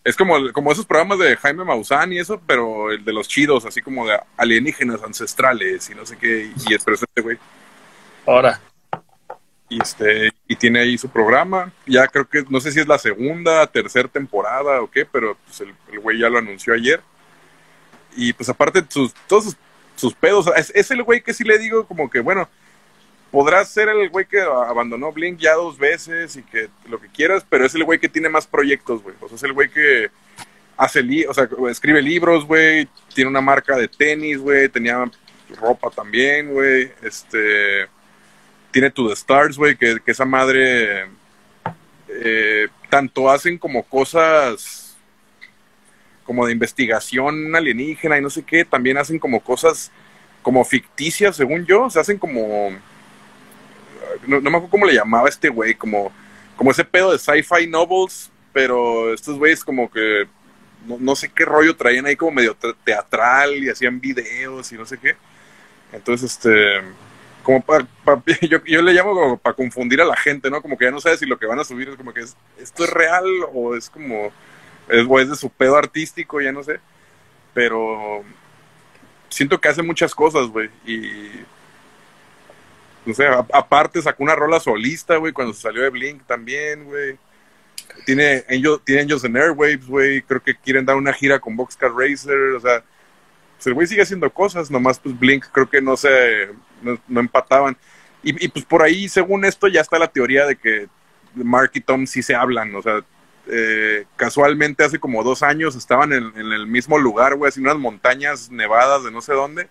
[0.05, 3.65] Es como, como esos programas de Jaime Maussan y eso, pero el de los chidos,
[3.65, 7.39] así como de alienígenas ancestrales y no sé qué, y es pero es este güey.
[8.27, 8.61] Ahora.
[9.69, 11.73] Y, este, y tiene ahí su programa.
[11.87, 15.61] Ya creo que, no sé si es la segunda, tercera temporada o qué, pero pues
[15.61, 17.01] el, güey ya lo anunció ayer.
[18.17, 19.57] Y pues aparte, sus, todos sus,
[19.97, 22.49] sus pedos, es, es el güey que sí le digo como que, bueno,
[23.31, 27.45] podrás ser el güey que abandonó Blink ya dos veces y que lo que quieras,
[27.49, 29.15] pero es el güey que tiene más proyectos, güey.
[29.21, 30.11] O sea, es el güey que
[30.77, 35.05] hace, li o sea, escribe libros, güey, tiene una marca de tenis, güey, tenía
[35.61, 37.89] ropa también, güey, este,
[38.77, 41.07] tiene To The Stars, güey, que, esa madre,
[42.09, 44.99] eh, tanto hacen como cosas
[46.25, 49.91] como de investigación alienígena y no sé qué, también hacen como cosas
[50.43, 52.71] como ficticias, según yo, se hacen como
[54.27, 56.13] no, no me acuerdo cómo le llamaba este güey, como,
[56.55, 60.29] como ese pedo de sci-fi novels, pero estos güeyes como que
[60.87, 62.55] no, no, sé qué rollo traían ahí como medio
[62.85, 65.17] teatral y hacían videos y no sé qué.
[65.95, 66.83] Entonces, este,
[67.47, 70.61] como para, pa, yo, yo, le llamo como para confundir a la gente, ¿no?
[70.61, 72.37] Como que ya no sabes si lo que van a subir es como que es,
[72.59, 73.25] esto es real
[73.55, 74.33] o es como,
[74.89, 76.81] es, es de su pedo artístico, ya no sé.
[77.55, 78.25] Pero
[79.29, 81.31] siento que hace muchas cosas, güey, y
[83.05, 87.17] no sé, aparte sacó una rola solista, güey, cuando salió de Blink también, güey.
[88.05, 90.21] Tiene Angel, tiene Angels and Airwaves, güey.
[90.23, 92.83] Creo que quieren dar una gira con Boxcar Racer, o sea,
[93.57, 96.49] pues el güey sigue haciendo cosas, nomás pues Blink creo que no se,
[96.83, 97.77] no, empataban.
[98.23, 100.89] Y, y, pues por ahí, según esto, ya está la teoría de que
[101.35, 103.05] Mark y Tom sí se hablan, o sea,
[103.49, 107.77] eh, casualmente hace como dos años estaban en, en el mismo lugar, güey, así unas
[107.77, 109.69] montañas nevadas de no sé dónde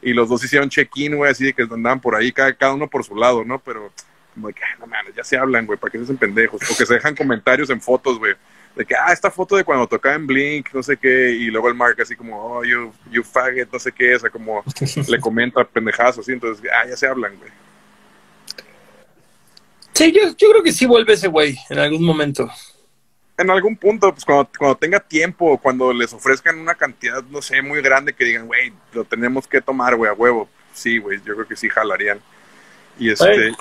[0.00, 2.88] y los dos hicieron check-in, güey, así de que andaban por ahí, cada, cada, uno
[2.88, 3.58] por su lado, ¿no?
[3.58, 3.92] Pero,
[4.34, 6.60] como de que, no mames, ya se hablan, güey, para que se hacen pendejos.
[6.70, 8.34] O que se dejan comentarios en fotos, güey.
[8.76, 11.68] De que, ah, esta foto de cuando tocaba en Blink, no sé qué, y luego
[11.68, 14.62] el Mark así como, oh, you, you faggot, no sé qué, o sea, como
[15.08, 17.50] le comenta pendejazo, así, entonces, ah, ya se hablan, güey.
[19.94, 22.48] Sí, yo, yo creo que sí vuelve ese güey en algún momento
[23.38, 27.62] en algún punto, pues cuando, cuando tenga tiempo, cuando les ofrezcan una cantidad, no sé,
[27.62, 30.48] muy grande, que digan, güey, lo tenemos que tomar, güey, a huevo.
[30.74, 32.20] Sí, güey, yo creo que sí jalarían.
[32.98, 33.52] Y este,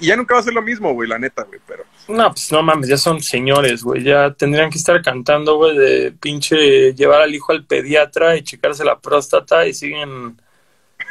[0.00, 1.84] y, ya nunca va a ser lo mismo, güey, la neta, güey, pero.
[2.08, 6.12] No, pues no mames, ya son señores, güey, ya tendrían que estar cantando, güey, de
[6.12, 10.40] pinche llevar al hijo al pediatra y checarse la próstata y siguen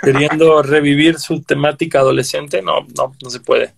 [0.02, 2.62] queriendo revivir su temática adolescente.
[2.62, 3.74] No, no, no se puede.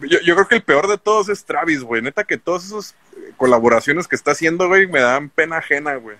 [0.00, 2.02] Yo, yo creo que el peor de todos es Travis, güey.
[2.02, 2.94] Neta que todos esos
[3.36, 6.16] colaboraciones que está haciendo, güey, me dan pena ajena, güey.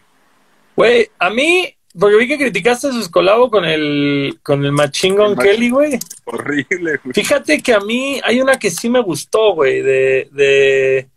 [0.76, 5.70] Güey, a mí, porque vi que criticaste sus colabos con el, con el Machingon Kelly,
[5.70, 5.98] güey.
[6.24, 7.14] Horrible, güey.
[7.14, 11.08] Fíjate que a mí hay una que sí me gustó, güey, de, de,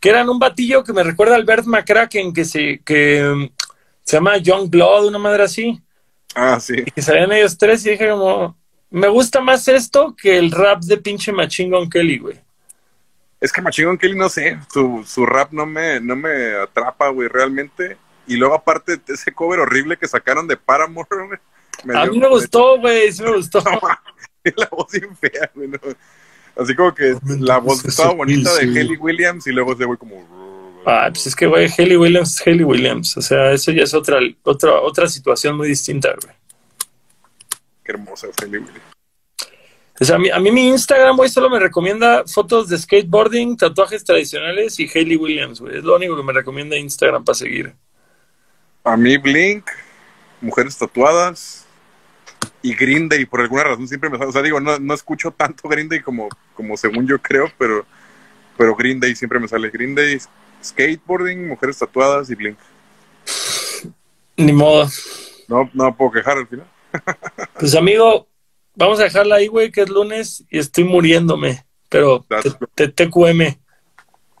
[0.00, 3.48] que eran un batillo que me recuerda al Bert McCracken, que se, que um,
[4.02, 5.80] se llama Young Blood, una madre así.
[6.34, 6.84] Ah, sí.
[6.94, 8.56] Y salían ellos tres y dije como,
[8.90, 12.46] me gusta más esto que el rap de pinche Machingon Kelly, güey.
[13.40, 17.28] Es que Machine Kelly, no sé, su, su rap no me, no me atrapa, güey,
[17.28, 17.98] realmente.
[18.26, 21.96] Y luego, aparte, ese cover horrible que sacaron de Paramore, güey.
[21.96, 23.62] A mí me gustó, güey, sí me gustó.
[24.56, 25.68] la voz bien fea, güey.
[25.68, 25.78] ¿no?
[26.56, 30.82] Así como que la voz estaba bonita de Haley Williams y luego ese güey como...
[30.86, 33.16] Ah, pues es que, güey, Haley Williams es Haley Williams.
[33.16, 36.34] O sea, eso ya es otra, otra, otra situación muy distinta, güey.
[37.84, 38.96] Qué hermosa es Haley Williams.
[39.98, 43.56] O sea, a mí, a mí mi Instagram, güey, solo me recomienda fotos de skateboarding,
[43.56, 45.78] tatuajes tradicionales y Hayley Williams, güey.
[45.78, 47.74] Es lo único que me recomienda Instagram para seguir.
[48.86, 49.68] A mí Blink,
[50.40, 51.66] mujeres tatuadas
[52.62, 54.24] y Green Day, por alguna razón siempre me...
[54.24, 57.84] O sea, digo, no, no escucho tanto Green Day como, como según yo creo, pero,
[58.56, 59.70] pero Green Day siempre me sale.
[59.70, 60.20] Green Day,
[60.62, 62.58] skateboarding, mujeres tatuadas y Blink.
[64.36, 64.88] Ni modo.
[65.48, 66.66] No, no puedo quejar al final.
[67.58, 68.28] Pues amigo,
[68.76, 71.66] vamos a dejarla ahí, güey, que es lunes y estoy muriéndome.
[71.88, 72.24] Pero
[72.76, 73.58] TQM.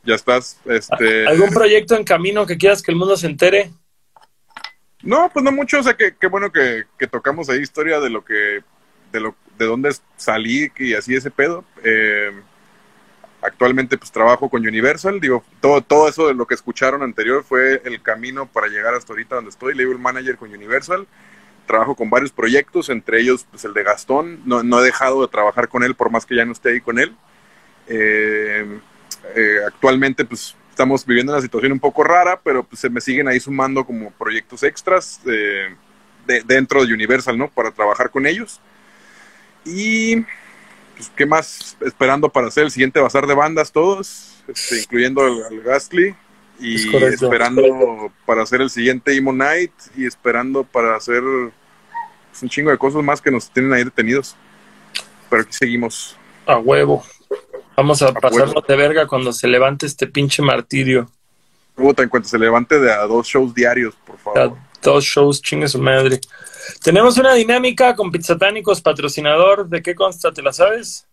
[0.04, 0.60] Ya estás.
[0.66, 1.26] Este...
[1.26, 3.72] ¿Algún proyecto en camino que quieras que el mundo se entere?
[5.06, 5.78] No, pues no mucho.
[5.78, 8.62] O sea, que, bueno que, tocamos ahí historia de lo que.
[9.12, 11.64] de lo de dónde salí y así ese pedo.
[11.82, 12.30] Eh,
[13.40, 17.80] actualmente pues trabajo con Universal, digo, todo, todo eso de lo que escucharon anterior fue
[17.84, 21.06] el camino para llegar hasta ahorita donde estoy, label manager con Universal,
[21.66, 25.28] trabajo con varios proyectos, entre ellos pues el de Gastón, no, no he dejado de
[25.28, 27.16] trabajar con él por más que ya no esté ahí con él.
[27.88, 28.80] Eh,
[29.36, 33.26] eh, actualmente pues estamos viviendo una situación un poco rara, pero pues se me siguen
[33.28, 35.74] ahí sumando como proyectos extras de,
[36.44, 37.48] dentro de Universal, ¿no?
[37.48, 38.60] Para trabajar con ellos.
[39.64, 40.16] Y
[40.94, 44.44] pues, ¿qué más esperando para hacer el siguiente bazar de bandas todos?
[44.46, 46.14] Este, incluyendo al, Gastly.
[46.60, 49.72] Y esperando para hacer el siguiente Emo Night.
[49.96, 54.36] Y esperando para hacer pues, un chingo de cosas más que nos tienen ahí detenidos.
[55.30, 56.18] Pero aquí seguimos.
[56.44, 57.02] A huevo.
[57.76, 61.10] Vamos a, pasarnos de verga cuando se levante este pinche martirio.
[61.74, 64.56] Puta, en cuanto se levante de a dos shows diarios, por favor.
[64.82, 66.18] dos shows, chingue su madre.
[66.82, 69.68] Tenemos una dinámica con Pizzatánicos, patrocinador.
[69.68, 70.32] ¿De qué consta?
[70.32, 71.06] ¿Te la sabes?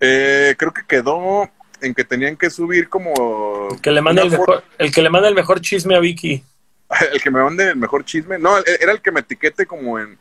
[0.00, 1.48] Eh, creo que quedó
[1.80, 3.68] en que tenían que subir como...
[3.70, 6.44] El que le mande, el, mejor, el que le mande el mejor chisme a Vicky.
[7.12, 8.38] el que me mande el mejor chisme.
[8.38, 10.18] No, era el que me etiquete como en,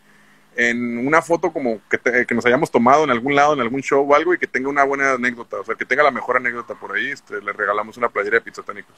[0.56, 4.10] en una foto como que, que, nos hayamos tomado en algún lado, en algún show
[4.10, 5.60] o algo y que tenga una buena anécdota.
[5.60, 7.12] O sea, que tenga la mejor anécdota por ahí.
[7.12, 8.96] Este, le regalamos una playera de Pizzatánicos.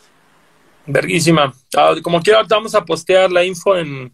[0.87, 1.53] Verguísima.
[1.75, 4.13] Ah, como quiera, vamos a postear la info en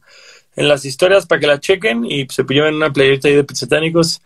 [0.55, 4.21] en las historias para que la chequen y se lleven una playerita ahí de pizzatánicos.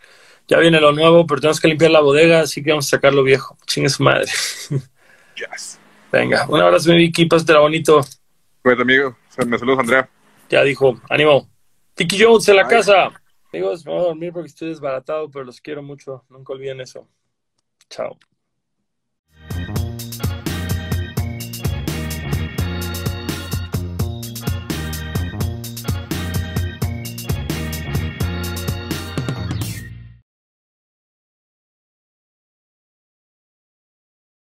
[0.48, 3.12] Ya viene lo nuevo, pero tenemos que limpiar la bodega, así que vamos a sacar
[3.12, 3.56] lo viejo.
[3.66, 4.30] Chingue su madre.
[5.36, 5.78] Yes.
[6.10, 8.00] Venga, un abrazo, mi Vicky, pásatela bonito.
[8.62, 9.14] Pues, amigo,
[9.46, 10.08] me saludos, Andrea.
[10.48, 11.46] Ya dijo, ánimo.
[11.96, 13.10] Tiki Jones en la casa.
[13.50, 16.24] Amigos, me voy a dormir porque estoy desbaratado, pero los quiero mucho.
[16.28, 17.08] Nunca olviden eso.
[17.88, 18.18] Chao.